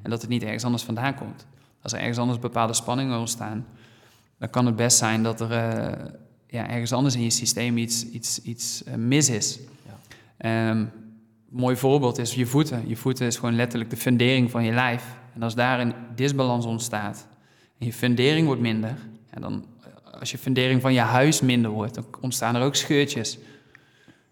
[0.02, 1.46] En dat het niet ergens anders vandaan komt.
[1.82, 3.66] Als er ergens anders bepaalde spanningen ontstaan,
[4.38, 6.04] dan kan het best zijn dat er eh,
[6.46, 9.58] ja, ergens anders in je systeem iets, iets, iets eh, mis is.
[9.86, 9.98] Ja.
[10.36, 10.84] Ehm,
[11.56, 12.88] mooi voorbeeld is je voeten.
[12.88, 15.04] Je voeten is gewoon letterlijk de fundering van je lijf.
[15.34, 17.26] En als daar een disbalans ontstaat
[17.78, 18.96] en je fundering wordt minder,
[19.32, 19.64] ja, dan
[20.18, 23.38] als je fundering van je huis minder wordt, dan ontstaan er ook scheurtjes.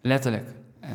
[0.01, 0.49] Letterlijk.
[0.83, 0.89] Uh,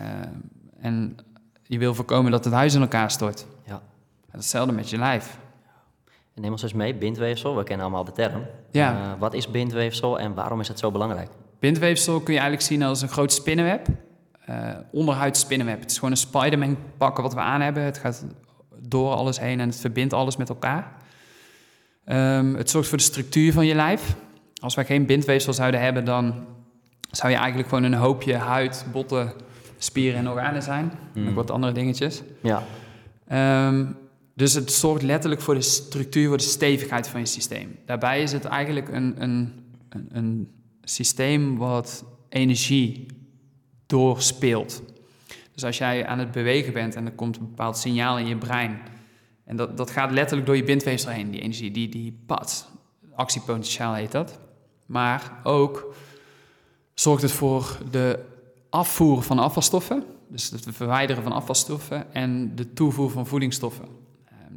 [0.81, 1.17] en
[1.63, 3.47] je wil voorkomen dat het huis in elkaar stort.
[3.67, 3.83] Ja.
[4.31, 5.39] Hetzelfde met je lijf.
[6.35, 7.57] En neem ons eens mee, bindweefsel.
[7.57, 8.47] We kennen allemaal de term.
[8.71, 8.93] Ja.
[8.93, 11.31] Uh, wat is bindweefsel en waarom is het zo belangrijk?
[11.59, 13.87] Bindweefsel kun je eigenlijk zien als een groot spinnenweb.
[14.49, 15.81] Uh, onderhuids spinnenweb.
[15.81, 17.83] Het is gewoon een Spiderman pakken wat we aan hebben.
[17.83, 18.25] Het gaat
[18.79, 20.93] door alles heen en het verbindt alles met elkaar.
[22.07, 24.15] Um, het zorgt voor de structuur van je lijf.
[24.61, 26.47] Als wij geen bindweefsel zouden hebben, dan
[27.11, 29.33] zou je eigenlijk gewoon een hoopje huid, botten,
[29.79, 30.93] spieren en organen zijn.
[31.15, 31.25] Mm.
[31.25, 32.23] Nog wat andere dingetjes.
[32.43, 32.63] Ja.
[33.69, 33.97] Um,
[34.35, 37.79] dus het zorgt letterlijk voor de structuur, voor de stevigheid van je systeem.
[37.87, 40.51] Daarbij is het eigenlijk een, een, een, een
[40.83, 43.07] systeem wat energie
[43.91, 44.83] doorspeelt.
[45.53, 48.37] Dus als jij aan het bewegen bent en er komt een bepaald signaal in je
[48.37, 48.81] brein.
[49.45, 52.69] En dat, dat gaat letterlijk door je bindweefsel heen, die energie, die, die pad.
[53.15, 54.39] Actiepotentiaal heet dat.
[54.87, 55.95] Maar ook
[56.95, 58.19] zorgt het voor de
[58.71, 60.05] afvoer van afvalstoffen.
[60.29, 63.85] Dus het verwijderen van afvalstoffen en de toevoer van voedingsstoffen.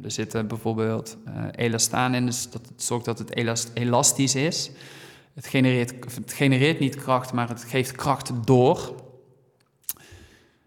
[0.02, 4.70] Er zit bijvoorbeeld uh, elastaan in, dus dat zorgt dat het elast elastisch is.
[5.34, 9.03] Het genereert, het genereert niet kracht, maar het geeft kracht door.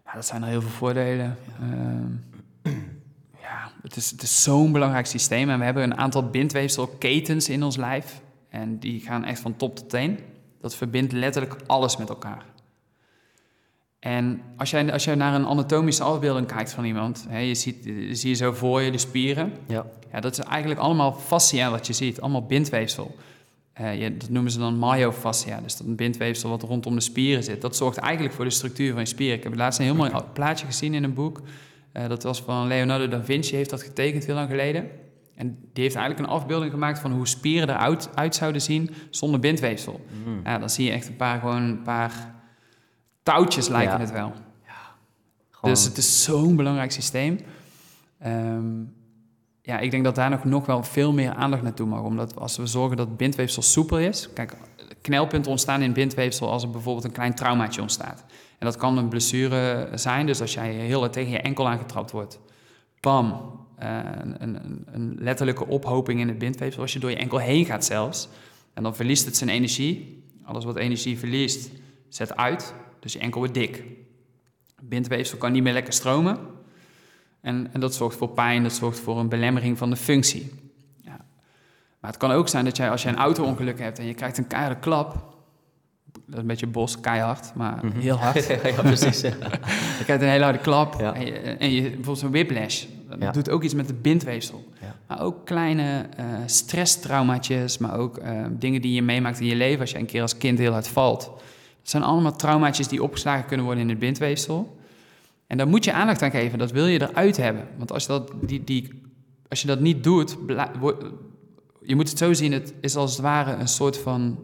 [0.08, 1.38] Ja, dat zijn er heel veel voordelen.
[1.62, 2.72] Uh,
[3.40, 5.50] ja, het is, het is zo'n belangrijk systeem.
[5.50, 8.20] En we hebben een aantal bindweefselketens in ons lijf.
[8.48, 10.18] En die gaan echt van top tot teen.
[10.60, 12.44] Dat verbindt letterlijk alles met elkaar.
[13.98, 17.82] En als jij, als jij naar een anatomische afbeelding kijkt van iemand, hè, je ziet,
[18.10, 19.52] zie je zo voor je de spieren.
[19.66, 19.86] Ja.
[20.12, 23.16] Ja, dat is eigenlijk allemaal fascia wat je ziet, allemaal bindweefsel.
[23.80, 27.44] Uh, je, dat noemen ze dan myofascia, dus dat een bindweefsel wat rondom de spieren
[27.44, 27.60] zit.
[27.60, 29.36] Dat zorgt eigenlijk voor de structuur van je spieren.
[29.36, 31.40] Ik heb laatst een heel mooi plaatje gezien in een boek.
[31.92, 34.88] Uh, dat was van Leonardo da Vinci, heeft dat getekend heel lang geleden.
[35.34, 39.40] En die heeft eigenlijk een afbeelding gemaakt van hoe spieren eruit uit zouden zien zonder
[39.40, 40.04] bindweefsel.
[40.26, 40.40] Mm.
[40.44, 42.34] Ja, dan zie je echt een paar, gewoon een paar
[43.22, 44.00] touwtjes lijken Ja.
[44.00, 44.32] het wel.
[45.50, 47.38] Gewoon- Dus het is zo'n belangrijk systeem.
[48.18, 48.64] Ehm,
[49.68, 52.02] ja, ik denk dat daar nog, nog wel veel meer aandacht naartoe mag.
[52.02, 54.32] Omdat als we zorgen dat bindweefsel soepel is...
[54.32, 54.56] Kijk,
[55.00, 58.24] knelpunten ontstaan in bindweefsel als er bijvoorbeeld een klein traumaatje ontstaat.
[58.58, 60.26] En dat kan een blessure zijn.
[60.26, 62.40] Dus als jij heel tegen je enkel aangetrapt wordt...
[63.00, 66.82] Bam, eh, een, een, een letterlijke ophoping in het bindweefsel.
[66.82, 68.28] Als je door je enkel heen gaat zelfs.
[68.74, 70.24] En dan verliest het zijn energie.
[70.44, 71.70] Alles wat energie verliest,
[72.08, 72.74] zet uit.
[73.00, 73.82] Dus je enkel wordt dik.
[74.82, 76.38] Bindweefsel kan niet meer lekker stromen.
[77.48, 80.52] En, en dat zorgt voor pijn, dat zorgt voor een belemmering van de functie.
[81.04, 81.16] Ja.
[82.00, 84.38] Maar het kan ook zijn dat jij, als je een auto-ongeluk hebt en je krijgt
[84.38, 85.12] een keiharde klap.
[86.12, 87.98] Dat is een beetje bos, keihard, maar Mhm.
[87.98, 88.46] heel hard.
[88.76, 89.20] ja, precies.
[89.20, 89.28] ja.
[89.98, 91.14] Je krijgt een hele harde klap Ja.
[91.14, 92.84] en, je, en je, bijvoorbeeld een whiplash.
[93.08, 93.30] Dat Ja.
[93.30, 94.64] doet ook iets met het bindweefsel.
[95.06, 99.80] Maar ook kleine eh stresstraumaatjes, maar ook eh, dingen die je meemaakt in je leven
[99.80, 101.20] als je een keer als kind heel hard valt.
[101.20, 104.77] Dat zijn allemaal traumaatjes die opgeslagen kunnen worden in het bindweefsel.
[105.48, 107.68] En daar moet je aandacht aan geven, dat wil je eruit hebben.
[107.76, 109.02] Want als je dat, die, die,
[109.48, 110.36] als je dat niet doet,
[111.82, 114.38] je moet het zo zien, het is als het ware een soort van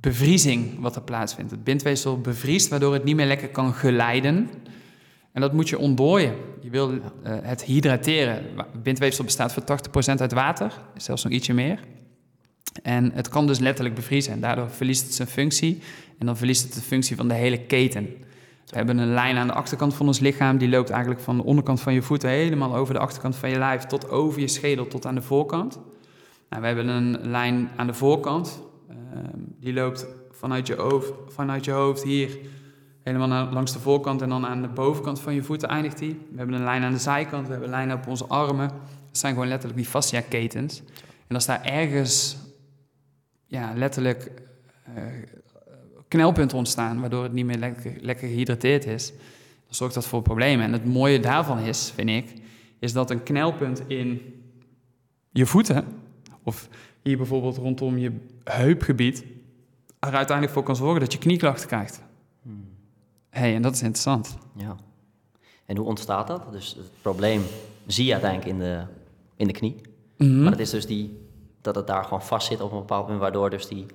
[0.00, 1.50] bevriezing wat er plaatsvindt.
[1.50, 4.50] Het bindweefsel bevriest, waardoor het niet meer lekker kan geleiden.
[5.32, 6.34] En dat moet je ontdooien.
[6.60, 6.98] Je wil eh,
[7.42, 8.44] het hydrateren.
[8.82, 11.80] Bindweefsel bestaat voor 80% uit water, zelfs nog ietsje meer.
[12.82, 14.32] En het kan dus letterlijk bevriezen.
[14.32, 15.82] En daardoor verliest het zijn functie.
[16.18, 18.08] En dan verliest het de functie van de hele keten.
[18.68, 20.58] We hebben een lijn aan de achterkant van ons lichaam.
[20.58, 23.58] Die loopt eigenlijk van de onderkant van je voeten helemaal over de achterkant van je
[23.58, 23.84] lijf.
[23.84, 25.78] Tot over je schedel, tot aan de voorkant.
[26.48, 28.62] Nou, we hebben een lijn aan de voorkant.
[28.88, 32.38] Ehm, die loopt vanuit je, hoofd, vanuit je hoofd hier
[33.02, 34.22] helemaal langs de voorkant.
[34.22, 36.26] En dan aan de bovenkant van je voeten eindigt die.
[36.30, 37.46] We hebben een lijn aan de zijkant.
[37.46, 38.68] We hebben lijnen op onze armen.
[38.68, 40.82] Dat zijn gewoon letterlijk die fascia-ketens.
[41.26, 42.36] En als daar ergens
[43.46, 44.30] ja, letterlijk
[44.84, 45.02] eh,
[46.08, 49.08] knelpunten ontstaan, waardoor het niet meer lekker, lekker gehydrateerd is,
[49.64, 50.64] dan zorgt dat voor problemen.
[50.64, 52.32] En het mooie daarvan is, vind ik,
[52.78, 54.34] is dat een knelpunt in
[55.30, 55.86] je voeten,
[56.42, 56.68] of
[57.02, 58.12] hier bijvoorbeeld rondom je
[58.44, 59.24] heupgebied,
[59.98, 62.02] er uiteindelijk voor kan zorgen dat je knieklachten krijgt.
[63.30, 64.36] hey, en dat is interessant.
[64.56, 64.76] Ja.
[65.66, 66.52] En hoe ontstaat dat?
[66.52, 67.42] Dus het probleem
[67.86, 68.84] zie je uiteindelijk in de,
[69.36, 69.80] in de knie.
[70.16, 70.42] Mhm.
[70.42, 71.26] Maar het is dus die,
[71.60, 73.86] dat het daar gewoon vast zit op een bepaald moment, waardoor dus die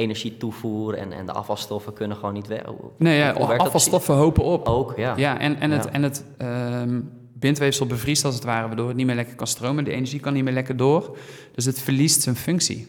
[0.00, 2.74] energietoevoer en, en de afvalstoffen kunnen gewoon niet werken.
[2.96, 4.66] Nee, ja, afvalstoffen hopen op.
[4.66, 5.16] Ook, ja.
[5.16, 5.90] Ja, en, en het, Ja.
[5.90, 7.00] en het ehm,
[7.32, 9.84] bindweefsel bevriest als het ware, waardoor het niet meer lekker kan stromen.
[9.84, 11.16] De energie kan niet meer lekker door.
[11.54, 12.86] Dus het verliest zijn functie.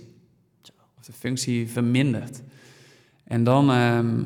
[0.97, 2.41] Of de functie vermindert.
[3.23, 4.19] En dan, ehm,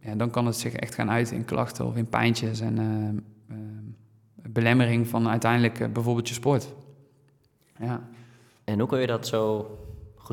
[0.00, 3.16] ja, dan kan het zich echt gaan uiten in klachten of in pijntjes en ehm,
[4.52, 6.68] belemmering van uiteindelijk eh, bijvoorbeeld je sport.
[7.80, 8.08] Ja.
[8.64, 9.70] En hoe kun je dat zo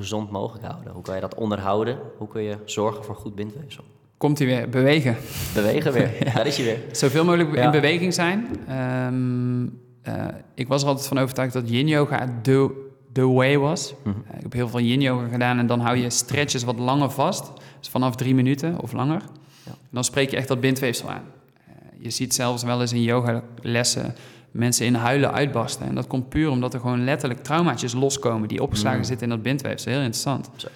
[0.02, 0.93] gezond mogelijk houden?
[0.93, 1.98] Hoe kan je dat onderhouden?
[2.18, 3.84] Hoe kun je zorgen voor goed bindweefsel?
[4.18, 5.18] Komt hij weer, bewegen.
[5.54, 6.80] Bewegen weer, daar is hij weer.
[6.91, 7.64] Zoveel mogelijk Ja.
[7.64, 8.48] in beweging zijn.
[8.68, 9.68] Ehm,
[10.02, 10.26] eh,
[10.56, 13.93] ik was er altijd van overtuigd dat yin yoga de, the way was.
[14.04, 14.16] Mhm.
[14.28, 17.10] Eh, ik heb heel veel yin yoga gedaan en dan hou je stretches wat langer
[17.12, 17.52] vast.
[17.80, 19.22] Dus vanaf drie minuten of langer.
[19.66, 19.72] Ja.
[19.72, 21.24] En dan spreek je echt dat bindweefsel aan.
[21.68, 24.16] Eh, je ziet zelfs wel eens in yogalessen
[24.56, 25.86] mensen in huilen uitbarsten.
[25.88, 29.06] En dat komt puur omdat er gewoon letterlijk traumaatjes loskomen die opgeslagen Mm.
[29.06, 29.91] zitten in dat bindweefsel.
[29.91, 30.49] Heel interessant.
[30.56, 30.68] Zo.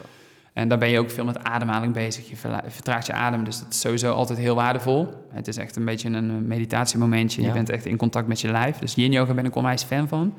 [0.53, 2.29] En daar ben je ook veel met ademhaling bezig.
[2.29, 2.35] Je
[2.67, 5.07] vertraagt je adem, dus dat is sowieso altijd heel waardevol.
[5.29, 7.41] Het is echt een beetje een eh, meditatiemomentje.
[7.41, 7.47] Ja.
[7.47, 8.77] Je bent echt in contact met je lijf.
[8.77, 10.33] Dus yin yoga ben ik onwijs fan van.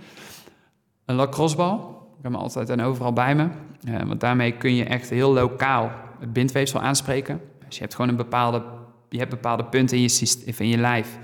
[1.05, 1.74] Een lacrossebal.
[2.18, 3.49] Ik heb hem altijd en overal bij me.
[3.84, 7.41] Eh, want daarmee kun je echt heel lokaal het bindweefsel aanspreken.
[7.66, 8.62] Dus je hebt gewoon een bepaalde,
[9.09, 11.18] je hebt bepaalde punten in je, in je lijf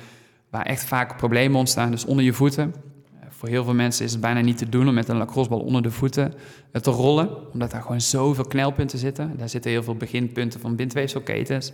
[0.50, 1.90] waar echt vaak problemen ontstaan.
[1.90, 2.74] Dus onder je voeten.
[3.20, 5.60] Eh, voor heel veel mensen is het bijna niet te doen om met een lacrossebal
[5.60, 6.34] onder de voeten
[6.72, 7.52] eh, te rollen.
[7.52, 9.34] Omdat daar gewoon zoveel knelpunten zitten.
[9.36, 11.72] Daar zitten heel veel beginpunten van bindweefselketens.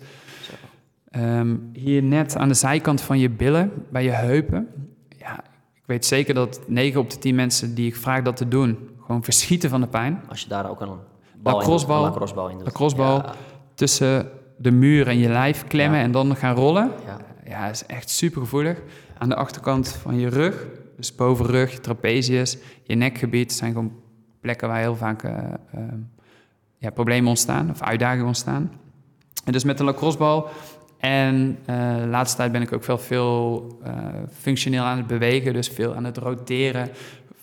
[1.11, 4.69] Ehm, hier net aan de zijkant van je billen, bij je heupen.
[5.19, 5.39] Ja,
[5.75, 8.79] ik weet zeker dat 9 op de 10 mensen die ik vraag dat te doen,
[9.01, 10.23] gewoon verschieten van de pijn.
[10.29, 10.89] Als je daar ook een
[11.43, 11.97] bal Lacrossebal.
[11.97, 12.65] in doet, een lacrossebal in doet.
[12.67, 13.17] Lacrossebal.
[13.17, 13.35] Ja,
[13.75, 16.05] Tussen de muur en je lijf klemmen Ja.
[16.05, 16.91] en dan gaan rollen.
[17.07, 17.17] ja.
[17.53, 18.79] Ja, is echt super gevoelig.
[19.19, 23.93] Aan de achterkant van je rug, dus bovenrug, trapezius, je nekgebied, zijn gewoon
[24.41, 25.35] plekken waar heel vaak eh,
[25.73, 25.99] ehm,
[26.79, 28.73] ja, problemen ontstaan of uitdagingen ontstaan.
[29.45, 30.49] En dus met de lacrossebal.
[30.99, 33.95] En eh, de laatste tijd ben ik ook veel eh,
[34.41, 36.89] functioneel aan het bewegen, dus veel aan het roteren,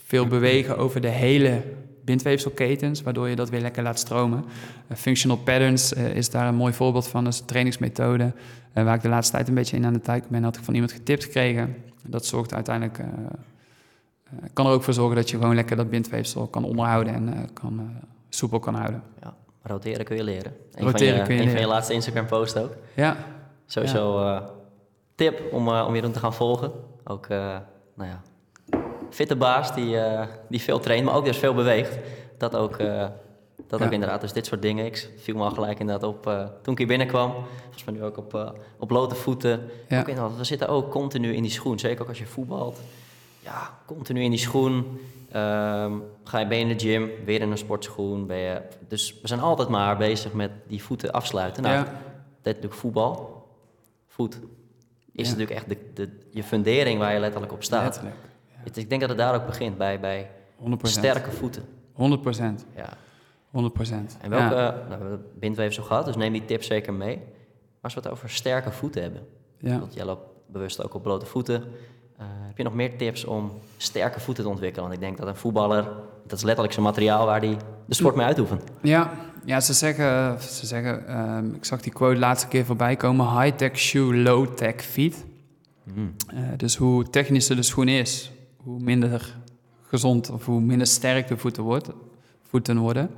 [0.05, 1.64] veel bewegen over de hele
[2.10, 4.45] bindweefselketens, waardoor je dat weer lekker laat stromen.
[4.88, 8.32] Eh, functional patterns eh, is daar een mooi voorbeeld van, dat is een trainingsmethode
[8.74, 10.64] eh, waar ik de laatste tijd een beetje in aan de tijd ben, had ik
[10.64, 11.76] van iemand getipt gekregen.
[12.07, 12.99] Dat zorgt uiteindelijk,
[14.53, 17.97] kan er ook voor zorgen dat je gewoon lekker dat bindweefsel kan onderhouden en kan,
[18.30, 19.03] soepel kan houden.
[19.22, 19.36] ja.
[19.62, 20.53] Roteren kun je leren.
[20.72, 22.76] Een Roteren van je, kun je een van je laatste Instagram posts ook.
[22.95, 23.18] Ja,
[23.66, 24.41] Sowieso
[25.16, 26.72] tip om, om Jeroen te gaan volgen.
[27.03, 27.64] Ook, nou
[27.95, 28.22] ja,
[29.10, 31.97] fitte baas die, eh, die veel traint, maar ook dus veel beweegt.
[32.38, 33.07] Dat ook, eh,
[33.68, 33.86] dat Ja.
[33.86, 34.86] ook inderdaad, dus dit soort dingen.
[34.86, 37.32] Ik viel me al gelijk inderdaad op eh, toen ik hier binnenkwam.
[37.64, 39.70] Volgens mij nu ook op, op blote voeten.
[39.88, 39.99] Ja.
[39.99, 41.80] Ook inderdaad, we zitten ook continu in die schoen.
[41.80, 42.80] Zeker ook als je voetbalt.
[43.39, 44.99] Ja, continu in die schoen.
[45.32, 45.93] Ehm,
[46.24, 48.28] ga je, ben je in de gym, weer in een sportschoen.
[48.28, 51.64] Ben je, dus we zijn altijd maar bezig met die voeten afsluiten.
[51.64, 51.91] Nou, ja.
[52.43, 53.47] natuurlijk voetbal.
[54.07, 54.39] Voet
[55.12, 57.84] is natuurlijk echt de, de, je fundering waar je letterlijk op staat.
[57.84, 58.16] letterlijk.
[58.64, 60.72] Het- ik denk dat het daar ook begint, bij, bij 100%.
[60.82, 61.64] sterke voeten.
[61.93, 62.66] 100%.
[62.76, 62.89] Ja.
[63.51, 64.18] 100%.
[64.22, 64.70] En welke, Ja.
[64.72, 67.16] nou, we hebben bindweefsel gehad, dus neem die tips zeker mee.
[67.18, 67.26] Maar
[67.82, 69.22] als we het over sterke voeten hebben,
[69.60, 69.80] Ja.
[69.80, 71.64] want jij loopt bewust ook op blote voeten.
[72.18, 74.84] eh, heb je nog meer tips om sterke voeten te ontwikkelen?
[74.89, 75.84] Want ik denk dat een voetballer,
[76.28, 78.64] dat is letterlijk zijn materiaal waar hij de sport mee uitoefent.
[78.82, 79.12] Ja,
[79.45, 83.78] ja ze zeggen, ze zeggen ehm, ik zag die quote laatste keer voorbij komen, high-tech
[83.78, 85.26] shoe, low-tech feet.
[85.84, 86.16] Mm.
[86.28, 88.32] Eh, dus hoe technischer de schoen is,
[88.64, 89.36] hoe minder
[89.82, 91.89] gezond of hoe minder sterk de voeten, wordt,
[92.49, 93.10] voeten worden.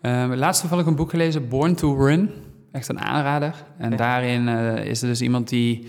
[0.00, 2.30] Ehm laatst toevallig een boek gelezen, Born to Run.
[2.72, 3.64] Echt een aanrader.
[3.78, 3.96] En Ja.
[3.96, 5.86] daarin eh, is er dus iemand die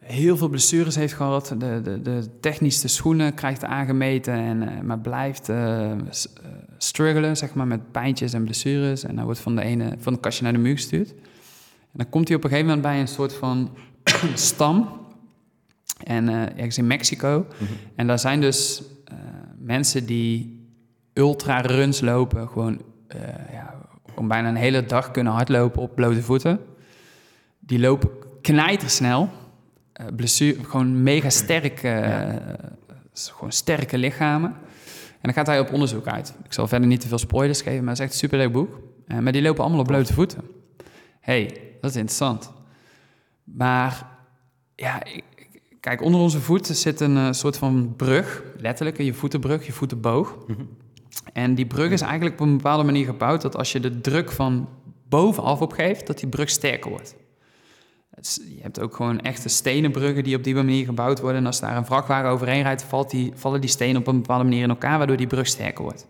[0.00, 1.54] heel veel blessures heeft gehad.
[1.58, 5.90] De, de, de technische schoenen krijgt aangemeten, en, eh, maar blijft eh,
[6.78, 9.04] struggelen zeg maar, met pijntjes en blessures.
[9.04, 11.10] En hij wordt van, de ene, van het kastje naar de muur gestuurd.
[11.10, 13.70] En dan komt hij op een gegeven moment bij een soort van
[14.34, 15.00] stam.
[16.04, 17.46] En eh, ergens in Mexico.
[17.58, 17.72] Mhm.
[17.96, 19.14] En daar zijn dus eh,
[19.58, 20.60] mensen die
[21.12, 22.48] ultra-runs lopen.
[22.48, 23.20] Gewoon, eh,
[23.52, 23.74] ja,
[24.08, 26.60] gewoon bijna een hele dag kunnen hardlopen op blote voeten.
[27.60, 29.28] Die lopen knijtersnel.
[30.16, 31.82] blessure, gewoon mega sterk.
[31.82, 32.40] Ja.
[33.12, 34.50] Gewoon sterke lichamen.
[35.10, 36.34] En dan gaat hij op onderzoek uit.
[36.44, 38.80] Ik zal verder niet te veel spoilers geven, maar het is echt een superleuk boek.
[39.20, 40.40] Maar die lopen allemaal op blote voeten.
[41.20, 42.52] hey, dat is interessant.
[43.44, 44.06] Maar
[44.76, 45.24] ja, ik- ik-
[45.82, 50.36] kijk, onder onze voeten zit een eh, soort van brug, letterlijk, je voetenbrug, je voetenboog.
[50.46, 50.60] Mhm.
[51.32, 54.30] En die brug is eigenlijk op een bepaalde manier gebouwd dat als je de druk
[54.30, 54.68] van
[55.08, 57.16] bovenaf opgeeft, dat die brug sterker wordt.
[58.56, 61.40] Je hebt ook gewoon echte stenen bruggen die op die manier gebouwd worden.
[61.40, 64.44] En als daar een vrachtwagen overheen rijdt, valt die, vallen die stenen op een bepaalde
[64.44, 66.06] manier in elkaar, waardoor die brug sterker wordt.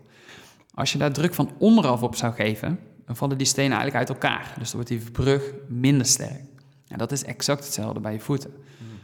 [0.73, 4.09] Als je daar druk van onderaf op zou geven, dan vallen die stenen eigenlijk uit
[4.09, 4.53] elkaar.
[4.57, 6.41] Dus dan wordt die brug minder sterk.
[6.87, 8.53] En dat is exact hetzelfde bij je voeten.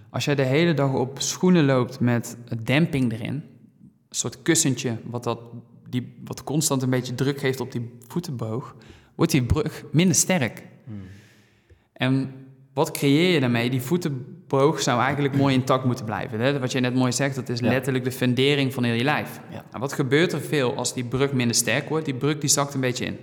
[0.10, 3.44] Als jij de hele dag op schoenen loopt met demping erin, een
[4.10, 5.40] soort kussentje wat, dat,
[5.90, 8.76] die, wat constant een beetje druk geeft op die voetenboog,
[9.16, 10.64] wordt die brug minder sterk.
[10.84, 11.02] Mm.
[11.94, 12.34] En
[12.74, 13.70] wat creëer je daarmee?
[13.70, 16.40] Die voetenboog zou eigenlijk mooi intact moeten blijven.
[16.40, 16.60] Hè?
[16.60, 17.68] Wat je net mooi zegt, dat is Ja.
[17.68, 19.40] letterlijk de fundering van heel je lijf.
[19.50, 19.66] Ja.
[19.70, 22.06] Nou, wat gebeurt er veel als die brug minder sterk wordt?
[22.06, 23.18] Die brug die zakt een beetje in.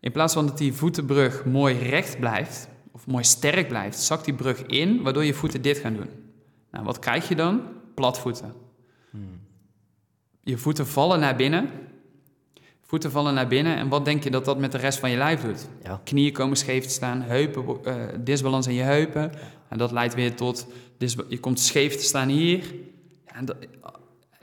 [0.00, 2.68] In plaats van dat die voetenbrug mooi recht blijft,
[3.00, 6.10] of mooi sterk blijft, zakt die brug in, waardoor je voeten dit gaan doen.
[6.70, 7.62] Nou, wat krijg je dan?
[7.94, 8.52] Platvoeten.
[10.40, 11.70] Je voeten vallen naar binnen.
[12.82, 13.76] Voeten vallen naar binnen.
[13.76, 15.68] En wat denk je dat dat met de rest van je lijf doet?
[15.82, 16.00] Ja.
[16.04, 19.32] Knieën komen scheef te staan, heupen, eh, disbalans in je heupen.
[19.68, 20.66] En dat leidt weer tot,
[21.28, 22.74] je komt scheef te staan hier.
[23.26, 23.56] En dat-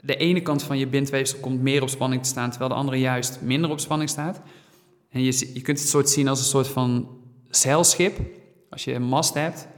[0.00, 2.98] de ene kant van je bindweefsel komt meer op spanning te staan, terwijl de andere
[2.98, 4.40] juist minder op spanning staat.
[5.10, 7.08] En je, je kunt het soort zien als een soort van
[7.50, 8.18] zeilschip.
[8.70, 9.68] Als je een mast hebt,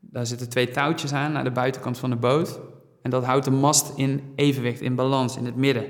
[0.00, 2.60] daar zitten twee touwtjes aan naar de buitenkant van de boot.
[3.02, 5.84] En dat houdt de mast in evenwicht, in balans, in het midden.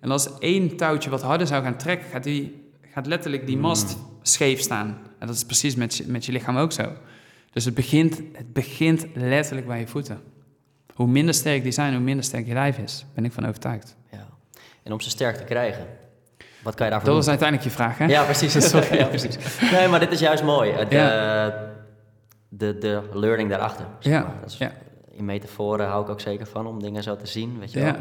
[0.00, 3.96] En als één touwtje wat harder zou gaan trekken, gaat, die, gaat letterlijk die mast
[4.22, 4.98] scheef staan.
[5.18, 6.92] En dat is precies met je, met je lichaam ook zo.
[7.52, 10.20] Dus het begint, het begint letterlijk bij je voeten.
[10.94, 13.04] Hoe minder sterk die zijn, hoe minder sterk je lijf is.
[13.14, 13.96] Ben ik van overtuigd.
[14.10, 14.26] ja.
[14.82, 15.86] En om ze sterk te krijgen,
[16.62, 17.38] wat kan je daarvoor Dat was doen?
[17.38, 18.04] uiteindelijk je vraag, hè?
[18.04, 18.52] Ja, precies.
[18.70, 18.96] Sorry.
[18.96, 19.36] ja, precies.
[19.72, 20.70] Nee, maar dit is juist mooi.
[20.70, 21.72] Eh, De,
[22.56, 23.86] de, de learning daarachter.
[23.98, 24.34] Zeg Ja.
[24.40, 24.72] Dat is, ja.
[25.10, 27.58] In metaforen hou ik ook zeker van om dingen zo te zien.
[27.58, 27.94] Weet je wel.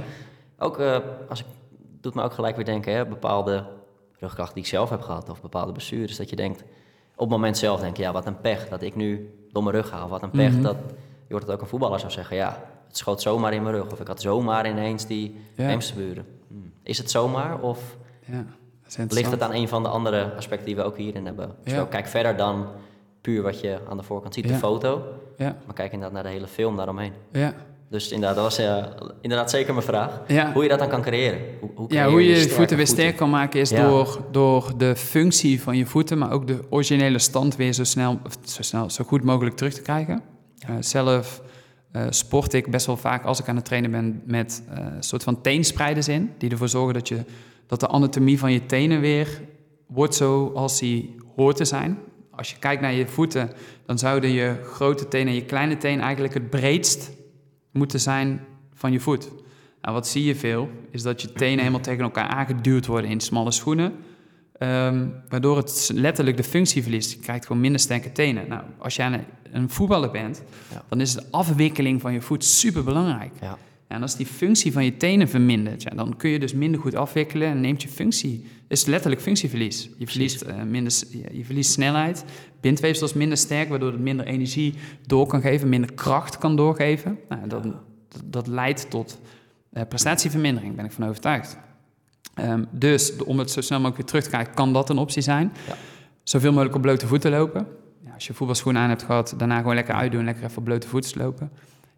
[0.59, 0.97] Ook, eh,
[1.29, 1.45] als ik,
[2.01, 3.63] doet me ook gelijk weer denken, hè, bepaalde
[4.19, 6.61] rugkracht die ik zelf heb gehad, of bepaalde blessures, dat je denkt,
[7.15, 9.75] op het moment zelf denk je, ja, wat een pech dat ik nu door mijn
[9.75, 10.61] rug ga, of wat een pech Mhm.
[10.61, 10.75] dat,
[11.27, 13.91] je hoort het ook een voetballer zou zeggen, ja, het schoot zomaar in mijn rug,
[13.91, 15.69] of ik had zomaar ineens die Ja.
[15.69, 16.25] hamsterburen.
[16.47, 16.55] Hm.
[16.83, 17.95] Is het zomaar, of
[18.25, 18.45] Ja,
[19.09, 21.55] ligt het aan een van de andere aspecten die we ook hierin hebben?
[21.63, 21.85] Dus Ja.
[21.85, 22.67] kijk verder dan
[23.23, 25.03] puur wat je aan de voorkant ziet, de foto,
[25.37, 27.13] Ja, maar kijk inderdaad naar de hele film daaromheen.
[27.31, 27.53] ja.
[27.89, 28.59] Dus inderdaad, dat was
[29.21, 30.21] inderdaad zeker mijn vraag.
[30.27, 30.53] Ja.
[30.53, 31.39] Hoe je dat dan kan creëren.
[31.59, 33.87] Hoe, hoe, Ja, hoe je je voeten weer sterk kan maken is Ja.
[33.87, 38.19] door, door de functie van je voeten, maar ook de originele stand weer zo snel,
[38.45, 40.21] zo, snel, zo goed mogelijk terug te krijgen.
[40.59, 41.41] Eh, zelf
[41.91, 45.03] eh, sport ik best wel vaak als ik aan het trainen ben met eh, een
[45.03, 47.17] soort van teenspreiders in, die ervoor zorgen dat, je,
[47.67, 49.41] dat de anatomie van je tenen weer
[49.87, 51.97] wordt zoals die hoort te zijn.
[52.35, 53.51] Als je kijkt naar je voeten,
[53.85, 57.11] dan zouden je grote teen en je kleine teen eigenlijk het breedst
[57.71, 58.41] moeten zijn
[58.73, 59.29] van je voet.
[59.81, 63.19] Nou, wat zie je veel, is dat je tenen helemaal tegen elkaar aangeduwd worden in
[63.19, 63.93] smalle schoenen.
[64.57, 67.11] ehm, waardoor het letterlijk de functie verliest.
[67.11, 68.47] Je krijgt gewoon minder sterke tenen.
[68.47, 70.83] Nou, als je aan een, een voetballer bent, Ja.
[70.89, 73.31] dan is de afwikkeling van je voet super belangrijk.
[73.41, 73.57] Ja.
[73.87, 76.95] En als die functie van je tenen vermindert, ja, dan kun je dus minder goed
[76.95, 78.45] afwikkelen en neemt je functie.
[78.67, 79.89] is letterlijk functieverlies.
[79.97, 80.93] Je verliest, eh, minder,
[81.31, 82.25] je, verliest snelheid,
[82.61, 84.73] bindweefsel is minder sterk, waardoor het minder energie
[85.05, 87.19] door kan geven, minder kracht kan doorgeven.
[87.29, 87.65] Nou, dat,
[88.25, 89.19] dat, leidt tot
[89.69, 91.57] eh, prestatievermindering, ben ik van overtuigd.
[92.33, 95.21] Ehm, dus om het zo snel mogelijk weer terug te krijgen, kan dat een optie
[95.21, 95.53] zijn.
[95.67, 95.75] Ja.
[96.23, 97.67] Zoveel mogelijk op blote voeten lopen.
[98.05, 100.87] Ja, als je voetbalschoenen aan hebt gehad, daarna gewoon lekker uitdoen, lekker even op blote
[100.87, 101.51] voeten lopen.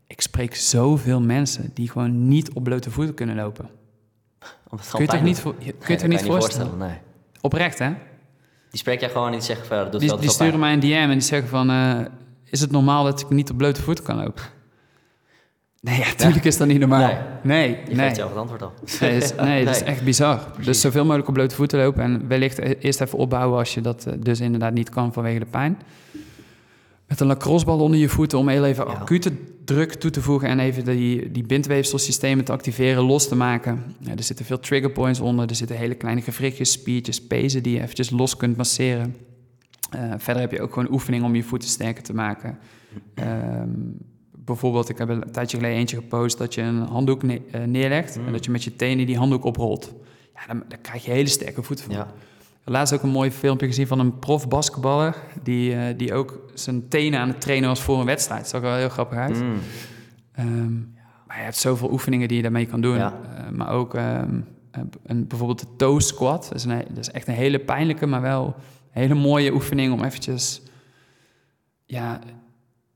[0.08, 3.70] Ik spreek zoveel mensen die gewoon niet op blote voeten kunnen lopen.
[4.70, 5.66] Omdat het Kun je toch niet, voor, je- doet.
[5.66, 6.78] kun je Nee, toch dat niet voorstellen?
[6.78, 6.98] Nee.
[7.42, 7.90] Oprecht, hè?
[8.70, 10.40] Die spreek jij gewoon en die zeggen verder, doet Die, wel die pijn.
[10.40, 11.70] sturen mij een DM en die zeggen van...
[11.70, 12.00] eh,
[12.44, 14.44] is het normaal dat ik niet op blote voeten kan lopen?
[15.82, 17.08] Nee, ja, natuurlijk is dat niet normaal.
[17.08, 17.18] Nee.
[17.44, 18.06] Nee, Je nee.
[18.06, 18.74] geeft zelf het antwoord al.
[19.00, 19.90] Nee, dat is, nee, dat is Nee.
[19.90, 20.40] echt bizar.
[20.64, 24.06] Dus zoveel mogelijk op blote voeten lopen en wellicht eerst even opbouwen als je dat
[24.06, 25.78] eh, dus inderdaad niet kan vanwege de pijn.
[27.08, 28.92] Met een lacrossebal onder je voeten om heel even Ja.
[28.94, 29.32] acute
[29.66, 33.84] druk toe te voegen en even die, die bindweefselsystemen te activeren, los te maken.
[34.00, 37.74] Ja, er zitten veel trigger points onder, er zitten hele kleine gewrichtjes, spiertjes, pezen die
[37.74, 39.16] je eventjes los kunt masseren.
[39.90, 42.58] Eh, verder heb je ook gewoon oefening om je voeten sterker te maken.
[43.14, 43.70] Ehm,
[44.46, 48.18] bijvoorbeeld, ik heb een tijdje geleden eentje gepost dat je een handdoek ne- eh, neerlegt
[48.20, 48.26] Mm.
[48.26, 49.94] en dat je met je tenen die handdoek oprolt.
[50.34, 51.96] Ja, dan, dan krijg je hele sterke voeten van.
[51.96, 52.14] Ja.
[52.68, 56.88] Laatst ook een mooi filmpje gezien van een prof basketballer die, eh, die ook zijn
[56.88, 58.42] tenen aan het trainen was voor een wedstrijd.
[58.42, 59.42] Dat zag er wel heel grappig uit.
[59.42, 59.60] Mm.
[60.32, 60.74] Ehm,
[61.28, 62.98] maar je hebt zoveel oefeningen die je daarmee kan doen.
[62.98, 63.20] Ja.
[63.36, 64.40] Eh, maar ook ehm,
[64.72, 66.44] eh, een, bijvoorbeeld de toe squat.
[66.44, 69.94] Dat is, een, dat is echt een hele pijnlijke, maar wel een hele mooie oefening
[69.94, 70.62] om eventjes
[71.86, 72.20] ja,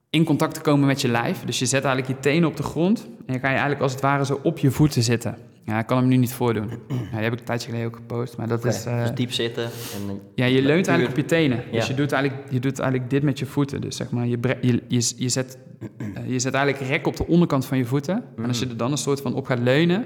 [0.10, 1.44] in contact te komen met je lijf.
[1.46, 3.92] Dus je zet eigenlijk je tenen op de grond en dan ga je eigenlijk als
[3.92, 5.38] het ware zo op je voeten zitten.
[5.70, 6.70] Ja, ik kan hem nu niet voordoen.
[6.88, 8.86] Ja, die heb ik een tijdje geleden ook gepost, maar dat is...
[8.86, 9.64] eh, Dus diep zitten.
[9.64, 9.70] En,
[10.10, 11.64] eh, ja, je leunt eigenlijk op je tenen.
[11.72, 11.90] Dus Ja.
[11.90, 13.82] je doet, eigenlijk, je doet eigenlijk dit met je voeten.
[13.82, 15.58] Dus zeg maar, je, je, je, je, zet,
[15.98, 18.24] eh, je zet eigenlijk rek op de onderkant van je voeten.
[18.38, 18.72] En als je Mm.
[18.72, 20.06] er dan een soort van op gaat leunen...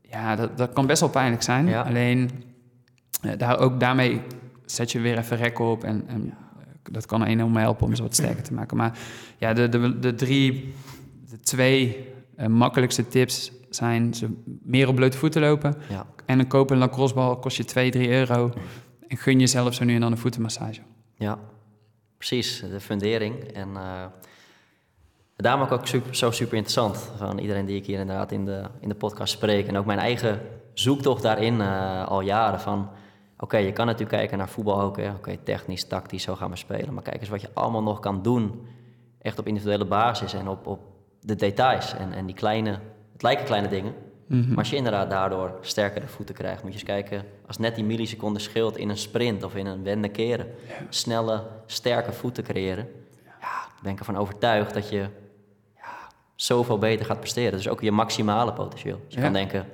[0.00, 1.66] Ja, dat, dat kan best wel pijnlijk zijn.
[1.66, 1.82] Ja.
[1.82, 2.30] Alleen,
[3.22, 4.20] eh, daar, ook daarmee
[4.66, 5.84] zet je weer even rek op.
[5.84, 6.36] En, en eh,
[6.92, 8.76] dat kan enorm helpen om ze wat sterker te maken.
[8.76, 8.98] Maar
[9.38, 10.72] ja, de, de, de drie,
[11.30, 12.06] de twee
[12.36, 14.14] eh, makkelijkste tips zijn...
[14.14, 14.28] Ze
[14.62, 15.74] meer op blote voeten lopen...
[15.88, 16.06] ja.
[16.26, 18.52] En een kopen een lacrossebal kost je 2, 3 euro.
[19.08, 20.80] En gun jezelf zo nu en dan een voetenmassage.
[21.14, 21.38] ja,
[22.16, 23.44] precies, de fundering.
[23.44, 24.04] En uh,
[25.36, 28.62] daarom ook, ook super, zo super interessant van iedereen die ik hier inderdaad in de,
[28.80, 29.66] in de podcast spreek.
[29.66, 30.40] En ook mijn eigen
[30.74, 32.88] zoektocht daarin uh, al jaren van...
[33.38, 34.98] Oké, je kan natuurlijk kijken naar voetbal ook.
[34.98, 36.94] Oké, technisch, tactisch, zo gaan we spelen.
[36.94, 38.66] Maar kijk eens wat je allemaal nog kan doen.
[39.18, 40.80] Echt op individuele basis en op, op
[41.20, 41.94] de details.
[41.94, 42.78] En, en die kleine,
[43.22, 43.94] het lijken kleine dingen.
[44.26, 44.48] Mhm.
[44.48, 47.24] Maar als je inderdaad daardoor sterkere voeten krijgt, moet je eens kijken.
[47.46, 50.46] Als net die milliseconde scheelt in een sprint of in een wende keren.
[50.88, 52.88] Snelle, sterke voeten creëren.
[53.40, 53.46] Ja,
[53.76, 54.98] ik ben ik ervan overtuigd dat je
[55.76, 55.82] ja,
[56.34, 57.52] zoveel beter gaat presteren.
[57.52, 59.00] Dus ook je maximale potentieel.
[59.04, 59.24] Dus je Ja.
[59.24, 59.66] kan denken,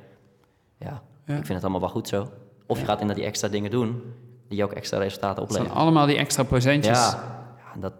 [0.78, 2.28] ja, ik vind het allemaal wel goed zo.
[2.66, 4.02] Of je gaat inderdaad die extra dingen doen,
[4.48, 5.86] die ook extra resultaten Het zijn opleveren.
[5.86, 6.98] allemaal die extra procentjes.
[6.98, 7.42] Ja,
[7.80, 7.92] dat,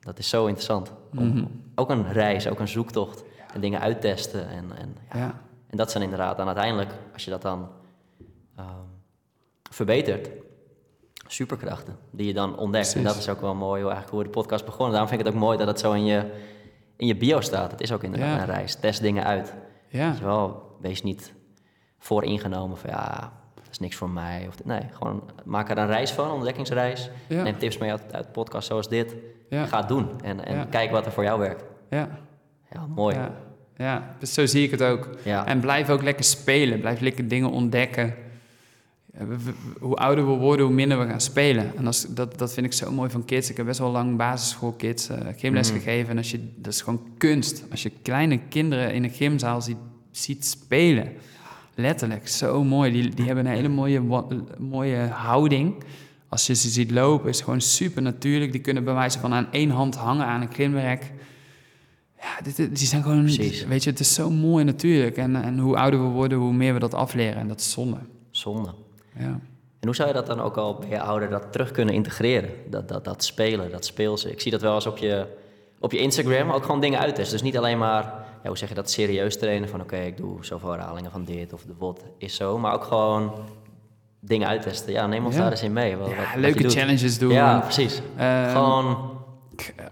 [0.00, 0.92] dat is zo interessant.
[1.16, 1.44] Om- Mhm.
[1.74, 3.22] Ook een reis, ook een zoektocht.
[3.56, 4.48] En dingen uittesten.
[4.48, 5.34] En, en, ja.
[5.66, 7.68] En dat zijn inderdaad dan uiteindelijk, als je dat dan
[8.56, 8.66] ehm,
[9.70, 10.28] verbetert,
[11.26, 12.94] superkrachten die je dan ontdekt.
[12.94, 14.90] En dat is ook wel mooi hoe, eigenlijk hoe we de podcast begonnen.
[14.90, 16.30] Daarom vind ik het ook mooi dat het zo in je,
[16.96, 17.70] in je bio staat.
[17.70, 18.40] Het is ook inderdaad Ja.
[18.40, 18.74] een reis.
[18.74, 19.54] Test dingen uit.
[19.88, 20.08] Ja.
[20.08, 21.32] Weet je wel, wees niet
[21.98, 24.44] vooringenomen van ja, dat is niks voor mij.
[24.48, 27.10] Of, nee, gewoon maak er een reis van, een ontdekkingsreis.
[27.28, 27.42] Ja.
[27.42, 29.16] Neem tips mee uit, uit podcasts zoals dit.
[29.48, 29.66] Ja.
[29.66, 31.64] Ga het doen en, en kijk wat er voor jou werkt.
[31.90, 32.08] Ja.
[32.70, 33.16] Ja, mooi.
[33.76, 34.14] Ja.
[34.18, 35.08] dus zo zie ik het ook.
[35.24, 35.46] Ja.
[35.46, 36.80] En blijf ook lekker spelen.
[36.80, 38.14] Blijf lekker dingen ontdekken.
[39.80, 41.72] Hoe ouder we worden, hoe minder we gaan spelen.
[41.76, 43.50] En als, dat, dat vind ik zo mooi van kids.
[43.50, 45.78] Ik heb best wel lang basisschoolkids uh, gymles Mhm.
[45.78, 46.10] gegeven.
[46.10, 47.64] En als je, dat is gewoon kunst.
[47.70, 49.76] Als je kleine kinderen in een gymzaal ziet,
[50.10, 51.12] ziet spelen.
[51.74, 52.92] Letterlijk, zo mooi.
[52.92, 54.02] Die, die hebben een hele mooie,
[54.58, 55.74] mooie houding.
[56.28, 58.52] Als je ze ziet lopen, is het gewoon super natuurlijk.
[58.52, 61.12] Die kunnen bij wijze van aan één hand hangen aan een klimrek.
[62.26, 63.22] Ja, dit, die zijn gewoon...
[63.22, 63.64] Precies.
[63.64, 65.16] Weet je, het is zo mooi natuurlijk.
[65.16, 67.36] En, en hoe ouder we worden, hoe meer we dat afleren.
[67.36, 67.96] En dat is zonde.
[68.30, 68.68] Zonde.
[69.18, 69.38] Ja.
[69.80, 72.50] En hoe zou je dat dan ook al bij je ouder dat terug kunnen integreren?
[72.70, 74.30] Dat, dat, dat spelen, dat speelse.
[74.30, 75.26] Ik zie dat wel eens op je,
[75.80, 77.32] op je Instagram ook gewoon dingen uittesten.
[77.32, 78.02] Dus niet alleen maar,
[78.42, 81.52] ja, hoe zeg je dat, serieus trainen van oké, ik doe zoveel herhalingen van dit
[81.52, 82.58] of de WOD is zo.
[82.58, 83.32] Maar ook gewoon
[84.20, 84.92] dingen uittesten.
[84.92, 85.40] Ja, neem ons Ja.
[85.40, 85.96] daar eens in mee.
[85.96, 87.32] Wat, Ja, wat- wat leuke challenges doen.
[87.32, 88.00] Ja, precies.
[88.16, 89.14] Ehm, gewoon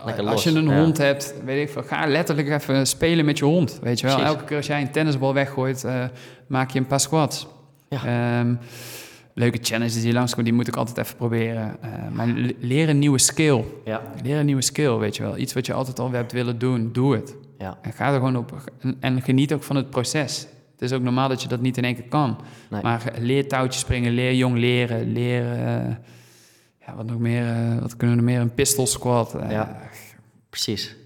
[0.05, 0.79] lekker als je een ja.
[0.81, 3.79] hond hebt, weet ik veel, ga letterlijk even spelen met je hond.
[3.83, 4.35] Weet je wel, Precies.
[4.35, 6.05] elke keer als jij een tennisbal weggooit, eh,
[6.47, 7.47] maak je een paar squats.
[7.89, 8.05] Ja.
[8.39, 8.55] Ehm,
[9.35, 11.77] leuke challenges die langskomen, die moet ik altijd even proberen.
[11.81, 13.65] Eh, maar le- leer een nieuwe skill.
[13.85, 15.37] ja, Leer een nieuwe skill, weet je wel.
[15.37, 17.35] Iets wat je altijd al hebt willen doen, doe het.
[17.59, 18.53] ja, En ga er gewoon op.
[18.81, 20.47] En, en geniet ook van het proces.
[20.73, 22.37] Het is ook normaal dat je dat niet in één keer kan.
[22.71, 22.83] Nee.
[22.83, 25.53] Maar leer touwtjes springen, leer jong leren, leer...
[25.53, 25.77] eh,
[26.87, 28.41] ja, wat nog meer, eh, wat kunnen we nog meer?
[28.41, 29.35] Een pistol squat.
[29.35, 29.77] eh, Ja.
[30.51, 30.97] precies.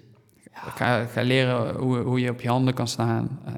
[0.53, 3.41] ga, ga leren hoe, hoe je op je handen kan staan.
[3.45, 3.53] Eh,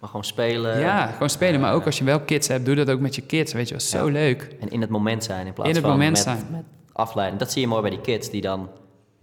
[0.00, 0.80] Maar gewoon spelen.
[0.80, 1.60] ja, gewoon spelen.
[1.60, 3.52] Maar ook als je wel kids hebt, doe dat ook met je kids.
[3.52, 4.12] Weet je zo Ja.
[4.12, 4.56] leuk.
[4.60, 6.46] En in het moment zijn in plaats In het van moment met, zijn.
[6.50, 7.40] met afleiding.
[7.40, 8.68] Dat zie je mooi bij die kids die dan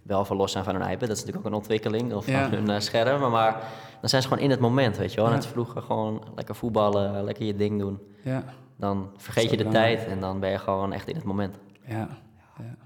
[0.02, 1.00] wel verlost zijn van hun iPad.
[1.00, 2.50] Dat is natuurlijk ook een ontwikkeling of van Ja.
[2.50, 3.30] hun eh, schermen.
[3.30, 3.52] Maar
[4.00, 5.28] dan zijn ze gewoon in het moment, weet je wel.
[5.28, 5.34] Ja.
[5.34, 7.98] Net vroeger gewoon lekker voetballen, lekker je ding doen.
[8.24, 8.44] Ja,
[8.76, 9.98] Dan vergeet je de belangrijk.
[9.98, 11.56] tijd en dan ben je gewoon echt in het moment.
[11.90, 12.08] Ja,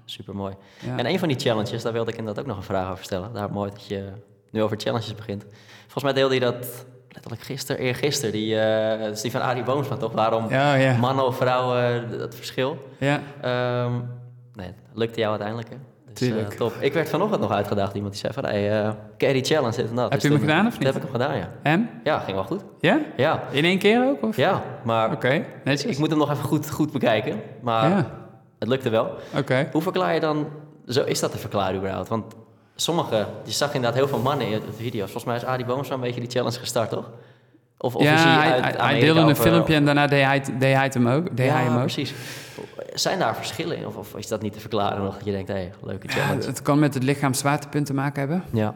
[0.05, 0.53] Super mooi.
[0.79, 0.97] ja.
[0.97, 3.33] En een van die challenges, daar wilde ik inderdaad ook nog een vraag over stellen.
[3.33, 4.09] Daar mooi dat je
[4.51, 5.45] nu over challenges begint.
[5.81, 8.31] Volgens mij deelde je dat letterlijk gisteren, eergisteren.
[8.31, 10.11] Die, eh dat die van Arie Boomsma toch?
[10.11, 10.97] Waarom Ja, ja.
[10.97, 12.77] mannen of vrouwen, eh, dat verschil.
[12.99, 13.19] ja.
[13.41, 13.93] Ehm,
[14.53, 15.75] nee, lukte jou uiteindelijk, hè?
[16.13, 16.51] Dus, Tuurlijk.
[16.51, 16.73] eh, top.
[16.79, 17.93] Ik werd vanochtend nog uitgedaagd.
[17.95, 20.11] Iemand die zei van, hey, die challenge, dit en dat.
[20.11, 20.87] Heb Dus je hem toen- gedaan of niet?
[20.87, 21.49] heb ik hem gedaan, ja.
[21.63, 21.89] En?
[22.03, 22.63] Ja, ging wel goed.
[22.79, 22.99] Ja?
[23.17, 24.23] Ja, In één keer ook?
[24.23, 24.35] Of?
[24.35, 27.41] ja maar Oké, ik moet hem nog even goed, goed bekijken.
[27.61, 28.05] Maar Ja,
[28.65, 29.15] het lukte wel.
[29.37, 29.69] oké.
[29.71, 30.47] Hoe verklaar je dan,
[30.87, 32.07] zo is dat te verklaren überhaupt?
[32.07, 32.33] Want
[32.75, 35.11] sommige, je zag inderdaad heel veel mannen in de video's.
[35.11, 37.11] Volgens mij is Adi Boomsma een beetje die challenge gestart, toch?
[37.77, 40.73] Of, of ja, hij uit hij- deelde een eh, filmpje en daarna deed hij, deed
[40.73, 41.37] hij het hem ook.
[41.37, 41.79] Deed ja, hij hem ook.
[41.79, 42.13] precies.
[42.93, 43.87] Zijn daar verschillen in?
[43.87, 45.15] Of, of is dat niet te verklaren nog?
[45.15, 46.45] Dat je denkt, hé, hey, leuke Ja, challenge.
[46.45, 48.43] het kan met het lichaam zwaartepunt te maken hebben.
[48.53, 48.75] Ja,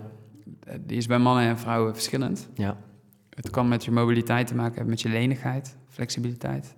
[0.79, 2.47] Die is bij mannen en vrouwen verschillend.
[2.53, 2.77] ja,
[3.35, 6.75] Het kan met je mobiliteit te maken hebben, met je lenigheid, flexibiliteit.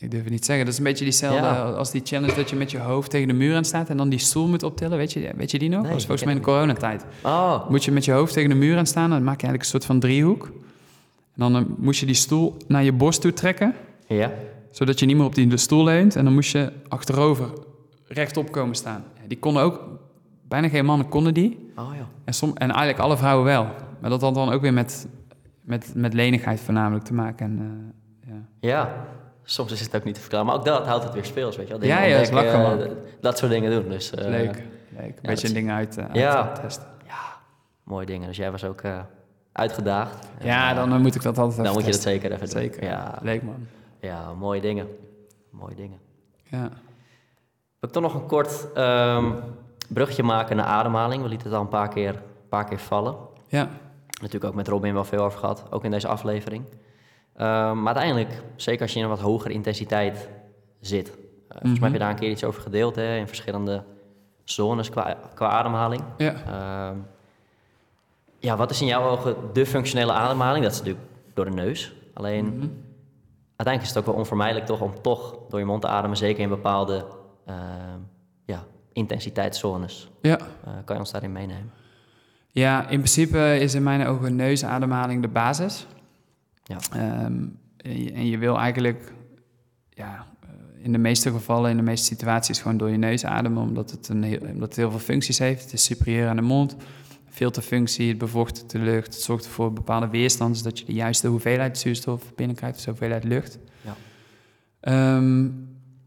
[0.00, 0.64] Ik durf het niet zeggen.
[0.64, 1.62] Dat is een beetje diezelfde Ja.
[1.70, 4.08] als die challenge dat je met je hoofd tegen de muur aan staat en dan
[4.08, 4.98] die stoel moet optillen.
[4.98, 5.82] Weet je, weet je die nog?
[5.82, 7.04] Nee, dat volgens mij in de coronatijd.
[7.22, 9.62] Oh, Moet je met je hoofd tegen de muur aan staan, dan maak je eigenlijk
[9.62, 10.44] een soort van driehoek.
[10.44, 13.74] En dan eh, moest je die stoel naar je borst toe trekken,
[14.06, 14.32] ja.
[14.70, 16.16] zodat je niet meer op die stoel leunt.
[16.16, 17.48] En dan moest je achterover
[18.06, 19.04] rechtop komen staan.
[19.26, 19.80] Die konden ook,
[20.48, 21.70] bijna geen mannen konden die.
[21.76, 22.08] Oh ja.
[22.24, 23.66] En, som, en eigenlijk alle vrouwen wel.
[24.00, 25.06] Maar dat had dan ook weer met,
[25.60, 27.46] met, met lenigheid voornamelijk te maken.
[27.46, 28.68] En, eh, ja.
[28.68, 29.06] Ja,
[29.50, 30.46] soms is het ook niet te verklaren.
[30.46, 31.82] Maar ook dat houdt het weer speels, weet je wel.
[31.88, 32.82] Ja, Dingen ja, dat is man.
[32.82, 33.88] eh, Dat soort dingen doen.
[33.90, 34.62] Dus, eh, leuk.
[34.96, 35.06] leuk.
[35.06, 36.52] Een beetje dingen uit, eh, uit Ja.
[36.52, 36.86] testen.
[37.82, 38.26] Mooie dingen.
[38.28, 38.82] Dus jij was ook
[39.52, 40.28] uitgedaagd.
[40.42, 42.60] Ja, dan moet ik dat altijd dan even moet je dat zeker even doen.
[42.60, 42.84] Zeker.
[42.84, 43.66] Ja, Leuk man.
[44.00, 44.86] ja, mooie dingen.
[45.50, 45.98] Mooie dingen.
[46.44, 46.68] Ja.
[47.80, 48.72] Ik toch nog een kort...
[48.74, 49.32] ehm,
[49.88, 51.22] bruggetje maken naar ademhaling.
[51.22, 53.14] We lieten het al een paar keer, paar keer vallen.
[53.46, 53.68] Ja.
[54.20, 56.64] Natuurlijk ook met Robin wel veel over gehad, ook in deze aflevering.
[57.38, 60.28] Ehm, maar uiteindelijk, zeker als je in een wat hogere intensiteit
[60.80, 61.08] zit.
[61.08, 61.14] Uh,
[61.48, 63.82] Volgens mij heb je daar een keer iets over gedeeld, hè, in verschillende
[64.44, 66.02] zones qua, qua ademhaling.
[66.16, 66.34] Ja.
[66.46, 66.96] Ehm,
[68.38, 70.62] ja, wat is in jouw ogen de functionele ademhaling?
[70.64, 71.92] Dat is natuurlijk door de neus.
[72.14, 72.66] Alleen, Mhm.
[73.56, 76.42] uiteindelijk is het ook wel onvermijdelijk toch om toch door je mond te ademen, zeker
[76.42, 77.04] in bepaalde
[77.46, 77.98] ehm,
[78.44, 80.08] ja, intensiteitszones.
[80.22, 80.38] Ja.
[80.38, 81.72] Eh, kan je ons daarin meenemen?
[82.50, 85.86] Ja, in principe is in mijn ogen neusademhaling de basis.
[86.68, 86.78] Ja.
[86.92, 87.46] Ehm,
[87.76, 89.12] en, je, en je wil eigenlijk,
[89.90, 93.62] ja, eh, in de meeste gevallen, in de meeste situaties, gewoon door je neus ademen,
[93.62, 95.62] omdat het, een heel, omdat het heel veel functies heeft.
[95.62, 96.76] Het is superieur aan de mond,
[97.28, 101.78] filterfunctie, het bevochtigt de lucht, het zorgt voor bepaalde weerstand, zodat je de juiste hoeveelheid
[101.78, 103.58] zuurstof binnenkrijgt, dus de hoeveelheid lucht.
[103.80, 103.96] Ja.
[104.80, 105.48] Ehm,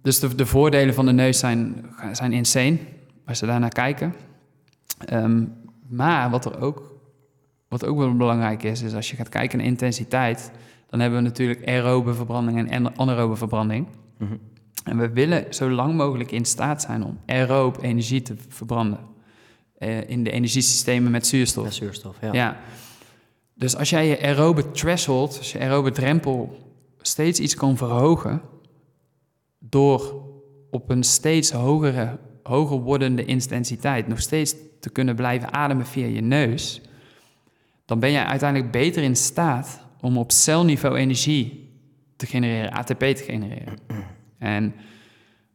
[0.01, 2.77] dus de, de voordelen van de neus zijn, zijn insane,
[3.25, 4.13] als ze daarnaar kijken.
[5.05, 5.45] Ehm,
[5.87, 6.90] maar wat er ook,
[7.71, 10.51] wat ook wel belangrijk is, is als je gaat kijken naar intensiteit,
[10.89, 13.87] dan hebben we natuurlijk aerobe verbranding en anaerobe verbranding.
[14.17, 14.33] Mhm.
[14.83, 18.99] En we willen zo lang mogelijk in staat zijn om aeroob energie te verbranden
[19.77, 21.65] eh, in de energiesystemen met zuurstof.
[21.65, 22.33] Ja, zuurstof, ja.
[22.33, 22.57] Ja.
[23.53, 26.57] Dus als jij je aerobe threshold, als je aerobe drempel,
[27.01, 28.41] steeds iets kan verhogen
[29.59, 30.25] door
[30.71, 36.21] op een steeds hogere, hoger wordende intensiteit nog steeds te kunnen blijven ademen via je
[36.21, 36.81] neus,
[37.91, 41.69] dan ben je uiteindelijk beter in staat om op celniveau energie
[42.15, 43.73] te genereren, ATP te genereren.
[44.37, 44.73] En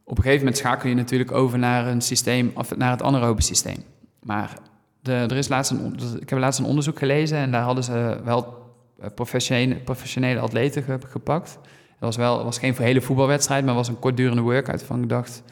[0.03, 3.41] op een gegeven moment schakel je natuurlijk over naar een systeem, of naar het anaerobe
[3.41, 3.77] systeem.
[4.23, 4.57] Maar
[5.01, 7.83] de, er is laatst een, on- ik heb laatst een onderzoek gelezen en daar hadden
[7.83, 8.55] ze wel
[8.99, 11.59] eh, professionele, professionele atleten ge- gepakt.
[11.89, 15.43] Het was wel was geen hele voetbalwedstrijd, maar was een kortdurende workout van, ik dacht,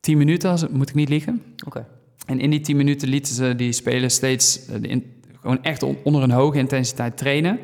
[0.00, 1.42] 10 minuten, moet ik niet liegen.
[1.66, 1.86] Oké.
[2.26, 5.16] En in die 10 minuten lieten ze die spelers steeds eh, de in-
[5.48, 7.58] gewoon echt on- onder een hoge intensiteit trainen.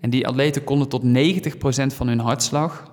[0.00, 2.92] En die atleten konden tot 90% van hun hartslag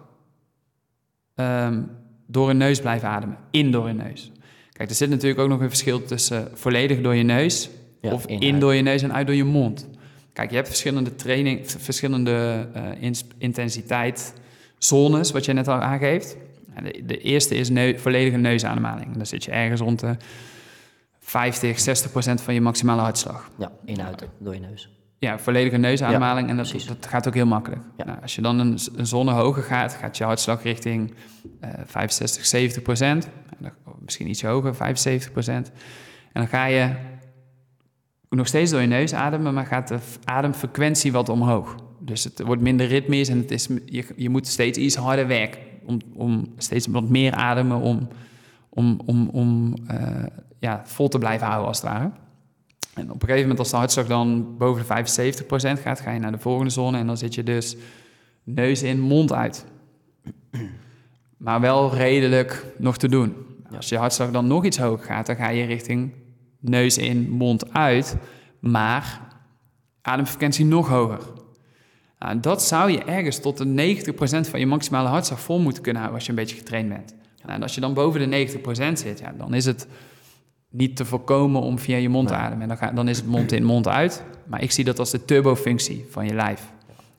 [1.36, 1.82] ehm,
[2.28, 3.38] door hun neus blijven ademen.
[3.52, 4.32] In door hun neus.
[4.72, 7.70] Kijk, er zit natuurlijk ook nog een verschil tussen volledig door je neus
[8.02, 9.90] Ja, of in, door je neus en uit door je mond.
[10.34, 14.34] Kijk, je hebt verschillende training, verschillende eh, ins- intensiteit
[14.78, 16.38] zones, wat je net al aangeeft.
[16.84, 19.16] De, de eerste is neu, volledige neusademhaling.
[19.16, 20.16] Dan zit je ergens rond de
[21.26, 23.50] 50, 60 procent van je maximale hartslag.
[23.58, 24.90] Ja, in uit door je neus.
[25.20, 27.82] Ja, volledige neusademhaling en dat, dat gaat ook heel makkelijk.
[27.98, 28.06] Ja.
[28.06, 31.14] Nou, als je dan een, een zone hoger gaat, gaat je hartslag richting
[31.60, 33.30] eh 65, 70 procent.
[34.00, 35.72] Misschien iets hoger, 75 procent.
[36.34, 36.90] En dan ga je
[38.30, 41.76] nog steeds door je neus ademen, maar gaat de ademfrequentie wat omhoog.
[42.00, 45.62] Dus het wordt minder ritmisch en het is, je, je moet steeds iets harder werken.
[45.86, 48.08] Om, om steeds wat meer ademen om,
[48.70, 50.24] om, om, om eh,
[50.60, 52.12] ja, vol te blijven houden als het ware.
[52.94, 55.44] En op een gegeven moment als de hartslag dan boven de
[55.78, 57.76] 75% gaat, ga je naar de volgende zone en dan zit je dus
[58.44, 59.66] neus in, mond uit.
[61.38, 63.36] Maar wel redelijk nog te doen.
[63.76, 66.14] Als je hartslag dan nog iets hoger gaat, dan ga je richting
[66.60, 68.18] neus in, mond uit,
[68.60, 69.22] maar
[70.02, 71.20] ademfrequentie nog hoger.
[72.20, 73.96] Nou, dat zou je ergens tot de
[74.46, 77.16] 90% van je maximale hartslag vol moeten kunnen houden als je een beetje getraind bent.
[77.42, 79.88] Nou, en als je dan boven de 90% zit, ja, dan is het
[80.78, 82.62] niet te voorkomen om via je mond te ademen.
[82.62, 84.24] En dan, ga, dan is het mond in, mond uit.
[84.48, 86.62] Maar ik zie dat als de turbofunctie van je lijf.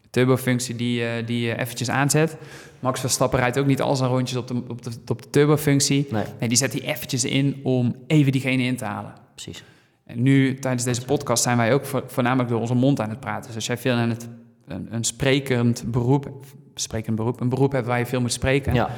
[0.03, 2.37] De turbofunctie die, eh, die je eventjes aanzet.
[2.81, 6.07] Max Verstappen rijdt ook niet al zijn rondjes op de, op de, op de turbofunctie.
[6.11, 9.12] Nee, Nee, die zet hij eventjes in om even diegene in te halen.
[9.35, 9.65] precies.
[10.05, 13.20] En nu, tijdens deze podcast, zijn wij ook vo- voornamelijk door onze mond aan het
[13.20, 13.47] praten.
[13.47, 14.28] Dus als jij veel aan het,
[14.66, 16.31] een, een sprekend beroep,
[16.74, 18.91] sprekend beroep, een beroep hebt waar je veel moet spreken, Ja,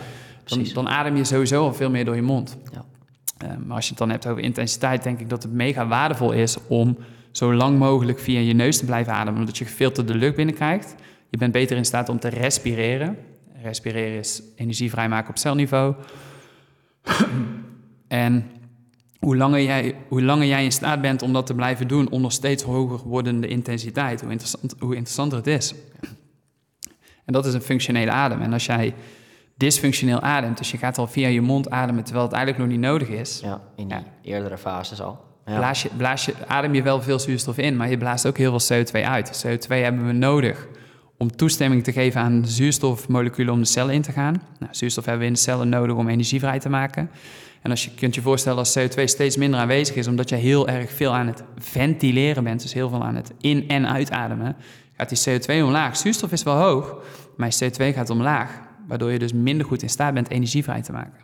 [0.44, 2.56] dan, dan adem je sowieso al veel meer door je mond.
[2.72, 2.85] Ja.
[3.39, 6.32] Eh, maar als je het dan hebt over intensiteit, denk ik dat het mega waardevol
[6.32, 6.98] is om
[7.31, 10.94] zo lang mogelijk via je neus te blijven ademen, omdat je gefilterde lucht binnenkrijgt.
[11.31, 13.16] Je bent beter in staat om te respireren.
[13.62, 15.94] Respireren is energie vrijmaken op celniveau.
[18.09, 18.51] en
[19.19, 22.32] hoe langer, jij, hoe langer jij in staat bent om dat te blijven doen onder
[22.32, 25.74] steeds hoger wordende intensiteit, hoe, interessant, hoe interessanter het is.
[27.24, 28.40] En dat is een functionele adem.
[28.40, 28.94] En als jij
[29.59, 32.86] dysfunctioneel ademt, dus je gaat al via je mond ademen terwijl het eigenlijk nog niet
[32.86, 34.05] nodig is, Ja, in die Ja.
[34.22, 35.26] eerdere fases al.
[35.47, 35.56] Ja.
[35.56, 38.59] blaas je, blaas je, adem je wel veel zuurstof in, maar je blaast ook heel
[38.59, 39.44] veel CO2 uit.
[39.47, 40.66] CO2 hebben we nodig
[41.16, 44.43] om toestemming te geven aan zuurstofmoleculen om de cellen in te gaan.
[44.59, 47.10] Nou, zuurstof hebben we in de cellen nodig om energie vrij te maken.
[47.62, 50.68] En als je kunt je voorstellen als CO2 steeds minder aanwezig is, omdat je heel
[50.68, 54.56] erg veel aan het ventileren bent, dus heel veel aan het in- en uitademen,
[54.97, 55.97] gaat die CO2 omlaag.
[55.97, 56.97] Zuurstof is wel hoog,
[57.36, 58.51] maar je CO2 gaat omlaag,
[58.89, 61.20] waardoor je dus minder goed in staat bent energie vrij te maken.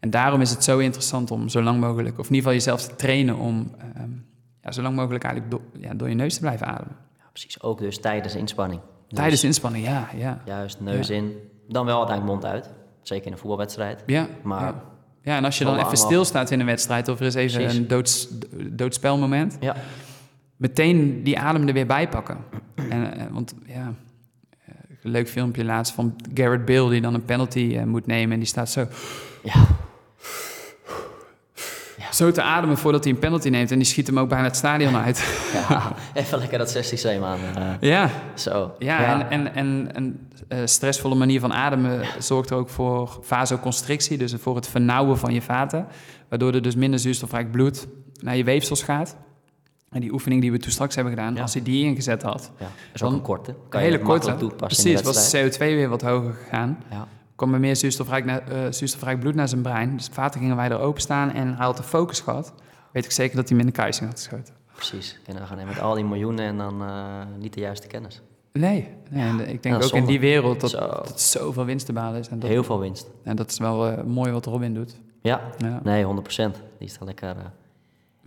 [0.00, 2.82] En daarom is het zo interessant om zo lang mogelijk, of in ieder geval jezelf
[2.88, 4.10] te trainen om ehm,
[4.62, 6.96] ja, zo lang mogelijk eigenlijk do- ja, door je neus te blijven ademen.
[7.18, 8.80] Ja, precies, ook dus tijdens inspanning.
[9.08, 10.42] Dus Tijdens inspanning, ja, ja.
[10.44, 11.32] Juist neus in,
[11.68, 12.70] dan wel uiteindelijk mond uit.
[13.02, 14.02] Zeker in een voetbalwedstrijd.
[14.06, 14.74] Ja, Maar-
[15.22, 15.36] ja.
[15.36, 17.78] En als je dan even stilstaat in een wedstrijd of er is even Precies.
[17.78, 18.28] een doods,
[18.70, 19.76] doodspelmoment, Ja,
[20.56, 22.36] meteen die adem er weer bij pakken.
[22.74, 23.92] En, eh, want ja,
[25.02, 28.38] een leuk filmpje laatst van Garrett Bale die dan een penalty eh, moet nemen en
[28.38, 28.86] die staat zo,
[29.42, 29.66] ja,
[32.12, 34.56] zo te ademen voordat hij een penalty neemt en die schiet hem ook bijna het
[34.56, 35.18] stadion uit.
[35.68, 35.92] ja.
[36.14, 37.38] even lekker dat 16 systeem aan.
[37.56, 38.74] eh, ja, zo.
[38.78, 44.18] ja, en, en, en een eh, stressvolle manier van ademen zorgt er ook voor vasoconstrictie,
[44.18, 45.86] dus voor het vernauwen van je vaten,
[46.28, 47.86] waardoor er dus minder zuurstofrijk bloed
[48.20, 49.16] naar je weefsels gaat.
[49.90, 51.42] En die oefening die we toen straks hebben gedaan, Ja.
[51.42, 52.64] als hij die ingezet had, ja.
[52.64, 53.54] Dat is ook Dan- een korte.
[53.68, 56.78] Kan een hele korte, toepassen precies, was de CO2 weer wat hoger gegaan.
[56.90, 57.06] Ja,
[57.36, 59.96] kwam er meer zuurstofrijk, na- eh, zuurstofrijk bloed naar zijn brein.
[59.96, 62.52] Dus vaten gingen wijder openstaan en hij had de focus gehad.
[62.92, 64.54] Weet ik zeker dat hij minder kruising had geschoten.
[64.74, 65.18] precies.
[65.26, 68.22] En dan gaan met al die miljoenen en dan eh, niet de juiste kennis.
[68.52, 70.78] Nee, nee en ik denk ook in die wereld dat, Zo.
[70.78, 72.28] dat zoveel winst te behalen is.
[72.28, 73.06] En dat, Heel veel winst.
[73.24, 74.96] en dat is wel eh, mooi wat Robin doet.
[75.22, 75.80] Ja, Ja.
[75.82, 76.54] nee, 100%.
[76.78, 77.36] Die is er lekker.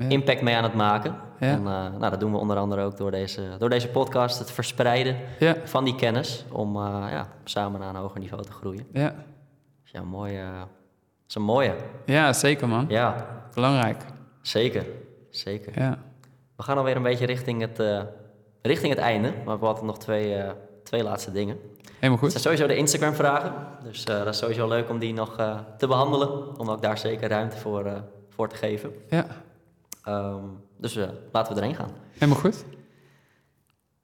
[0.08, 1.16] Impact mee aan het maken.
[1.40, 1.64] En eh,
[1.98, 5.16] nou, dat doen we onder andere ook door deze, door deze podcast, het verspreiden
[5.64, 8.86] van die kennis, om eh, ja, samen naar een hoger niveau te groeien.
[8.94, 9.14] ja.
[9.84, 10.38] Dus ja, mooi.
[10.38, 10.68] eh, dat
[11.28, 11.76] is een mooie.
[12.06, 12.86] ja, zeker man.
[12.88, 14.06] Ja, Belangrijk.
[14.42, 14.86] zeker.
[15.30, 15.80] Zeker.
[15.80, 15.98] Ja.
[16.56, 18.06] We gaan alweer een beetje richting het,
[18.62, 20.38] richting het einde, maar we hadden nog twee,
[20.84, 21.58] twee laatste dingen.
[21.86, 22.32] Helemaal Het goed.
[22.32, 23.54] zijn sowieso de Instagram-vragen,
[23.84, 25.36] dus dat is sowieso leuk om die nog
[25.78, 28.92] te behandelen, om ook daar zeker ruimte voor, voor te geven.
[29.10, 29.26] Ja,
[30.04, 30.44] Ehm,
[30.78, 31.92] dus eh, laten we erheen gaan.
[32.14, 32.66] helemaal goed.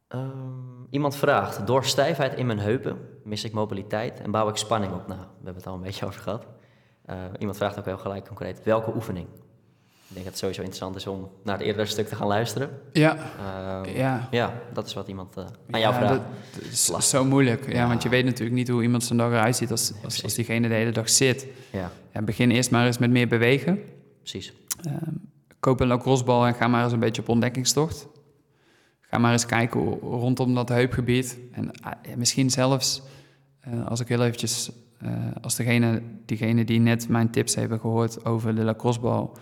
[0.07, 4.93] Ehm, iemand vraagt, door stijfheid in mijn heupen mis ik mobiliteit en bouw ik spanning
[4.93, 5.07] op.
[5.07, 6.45] Nou, we hebben het al een beetje over gehad.
[7.05, 9.27] Eh, iemand vraagt ook heel gelijk concreet, welke oefening?
[10.09, 12.69] Ik denk dat het sowieso interessant is om naar het eerdere stuk te gaan luisteren.
[12.93, 14.27] Ja, Ehm, ja.
[14.31, 16.21] ja, dat is wat iemand eh, aan jou Ja, vraagt.
[16.53, 17.19] dat, is Lastig.
[17.19, 17.65] zo moeilijk.
[17.67, 17.87] Ja, Ja.
[17.87, 20.73] want je weet natuurlijk niet hoe iemand zijn dag eruit ziet als, als, diegene de
[20.73, 21.47] hele dag zit.
[21.71, 23.79] Ja, Ja, begin eerst maar eens met meer bewegen.
[24.21, 24.53] precies.
[25.59, 28.07] Koop een lacrossebal en ga maar eens een beetje op ontdekkingstocht.
[29.01, 31.37] Ga maar eens kijken rondom dat heupgebied.
[31.51, 33.01] En ah, misschien zelfs,
[33.59, 35.11] eh, als ik heel eventjes, eh,
[35.41, 39.37] als degene, diegene die net mijn tips hebben gehoord over de lacrossebal,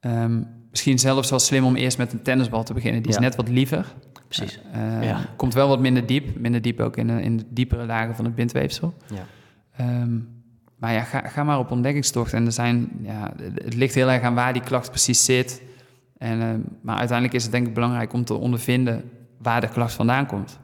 [0.00, 3.00] ehm, misschien zelfs wel slim om eerst met een tennisbal te beginnen.
[3.02, 3.22] Die is Ja.
[3.22, 3.94] net wat liever.
[4.28, 4.60] Precies.
[4.72, 5.20] Eh, Ja.
[5.36, 6.38] Komt wel wat minder diep.
[6.38, 8.94] Minder diep ook in, de- in de diepere lagen van het bindweefsel.
[9.14, 9.26] Ja.
[9.76, 10.18] Ehm,
[10.76, 12.32] maar ja, ga, ga maar op ontdekkingstocht.
[12.32, 15.62] En er zijn, ja, het ligt heel erg aan waar die klacht precies zit.
[16.18, 19.94] En, ehm, maar uiteindelijk is het denk ik belangrijk om te ondervinden waar de klacht
[19.94, 20.58] vandaan komt.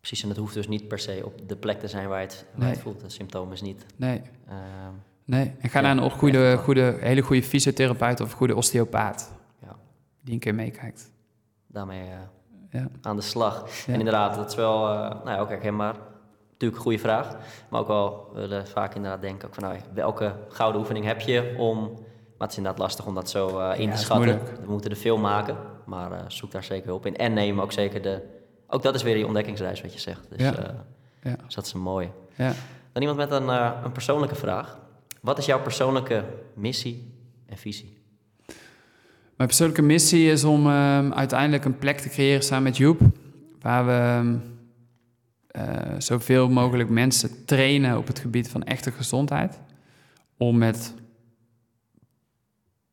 [0.00, 2.46] Precies, en het hoeft dus niet per se op de plek te zijn waar het,
[2.54, 3.02] waar het voelt.
[3.02, 3.86] Het symptoom is niet...
[3.96, 4.58] Nee, ehm,
[5.24, 5.52] nee.
[5.60, 9.32] En ga Ja, naar een goede, goede, hele goede fysiotherapeut of goede osteopaat.
[9.62, 9.76] Ja.
[10.20, 11.10] Die een keer meekijkt.
[11.66, 12.16] daarmee eh,
[12.80, 12.88] Ja.
[13.02, 13.84] aan de slag.
[13.86, 13.92] Ja.
[13.92, 15.94] En inderdaad, dat is wel eh, nou ja, ook herkenbaar.
[16.58, 17.36] Natuurlijk een goede vraag.
[17.70, 21.20] Maar ook wel, we willen vaak inderdaad denken ook van, nou, welke gouden oefening heb
[21.20, 21.78] je om...
[22.38, 24.40] Maar het is inderdaad lastig om dat zo eh, in Ja, te schatten.
[24.64, 25.56] We moeten er veel maken,
[25.86, 27.16] maar eh, zoek daar zeker hulp in.
[27.16, 28.22] En neem ook zeker de...
[28.68, 30.26] Ook dat is weer die ontdekkingsreis wat je zegt.
[30.30, 30.54] Dus, Ja.
[30.56, 30.74] eh,
[31.22, 31.36] Ja.
[31.44, 32.08] dus dat is een mooie.
[32.34, 32.52] Ja.
[32.92, 33.48] Dan iemand met een,
[33.84, 34.78] een persoonlijke vraag.
[35.20, 36.24] Wat is jouw persoonlijke
[36.54, 37.14] missie
[37.46, 37.98] en visie?
[39.36, 43.00] Mijn persoonlijke missie is om ehm, uiteindelijk een plek te creëren samen met Joep.
[43.60, 44.40] Waar we ehm, eh,
[45.98, 49.58] zoveel mogelijk mensen trainen op het gebied van echte gezondheid.
[50.36, 50.94] Om met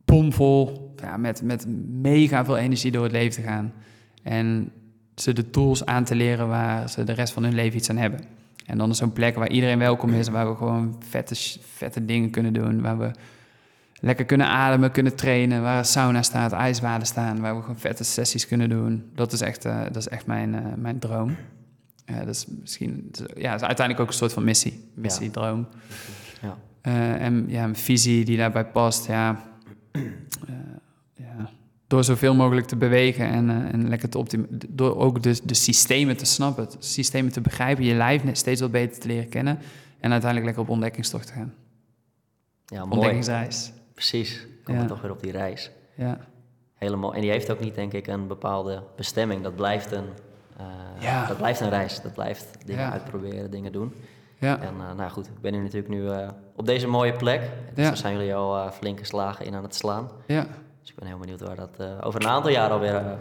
[0.05, 3.73] bomvol, ja, met, met mega veel energie door het leven te gaan.
[4.23, 4.71] En
[5.15, 7.97] ze de tools aan te leren waar ze de rest van hun leven iets aan
[7.97, 8.19] hebben.
[8.65, 12.29] En dan is zo'n plek waar iedereen welkom is, waar we gewoon vette, vette dingen
[12.29, 12.81] kunnen doen.
[12.81, 13.11] Waar we
[13.99, 18.03] lekker kunnen ademen, kunnen trainen, waar een sauna staat, ijsbaden staan, waar we gewoon vette
[18.03, 19.11] sessies kunnen doen.
[19.15, 21.35] Dat is echt, eh, dat is echt mijn, eh, mijn droom.
[22.05, 25.67] Ja, dat is misschien, ja, is uiteindelijk ook een soort van missie, missie, droom.
[26.41, 26.57] Ja.
[26.81, 29.43] Eh, en ja, een visie die daarbij past, ja,
[29.91, 30.01] eh,
[31.13, 31.49] ja.
[31.87, 35.53] door zoveel mogelijk te bewegen en, eh, en lekker te optimaliseren, door ook de, de
[35.53, 39.29] systemen te snappen, de systemen te begrijpen, je lijf net steeds wat beter te leren
[39.29, 39.57] kennen
[39.99, 41.53] en uiteindelijk lekker op ontdekkingstocht te gaan.
[42.65, 42.91] Ja, mooi.
[42.91, 43.71] Ontdekkingsreis.
[43.93, 44.47] Precies.
[44.63, 44.87] Komen Ja.
[44.87, 45.71] we toch weer op die reis.
[45.95, 46.17] Ja.
[46.75, 47.13] Helemaal.
[47.13, 49.43] En die heeft ook niet, denk ik, een bepaalde bestemming.
[49.43, 50.05] Dat blijft een,
[50.99, 51.25] Ja.
[51.27, 52.01] dat blijft een reis.
[52.01, 52.91] Dat blijft dingen Ja.
[52.91, 53.95] uitproberen, dingen doen.
[54.37, 54.59] Ja.
[54.61, 57.39] En eh, nou goed, ik ben nu natuurlijk nu eh, op deze mooie plek.
[57.41, 57.83] Dus Ja.
[57.83, 60.09] daar zijn jullie al eh, flinke slagen in aan het slaan.
[60.27, 60.45] Ja.
[60.81, 63.11] Dus ik ben heel benieuwd waar dat eh, over een aantal jaar alweer eh,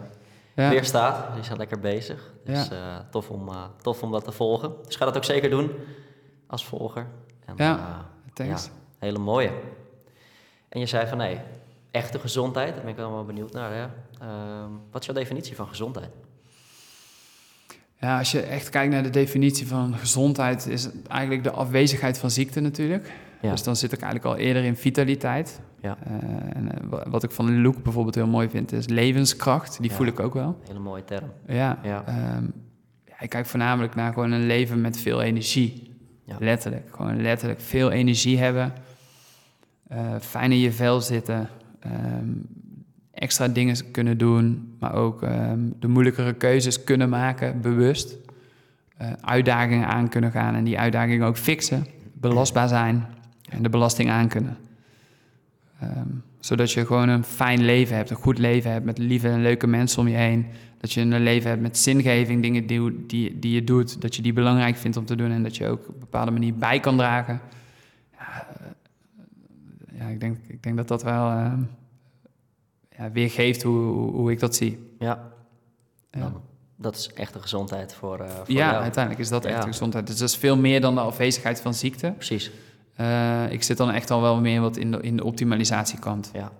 [0.53, 0.69] Ja.
[0.69, 1.25] weer staat.
[1.29, 2.31] Jullie zijn lekker bezig.
[2.45, 2.77] Dus eh,
[3.11, 4.71] tof, om, eh, tof om dat te volgen.
[4.85, 5.71] Dus ga dat ook zeker doen
[6.47, 7.05] als volger.
[7.45, 7.83] En, Ja, eh,
[8.33, 8.65] Thanks.
[8.65, 9.51] ja, hele mooie.
[10.69, 11.39] En je zei van nee,
[11.91, 13.71] echte gezondheid, daar ben ik wel wel benieuwd naar.
[13.73, 13.85] Hè?
[14.19, 16.09] Ehm, wat is jouw definitie van gezondheid?
[18.03, 22.17] Ja, als je echt kijkt naar de definitie van gezondheid, is het eigenlijk de afwezigheid
[22.17, 23.11] van ziekte natuurlijk.
[23.41, 23.51] Ja.
[23.51, 25.59] Dus dan zit ik eigenlijk al eerder in vitaliteit.
[25.81, 25.97] Ja.
[26.03, 26.11] Eh,
[26.57, 29.77] en eh, wa- wat ik van Luke bijvoorbeeld heel mooi vind, is levenskracht.
[29.81, 29.95] Die Ja.
[29.95, 30.59] voel ik ook wel.
[30.67, 31.31] Hele mooie term.
[31.47, 31.79] Ja.
[31.83, 32.03] Ja.
[32.05, 32.43] ehm,
[33.05, 35.91] ja, ik kijk voornamelijk naar gewoon een leven met veel energie.
[36.25, 36.35] Ja.
[36.39, 36.87] Letterlijk.
[36.95, 38.73] Gewoon letterlijk veel energie hebben.
[39.87, 41.49] eh, fijn in je vel zitten.
[41.79, 42.27] ehm,
[43.13, 44.75] extra dingen kunnen doen.
[44.79, 48.15] Maar ook ehm, de moeilijkere keuzes kunnen maken, bewust.
[48.97, 51.85] Eh, uitdagingen aan kunnen gaan en die uitdagingen ook fixen.
[52.13, 53.05] Belastbaar zijn
[53.49, 54.57] en de belasting aan kunnen.
[55.79, 56.07] Ehm,
[56.39, 59.67] zodat je gewoon een fijn leven hebt, een goed leven hebt met lieve en leuke
[59.67, 60.45] mensen om je heen.
[60.77, 64.21] Dat je een leven hebt met zingeving, dingen die, die, die je doet, dat je
[64.21, 66.79] die belangrijk vindt om te doen en dat je ook op een bepaalde manier bij
[66.79, 67.41] kan dragen.
[68.17, 68.47] Ja,
[69.97, 71.61] eh, ik, denk, ik denk dat dat wel ehm,
[72.97, 74.91] ja, weergeeft hoe, hoe, hoe ik dat zie.
[74.99, 75.31] Ja,
[76.11, 76.41] Ja, dan,
[76.75, 78.81] dat is echte gezondheid voor, eh, voor ja jou.
[78.83, 79.67] uiteindelijk is dat echt Ja.
[79.67, 80.07] gezondheid.
[80.07, 82.11] Dus dat is veel meer dan de afwezigheid van ziekte.
[82.11, 82.51] Precies,
[82.95, 86.29] Eh, ik zit dan echt al wel meer wat in de, in de optimalisatiekant.
[86.33, 86.51] ja.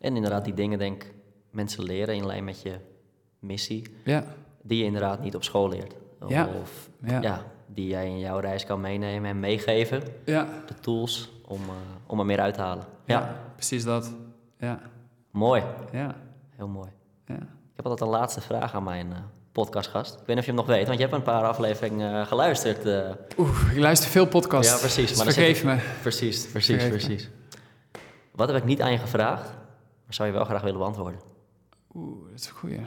[0.00, 1.14] En inderdaad die dingen denk ik
[1.50, 2.74] mensen leren in lijn met je
[3.38, 4.24] missie, Ja,
[4.62, 5.94] die je inderdaad niet op school leert.
[6.28, 6.48] Ja.
[6.62, 10.02] Of ja, ja, die jij in jouw reis kan meenemen en meegeven.
[10.24, 10.48] ja.
[10.66, 11.74] De tools om, eh,
[12.06, 12.84] om er meer uit te halen.
[13.04, 14.14] Ja, precies dat.
[14.58, 14.80] Ja,
[15.36, 15.62] mooi.
[15.92, 16.14] ja,
[16.56, 16.88] Heel mooi.
[17.26, 17.34] ja.
[17.34, 19.18] Ik heb altijd een laatste vraag aan mijn eh,
[19.52, 20.12] podcastgast.
[20.12, 22.26] Ik weet niet of je hem nog weet, want je hebt een paar afleveringen eh,
[22.26, 22.84] geluisterd.
[22.84, 23.10] eh.
[23.38, 24.72] Oeh, ik luister veel podcasts.
[24.72, 25.78] Ja, precies, Dus maar vergeef me.
[26.00, 26.96] Precies, precies, Vergeef me.
[27.06, 27.30] precies.
[28.32, 29.44] Wat heb ik niet aan je gevraagd,
[30.04, 31.20] maar zou je wel graag willen beantwoorden?
[31.94, 32.86] Oeh, dat is een goeie.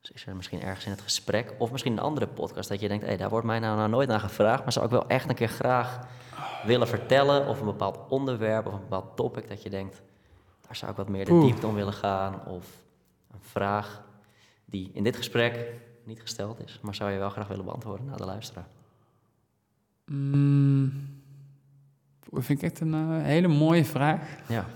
[0.00, 2.88] Dus is er misschien ergens in het gesprek, of misschien een andere podcast, dat je
[2.88, 5.28] denkt, hé, daar wordt mij nou, nou nooit naar gevraagd, maar zou ik wel echt
[5.28, 5.98] een keer graag
[6.64, 10.02] willen vertellen, of een bepaald onderwerp, of een bepaald topic, dat je denkt,
[10.68, 11.44] daar zou ik wat meer de Oeh.
[11.44, 12.66] diepte om willen gaan, of
[13.32, 14.04] een vraag
[14.64, 15.72] die in dit gesprek
[16.04, 18.66] niet gesteld is, maar zou je wel graag willen beantwoorden naar de luisteraar?
[20.06, 20.92] Mm,
[22.30, 24.20] dat vind ik echt een eh, hele mooie vraag.
[24.48, 24.66] Ja.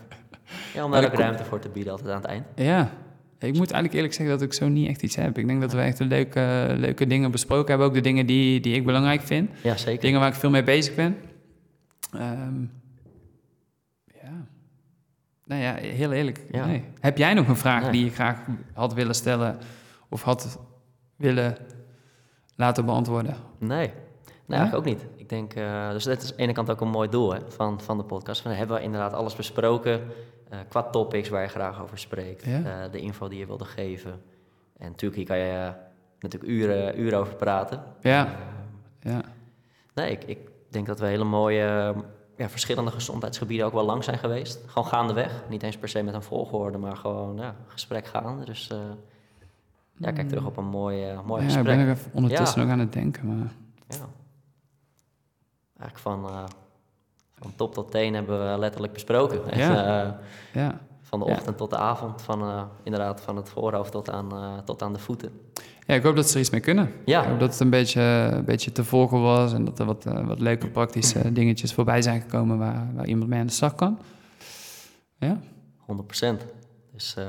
[0.75, 2.45] Ja, om daar ook ruimte voor te bieden altijd aan het eind.
[2.55, 2.91] Ja,
[3.39, 5.39] ik moet eigenlijk eerlijk zeggen dat ik zo niet echt iets heb.
[5.39, 7.87] Ik denk dat we echt een leuke, leuke dingen besproken hebben.
[7.87, 9.51] Ook de dingen die, die ik belangrijk vind.
[9.63, 10.01] Ja, zeker.
[10.01, 11.17] Dingen waar ik veel mee bezig ben.
[12.13, 12.65] Ehm.
[15.53, 16.41] Nou ja, heel eerlijk.
[16.51, 16.67] Ja.
[16.67, 16.85] Nee.
[17.01, 17.91] Heb jij nog een vraag Nee.
[17.91, 18.39] die je graag
[18.75, 19.59] had willen stellen
[20.09, 20.59] of had
[21.17, 21.57] willen
[22.57, 23.37] laten beantwoorden?
[23.59, 23.69] Nee,
[24.47, 25.07] nee eigenlijk ook niet.
[25.17, 27.39] Ik denk, eh, dus dit is aan de ene kant ook een mooi doel hè,
[27.49, 28.41] van, van de podcast.
[28.43, 30.01] Van, hebben we inderdaad alles besproken
[30.49, 32.45] eh, qua topics waar je graag over spreekt.
[32.45, 32.85] Ja.
[32.85, 34.23] eh, de info die je wilde geven.
[34.77, 35.73] En natuurlijk, hier kan je
[36.19, 37.83] natuurlijk uren, uren over praten.
[38.01, 38.29] Ja,
[39.01, 39.21] ja.
[39.95, 40.39] nee, ik, ik
[40.69, 41.95] denk dat we hele mooie,
[42.37, 44.61] ja, verschillende gezondheidsgebieden ook wel lang zijn geweest.
[44.67, 45.43] Gewoon gaandeweg.
[45.49, 48.45] Niet eens per se met een volgorde, maar gewoon ja, gesprek gaande.
[48.45, 48.79] Dus eh,
[49.97, 51.77] ja, kijk terug op een mooi, eh, mooi ja, ik gesprek.
[51.77, 52.65] ben er even ondertussen Ja.
[52.67, 53.27] nog aan het denken.
[53.27, 53.53] Maar...
[53.89, 54.07] Ja.
[55.79, 56.45] Eigenlijk van, eh,
[57.41, 59.51] van top tot teen hebben we letterlijk besproken.
[59.51, 60.19] En, Ja.
[60.53, 60.81] Ja.
[61.03, 61.33] van de Ja.
[61.33, 64.33] ochtend tot de avond, van, inderdaad van het voorhoofd tot aan,
[64.65, 65.41] tot aan de voeten.
[65.93, 66.85] Ja, ik hoop dat ze er iets mee kunnen.
[66.85, 68.01] Ik Ja, hoop dat het een beetje,
[68.33, 72.03] een beetje te volgen was en dat er wat, eh, wat leuke praktische dingetjes voorbij
[72.03, 73.99] zijn gekomen waar, waar iemand mee aan de slag kan.
[75.19, 75.41] Ja.
[75.87, 76.47] 100%.
[76.93, 77.25] Dus eh,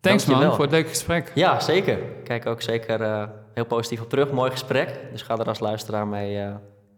[0.00, 1.32] Thanks man voor het leuke gesprek.
[1.34, 1.98] ja, zeker.
[1.98, 3.24] Ik Kijk ook zeker eh,
[3.54, 4.30] heel positief op terug.
[4.30, 5.00] Mooi gesprek.
[5.12, 6.46] Dus ga er als luisteraar mee,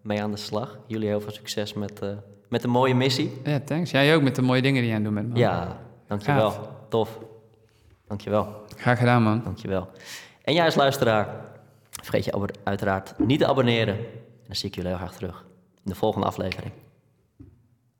[0.03, 0.79] mee aan de slag.
[0.87, 2.01] Jullie heel veel succes met,
[2.49, 3.33] met de mooie missie.
[3.45, 3.91] Ja, thanks.
[3.91, 5.29] Jij ook met de mooie dingen die jij aan het doen bent.
[5.33, 5.39] Man.
[5.43, 6.51] Ja, dankjewel.
[6.51, 6.69] Gaaf.
[6.89, 7.19] Tof.
[8.09, 8.55] Dankjewel.
[8.77, 9.41] Graag gedaan man.
[9.45, 9.89] Dankjewel.
[10.51, 11.29] En jij als luisteraar,
[11.91, 13.95] vergeet je uiteraard niet te abonneren.
[13.97, 15.45] En dan zie ik jullie heel graag terug
[15.85, 16.73] in de volgende aflevering.